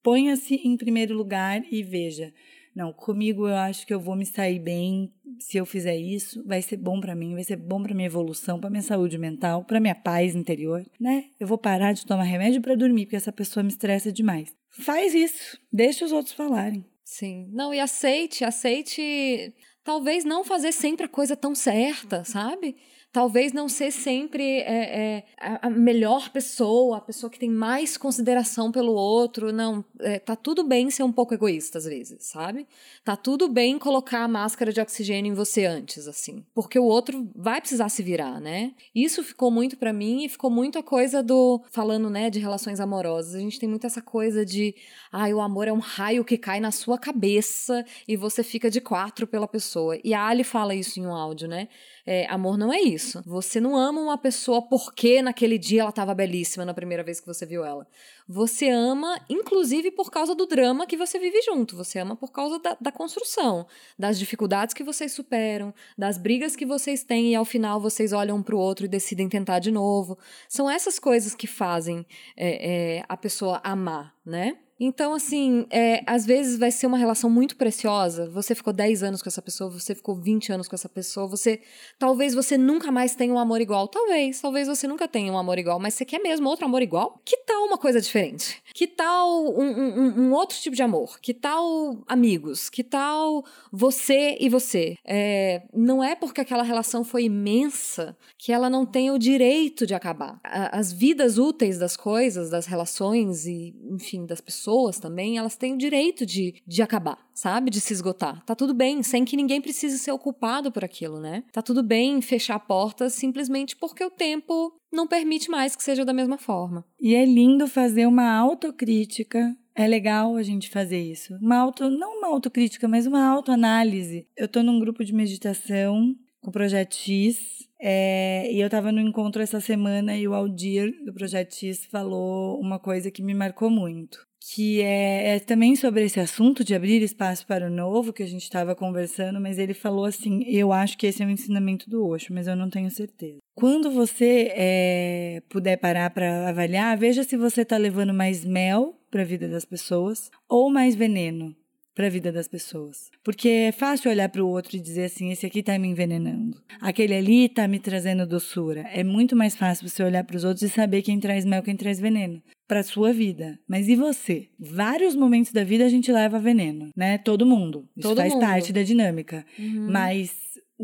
ponha-se 0.02 0.54
em 0.56 0.76
primeiro 0.76 1.14
lugar 1.14 1.64
e 1.70 1.82
veja 1.82 2.32
não, 2.74 2.92
comigo 2.92 3.48
eu 3.48 3.54
acho 3.54 3.86
que 3.86 3.94
eu 3.94 4.00
vou 4.00 4.16
me 4.16 4.26
sair 4.26 4.58
bem 4.58 5.12
se 5.38 5.56
eu 5.56 5.66
fizer 5.66 5.96
isso, 5.96 6.42
vai 6.44 6.60
ser 6.62 6.76
bom 6.76 7.00
para 7.00 7.14
mim, 7.14 7.34
vai 7.34 7.44
ser 7.44 7.56
bom 7.56 7.82
para 7.82 7.94
minha 7.94 8.06
evolução, 8.06 8.58
para 8.58 8.70
minha 8.70 8.82
saúde 8.82 9.18
mental, 9.18 9.64
para 9.64 9.80
minha 9.80 9.94
paz 9.94 10.34
interior, 10.34 10.84
né? 10.98 11.26
Eu 11.38 11.46
vou 11.46 11.58
parar 11.58 11.92
de 11.92 12.06
tomar 12.06 12.24
remédio 12.24 12.60
para 12.60 12.74
dormir 12.74 13.06
porque 13.06 13.16
essa 13.16 13.32
pessoa 13.32 13.62
me 13.62 13.68
estressa 13.68 14.12
demais. 14.12 14.52
Faz 14.70 15.14
isso, 15.14 15.58
deixa 15.72 16.04
os 16.04 16.12
outros 16.12 16.34
falarem. 16.34 16.84
Sim. 17.04 17.48
Não, 17.52 17.72
e 17.72 17.78
aceite, 17.78 18.44
aceite 18.44 19.54
talvez 19.84 20.24
não 20.24 20.42
fazer 20.42 20.72
sempre 20.72 21.06
a 21.06 21.08
coisa 21.08 21.36
tão 21.36 21.54
certa, 21.54 22.24
sabe? 22.24 22.76
Talvez 23.14 23.52
não 23.52 23.68
ser 23.68 23.92
sempre 23.92 24.58
é, 24.62 25.22
é, 25.22 25.24
a 25.62 25.70
melhor 25.70 26.30
pessoa, 26.30 26.96
a 26.96 27.00
pessoa 27.00 27.30
que 27.30 27.38
tem 27.38 27.48
mais 27.48 27.96
consideração 27.96 28.72
pelo 28.72 28.92
outro. 28.92 29.52
Não, 29.52 29.84
é, 30.00 30.18
tá 30.18 30.34
tudo 30.34 30.64
bem 30.64 30.90
ser 30.90 31.04
um 31.04 31.12
pouco 31.12 31.32
egoísta 31.32 31.78
às 31.78 31.84
vezes, 31.84 32.24
sabe? 32.24 32.66
Tá 33.04 33.14
tudo 33.14 33.48
bem 33.48 33.78
colocar 33.78 34.24
a 34.24 34.28
máscara 34.28 34.72
de 34.72 34.80
oxigênio 34.80 35.30
em 35.30 35.34
você 35.34 35.64
antes, 35.64 36.08
assim, 36.08 36.44
porque 36.52 36.76
o 36.76 36.82
outro 36.82 37.30
vai 37.36 37.60
precisar 37.60 37.88
se 37.88 38.02
virar, 38.02 38.40
né? 38.40 38.72
Isso 38.92 39.22
ficou 39.22 39.48
muito 39.48 39.76
para 39.76 39.92
mim 39.92 40.24
e 40.24 40.28
ficou 40.28 40.50
muito 40.50 40.76
a 40.76 40.82
coisa 40.82 41.22
do 41.22 41.62
falando, 41.70 42.10
né, 42.10 42.28
de 42.28 42.40
relações 42.40 42.80
amorosas. 42.80 43.36
A 43.36 43.38
gente 43.38 43.60
tem 43.60 43.68
muito 43.68 43.86
essa 43.86 44.02
coisa 44.02 44.44
de, 44.44 44.74
ai, 45.12 45.30
ah, 45.30 45.36
o 45.36 45.40
amor 45.40 45.68
é 45.68 45.72
um 45.72 45.78
raio 45.78 46.24
que 46.24 46.36
cai 46.36 46.58
na 46.58 46.72
sua 46.72 46.98
cabeça 46.98 47.86
e 48.08 48.16
você 48.16 48.42
fica 48.42 48.68
de 48.68 48.80
quatro 48.80 49.24
pela 49.24 49.46
pessoa. 49.46 49.96
E 50.02 50.12
a 50.12 50.26
Ali 50.26 50.42
fala 50.42 50.74
isso 50.74 50.98
em 50.98 51.06
um 51.06 51.14
áudio, 51.14 51.46
né? 51.46 51.68
É, 52.06 52.26
amor 52.26 52.58
não 52.58 52.72
é 52.72 52.80
isso. 52.80 53.22
Você 53.24 53.60
não 53.60 53.76
ama 53.76 54.00
uma 54.00 54.18
pessoa 54.18 54.60
porque 54.60 55.22
naquele 55.22 55.56
dia 55.56 55.80
ela 55.80 55.90
estava 55.90 56.14
belíssima 56.14 56.64
na 56.64 56.74
primeira 56.74 57.02
vez 57.02 57.18
que 57.18 57.26
você 57.26 57.46
viu 57.46 57.64
ela. 57.64 57.86
Você 58.28 58.68
ama, 58.68 59.18
inclusive, 59.28 59.90
por 59.90 60.10
causa 60.10 60.34
do 60.34 60.46
drama 60.46 60.86
que 60.86 60.96
você 60.96 61.18
vive 61.18 61.40
junto. 61.42 61.76
Você 61.76 61.98
ama 61.98 62.14
por 62.14 62.30
causa 62.30 62.58
da, 62.58 62.76
da 62.78 62.92
construção, 62.92 63.66
das 63.98 64.18
dificuldades 64.18 64.74
que 64.74 64.84
vocês 64.84 65.12
superam, 65.12 65.72
das 65.96 66.18
brigas 66.18 66.54
que 66.54 66.66
vocês 66.66 67.02
têm 67.02 67.32
e 67.32 67.34
ao 67.34 67.44
final 67.44 67.80
vocês 67.80 68.12
olham 68.12 68.36
um 68.36 68.42
pro 68.42 68.58
outro 68.58 68.84
e 68.84 68.88
decidem 68.88 69.28
tentar 69.28 69.58
de 69.58 69.70
novo. 69.70 70.18
São 70.48 70.68
essas 70.70 70.98
coisas 70.98 71.34
que 71.34 71.46
fazem 71.46 72.06
é, 72.36 72.98
é, 72.98 73.04
a 73.08 73.16
pessoa 73.16 73.60
amar, 73.64 74.14
né? 74.24 74.58
Então, 74.86 75.14
assim, 75.14 75.64
é, 75.70 76.02
às 76.06 76.26
vezes 76.26 76.58
vai 76.58 76.70
ser 76.70 76.86
uma 76.86 76.98
relação 76.98 77.30
muito 77.30 77.56
preciosa. 77.56 78.28
Você 78.28 78.54
ficou 78.54 78.70
10 78.70 79.02
anos 79.02 79.22
com 79.22 79.30
essa 79.30 79.40
pessoa, 79.40 79.70
você 79.70 79.94
ficou 79.94 80.14
20 80.14 80.52
anos 80.52 80.68
com 80.68 80.74
essa 80.74 80.90
pessoa, 80.90 81.26
você. 81.26 81.62
Talvez 81.98 82.34
você 82.34 82.58
nunca 82.58 82.92
mais 82.92 83.14
tenha 83.14 83.32
um 83.32 83.38
amor 83.38 83.62
igual. 83.62 83.88
Talvez, 83.88 84.42
talvez 84.42 84.68
você 84.68 84.86
nunca 84.86 85.08
tenha 85.08 85.32
um 85.32 85.38
amor 85.38 85.58
igual, 85.58 85.80
mas 85.80 85.94
você 85.94 86.04
quer 86.04 86.20
mesmo 86.20 86.46
outro 86.50 86.66
amor 86.66 86.82
igual? 86.82 87.18
Que 87.24 87.38
tal 87.38 87.64
uma 87.64 87.78
coisa 87.78 87.98
diferente? 87.98 88.62
Que 88.74 88.86
tal 88.86 89.46
um, 89.46 89.62
um, 89.62 90.20
um 90.24 90.32
outro 90.34 90.58
tipo 90.58 90.76
de 90.76 90.82
amor? 90.82 91.18
Que 91.18 91.32
tal 91.32 92.04
amigos? 92.06 92.68
Que 92.68 92.84
tal 92.84 93.42
você 93.72 94.36
e 94.38 94.50
você? 94.50 94.98
É, 95.02 95.62
não 95.72 96.04
é 96.04 96.14
porque 96.14 96.42
aquela 96.42 96.62
relação 96.62 97.04
foi 97.04 97.24
imensa 97.24 98.14
que 98.36 98.52
ela 98.52 98.68
não 98.68 98.84
tem 98.84 99.10
o 99.10 99.18
direito 99.18 99.86
de 99.86 99.94
acabar. 99.94 100.38
As 100.44 100.92
vidas 100.92 101.38
úteis 101.38 101.78
das 101.78 101.96
coisas, 101.96 102.50
das 102.50 102.66
relações 102.66 103.46
e, 103.46 103.74
enfim, 103.90 104.26
das 104.26 104.42
pessoas 104.42 104.73
pessoas 104.74 104.98
também, 104.98 105.38
elas 105.38 105.56
têm 105.56 105.74
o 105.74 105.78
direito 105.78 106.26
de, 106.26 106.54
de 106.66 106.82
acabar, 106.82 107.18
sabe? 107.32 107.70
De 107.70 107.80
se 107.80 107.92
esgotar. 107.92 108.44
Tá 108.44 108.54
tudo 108.54 108.74
bem, 108.74 109.02
sem 109.02 109.24
que 109.24 109.36
ninguém 109.36 109.60
precise 109.60 109.98
ser 109.98 110.10
ocupado 110.10 110.72
por 110.72 110.84
aquilo, 110.84 111.20
né? 111.20 111.44
Tá 111.52 111.62
tudo 111.62 111.82
bem 111.82 112.20
fechar 112.20 112.58
portas 112.58 113.12
simplesmente 113.12 113.76
porque 113.76 114.04
o 114.04 114.10
tempo 114.10 114.72
não 114.92 115.06
permite 115.06 115.48
mais 115.48 115.76
que 115.76 115.84
seja 115.84 116.04
da 116.04 116.12
mesma 116.12 116.38
forma. 116.38 116.84
E 117.00 117.14
é 117.14 117.24
lindo 117.24 117.68
fazer 117.68 118.06
uma 118.06 118.36
autocrítica 118.36 119.56
é 119.76 119.88
legal 119.88 120.36
a 120.36 120.42
gente 120.44 120.70
fazer 120.70 121.00
isso. 121.00 121.36
Uma 121.42 121.56
auto, 121.56 121.90
não 121.90 122.18
uma 122.18 122.28
autocrítica, 122.28 122.86
mas 122.86 123.06
uma 123.06 123.26
autoanálise. 123.26 124.24
Eu 124.36 124.46
tô 124.46 124.62
num 124.62 124.78
grupo 124.78 125.04
de 125.04 125.12
meditação 125.12 126.14
com 126.40 126.50
o 126.50 126.52
Projeto 126.52 126.94
X. 126.94 127.68
É, 127.80 128.52
e 128.52 128.60
eu 128.60 128.66
estava 128.66 128.92
no 128.92 129.00
encontro 129.00 129.42
essa 129.42 129.60
semana 129.60 130.16
e 130.16 130.28
o 130.28 130.32
Aldir 130.32 130.92
do 131.04 131.12
Projeto 131.12 131.56
X 131.56 131.86
falou 131.86 132.60
uma 132.60 132.78
coisa 132.78 133.10
que 133.10 133.20
me 133.20 133.34
marcou 133.34 133.68
muito 133.68 134.24
que 134.52 134.82
é, 134.82 135.36
é, 135.36 135.38
também 135.40 135.74
sobre 135.74 136.04
esse 136.04 136.20
assunto 136.20 136.62
de 136.62 136.74
abrir 136.74 137.02
espaço 137.02 137.46
para 137.46 137.66
o 137.66 137.70
novo 137.70 138.12
que 138.12 138.22
a 138.22 138.26
gente 138.26 138.42
estava 138.42 138.74
conversando, 138.74 139.40
mas 139.40 139.58
ele 139.58 139.72
falou 139.72 140.04
assim: 140.04 140.44
eu 140.46 140.72
acho 140.72 140.98
que 140.98 141.06
esse 141.06 141.22
é 141.22 141.26
o 141.26 141.30
ensinamento 141.30 141.88
do 141.88 142.06
Osho, 142.06 142.34
mas 142.34 142.46
eu 142.46 142.54
não 142.54 142.68
tenho 142.68 142.90
certeza. 142.90 143.38
Quando 143.54 143.90
você 143.90 144.52
é, 144.54 145.42
puder 145.48 145.78
parar 145.78 146.10
para 146.10 146.48
avaliar, 146.48 146.96
veja 146.98 147.22
se 147.22 147.36
você 147.36 147.62
está 147.62 147.76
levando 147.76 148.12
mais 148.12 148.44
mel 148.44 148.98
para 149.10 149.22
a 149.22 149.24
vida 149.24 149.48
das 149.48 149.64
pessoas 149.64 150.30
ou 150.48 150.68
mais 150.70 150.94
veneno 150.94 151.54
para 151.94 152.06
a 152.06 152.10
vida 152.10 152.32
das 152.32 152.48
pessoas. 152.48 153.10
Porque 153.22 153.48
é 153.48 153.72
fácil 153.72 154.10
olhar 154.10 154.28
para 154.28 154.44
o 154.44 154.48
outro 154.48 154.76
e 154.76 154.80
dizer 154.80 155.04
assim: 155.04 155.30
esse 155.30 155.46
aqui 155.46 155.60
está 155.60 155.78
me 155.78 155.88
envenenando, 155.88 156.60
aquele 156.80 157.14
ali 157.14 157.46
está 157.46 157.68
me 157.68 157.78
trazendo 157.78 158.26
doçura. 158.26 158.80
É 158.92 159.04
muito 159.04 159.36
mais 159.36 159.54
fácil 159.56 159.88
você 159.88 160.02
olhar 160.02 160.24
para 160.24 160.36
os 160.36 160.44
outros 160.44 160.62
e 160.62 160.68
saber 160.68 161.02
quem 161.02 161.20
traz 161.20 161.44
mel, 161.44 161.62
quem 161.62 161.76
traz 161.76 162.00
veneno 162.00 162.42
para 162.66 162.82
sua 162.82 163.12
vida. 163.12 163.58
Mas 163.68 163.88
e 163.88 163.96
você? 163.96 164.48
Vários 164.58 165.14
momentos 165.14 165.52
da 165.52 165.64
vida 165.64 165.84
a 165.84 165.88
gente 165.88 166.10
leva 166.10 166.38
veneno, 166.38 166.90
né? 166.96 167.18
Todo 167.18 167.46
mundo. 167.46 167.88
Isso 167.96 168.08
Todo 168.08 168.16
faz 168.18 168.32
mundo. 168.32 168.40
parte 168.40 168.72
da 168.72 168.82
dinâmica. 168.82 169.44
Uhum. 169.58 169.88
Mas 169.90 170.32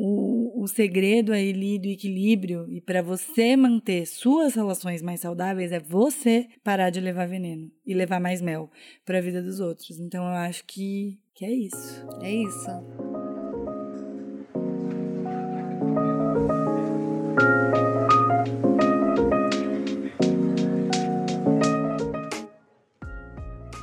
o, 0.03 0.63
o 0.63 0.67
segredo 0.67 1.33
ali 1.33 1.79
do 1.79 1.89
equilíbrio 1.89 2.67
e 2.71 2.81
para 2.81 3.03
você 3.03 3.55
manter 3.55 4.07
suas 4.07 4.55
relações 4.55 5.03
mais 5.03 5.21
saudáveis 5.21 5.73
é 5.73 5.79
você 5.79 6.49
parar 6.65 6.89
de 6.89 7.01
levar 7.01 7.29
veneno 7.29 7.71
e 7.85 7.93
levar 7.93 8.19
mais 8.19 8.41
mel 8.41 8.71
para 9.05 9.19
a 9.19 9.21
vida 9.21 9.43
dos 9.43 9.61
outros. 9.61 10.01
Então 10.01 10.25
eu 10.25 10.33
acho 10.33 10.65
que, 10.65 11.19
que 11.35 11.45
é 11.45 11.53
isso. 11.53 12.07
É 12.23 12.33
isso. 12.33 13.10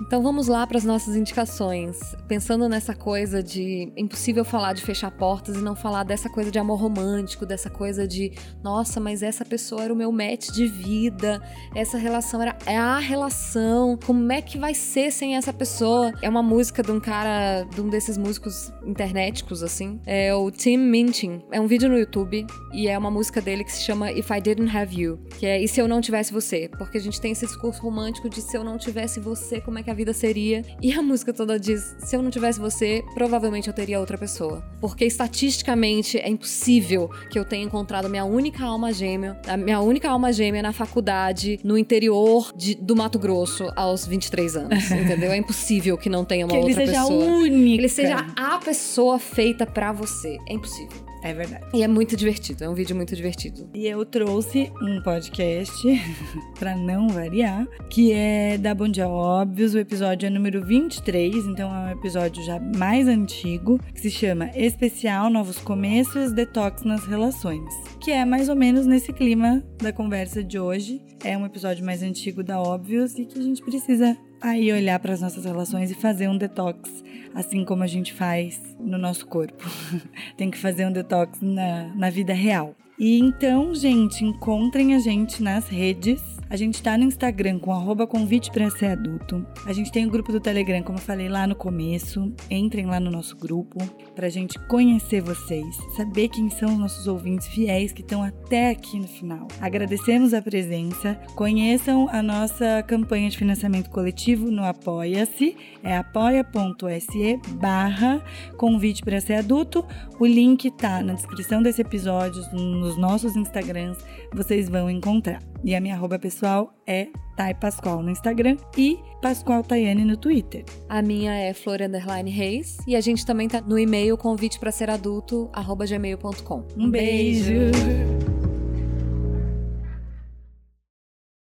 Então 0.08 0.24
vamos 0.24 0.48
lá 0.48 0.66
para 0.66 0.78
as 0.78 0.86
nossas 0.86 1.18
indicações. 1.18 2.00
Pensando 2.30 2.70
nessa 2.70 2.96
coisa 2.96 3.44
de 3.44 3.92
impossível 3.98 4.46
falar 4.46 4.72
de 4.72 4.82
fechar 4.82 5.12
portas 5.12 5.58
e 5.58 5.60
não 5.60 5.76
falar 5.76 6.04
dessa 6.04 6.30
coisa 6.30 6.50
de 6.50 6.58
amor 6.58 6.80
romântico, 6.80 7.46
dessa 7.46 7.70
coisa 7.70 8.08
de, 8.08 8.32
nossa, 8.64 9.02
mas 9.02 9.22
essa 9.22 9.44
pessoa 9.44 9.84
era 9.84 9.94
o 9.94 9.96
meu 9.98 10.10
match 10.10 10.50
de 10.52 10.66
vida, 10.66 11.42
essa 11.76 11.98
relação 11.98 12.42
era 12.42 12.58
é 12.66 12.78
a 12.78 13.00
relação, 13.00 14.00
como 14.06 14.32
é 14.32 14.42
que 14.42 14.58
vai 14.58 14.74
ser 14.74 15.12
sem 15.12 15.36
essa 15.36 15.52
pessoa? 15.52 16.14
É 16.22 16.30
uma 16.30 16.42
música 16.42 16.82
de 16.82 16.90
um 16.90 17.02
cara, 17.02 17.64
de 17.64 17.82
um 17.82 17.90
desses 17.90 18.18
músicos 18.18 18.72
internéticos 18.86 19.62
assim, 19.62 20.00
é 20.06 20.34
o 20.34 20.50
Tim 20.50 20.78
Minchin. 20.78 21.44
É 21.52 21.60
um 21.60 21.68
vídeo 21.68 21.90
no 21.90 21.98
YouTube 21.98 22.48
e 22.74 22.88
é 22.88 22.98
uma 22.98 23.12
música 23.12 23.42
dele 23.42 23.66
que 23.66 23.74
se 23.74 23.82
chama 23.82 24.10
If 24.14 24.30
I 24.30 24.40
Didn't 24.40 24.74
Have 24.74 24.98
You, 24.98 25.20
que 25.38 25.46
é 25.46 25.62
E 25.62 25.68
se 25.68 25.82
eu 25.82 25.88
não 25.88 26.00
tivesse 26.00 26.32
você? 26.32 26.70
Porque 26.78 26.98
a 26.98 27.02
gente 27.02 27.20
tem 27.20 27.34
esse 27.34 27.46
discurso 27.46 27.82
romântico 27.82 28.30
de 28.30 28.42
se 28.42 28.56
eu 28.56 28.64
não 28.64 28.78
tivesse 28.78 29.20
você, 29.20 29.60
como 29.60 29.78
é 29.80 29.84
que 29.84 29.92
a 29.92 29.97
vida 29.98 30.14
seria? 30.14 30.64
E 30.82 30.94
a 30.94 31.02
música 31.02 31.34
toda 31.34 31.60
diz: 31.60 31.96
se 32.00 32.16
eu 32.16 32.22
não 32.22 32.30
tivesse 32.30 32.60
você, 32.60 33.04
provavelmente 33.14 33.68
eu 33.68 33.74
teria 33.74 34.00
outra 34.00 34.18
pessoa. 34.18 34.64
Porque 34.80 35.04
estatisticamente 35.04 36.18
é 36.18 36.30
impossível 36.30 37.10
que 37.30 37.38
eu 37.38 37.44
tenha 37.44 37.66
encontrado 37.66 38.08
minha 38.08 38.24
única 38.24 38.64
alma 38.64 38.94
gêmea, 38.94 39.38
a 39.48 39.58
minha 39.58 39.80
única 39.82 40.10
alma 40.10 40.32
gêmea 40.32 40.62
na 40.62 40.72
faculdade, 40.72 41.60
no 41.64 41.78
interior 41.78 42.54
de, 42.56 42.76
do 42.76 42.96
Mato 42.96 43.18
Grosso, 43.18 43.70
aos 43.76 44.06
23 44.06 44.56
anos. 44.56 44.92
entendeu? 44.92 45.32
É 45.32 45.38
impossível 45.38 45.98
que 45.98 46.10
não 46.10 46.24
tenha 46.24 46.46
uma 46.46 46.52
que 46.52 46.58
outra 46.58 46.72
ele 46.72 46.86
seja 46.86 47.02
pessoa. 47.02 47.26
única. 47.26 47.58
Que 47.58 47.78
ele 47.78 47.90
seja 47.90 48.26
a 48.36 48.58
pessoa 48.60 49.20
feita 49.20 49.66
para 49.66 49.92
você. 49.92 50.38
É 50.48 50.54
impossível. 50.54 51.08
É 51.28 51.34
verdade. 51.34 51.66
E 51.74 51.84
é 51.84 51.88
muito 51.90 52.16
divertido, 52.16 52.64
é 52.64 52.70
um 52.70 52.74
vídeo 52.74 52.96
muito 52.96 53.14
divertido. 53.14 53.70
E 53.74 53.86
eu 53.86 54.06
trouxe 54.06 54.72
um 54.82 55.02
podcast, 55.02 55.86
pra 56.58 56.74
não 56.74 57.10
variar, 57.10 57.68
que 57.90 58.14
é 58.14 58.58
da 58.58 58.74
Bom 58.74 58.88
Dia 58.88 59.10
Óbvios, 59.10 59.74
o 59.74 59.78
episódio 59.78 60.26
é 60.26 60.30
número 60.30 60.66
23, 60.66 61.36
então 61.48 61.70
é 61.70 61.90
um 61.90 61.92
episódio 61.92 62.42
já 62.46 62.58
mais 62.78 63.10
antigo, 63.10 63.78
que 63.94 64.00
se 64.00 64.10
chama 64.10 64.50
Especial 64.56 65.30
Novos 65.30 65.60
Começos, 65.60 66.32
Detox 66.32 66.84
nas 66.84 67.06
Relações, 67.06 67.74
que 68.00 68.10
é 68.10 68.24
mais 68.24 68.48
ou 68.48 68.56
menos 68.56 68.86
nesse 68.86 69.12
clima 69.12 69.62
da 69.80 69.92
conversa 69.92 70.42
de 70.42 70.58
hoje. 70.58 71.02
É 71.26 71.38
um 71.38 71.46
episódio 71.46 71.86
mais 71.86 72.02
antigo 72.04 72.42
da 72.42 72.58
Óbvios 72.58 73.20
e 73.20 73.26
que 73.26 73.38
a 73.38 73.42
gente 73.42 73.62
precisa 73.62 74.18
aí 74.42 74.72
olhar 74.72 75.00
para 75.00 75.14
as 75.14 75.22
nossas 75.22 75.46
relações 75.46 75.92
e 75.92 75.96
fazer 75.96 76.28
um 76.28 76.38
detox, 76.38 77.04
assim 77.34 77.66
como 77.66 77.84
a 77.84 77.88
gente 77.88 78.14
faz 78.14 78.60
no 78.80 78.98
nosso 78.98 79.26
corpo. 79.26 79.64
Tem 80.38 80.52
que 80.52 80.58
fazer 80.58 80.86
um 80.86 80.92
detox 80.92 81.40
na, 81.42 81.94
na 81.96 82.10
vida 82.10 82.34
real. 82.34 82.76
E 83.00 83.20
então, 83.20 83.76
gente, 83.76 84.24
encontrem 84.24 84.96
a 84.96 85.00
gente 85.00 85.44
nas 85.44 85.68
redes. 85.68 86.22
A 86.50 86.56
gente 86.56 86.82
tá 86.82 86.98
no 86.98 87.04
Instagram 87.04 87.60
com 87.60 87.74
arroba 87.74 88.08
convite 88.08 88.50
para 88.52 88.70
ser 88.70 88.88
adulto. 88.88 89.46
A 89.66 89.74
gente 89.74 89.92
tem 89.92 90.06
o 90.06 90.10
grupo 90.10 90.32
do 90.32 90.40
Telegram, 90.40 90.82
como 90.82 90.98
eu 90.98 91.02
falei 91.02 91.28
lá 91.28 91.46
no 91.46 91.56
começo. 91.56 92.34
Entrem 92.50 92.86
lá 92.86 93.00
no 93.00 93.12
nosso 93.12 93.36
grupo 93.36 93.78
pra 94.16 94.30
gente 94.30 94.58
conhecer 94.68 95.22
vocês, 95.22 95.76
saber 95.96 96.30
quem 96.30 96.50
são 96.50 96.70
os 96.70 96.80
nossos 96.80 97.06
ouvintes 97.06 97.48
fiéis 97.48 97.92
que 97.92 98.02
estão 98.02 98.24
até 98.24 98.70
aqui 98.70 98.98
no 98.98 99.08
final. 99.08 99.48
Agradecemos 99.60 100.34
a 100.34 100.42
presença. 100.42 101.20
Conheçam 101.36 102.08
a 102.10 102.24
nossa 102.24 102.82
campanha 102.84 103.30
de 103.30 103.38
financiamento 103.38 103.90
coletivo 103.90 104.50
no 104.50 104.64
Apoia-se. 104.64 105.56
É 105.84 105.98
apoia.se 105.98 107.40
barra 107.56 108.24
convite 108.56 109.04
para 109.04 109.20
ser 109.20 109.34
adulto. 109.34 109.86
O 110.18 110.26
link 110.26 110.72
tá 110.72 111.02
na 111.02 111.14
descrição 111.14 111.62
desse 111.62 111.82
episódio, 111.82 112.42
nos 112.54 112.98
nossos 112.98 113.36
Instagrams, 113.36 113.98
vocês 114.34 114.70
vão 114.70 114.90
encontrar. 114.90 115.42
E 115.64 115.76
a 115.76 115.82
minha 115.82 115.96
arroba 115.96 116.18
pessoal 116.20 116.74
é 116.86 117.08
Thay 117.36 117.54
Pascoal 117.56 118.02
no 118.02 118.10
Instagram 118.10 118.58
e 118.78 119.00
Pascoal 119.22 119.64
Tayane 119.64 120.06
no 120.06 120.18
Twitter. 120.18 120.64
A 120.90 121.02
minha 121.02 121.34
é 121.34 121.54
Flor 121.54 121.82
Underline 121.82 122.30
Reis 122.30 122.78
e 122.88 122.96
a 122.96 123.02
gente 123.02 123.26
também 123.26 123.48
tá 123.48 123.62
no 123.62 123.78
e-mail 123.78 124.18
convite 124.18 124.60
para 124.60 124.72
ser 124.72 124.90
adulto 124.90 125.50
arroba 125.54 125.86
gmail.com. 125.86 126.68
Um 126.78 126.90
beijo. 126.90 127.72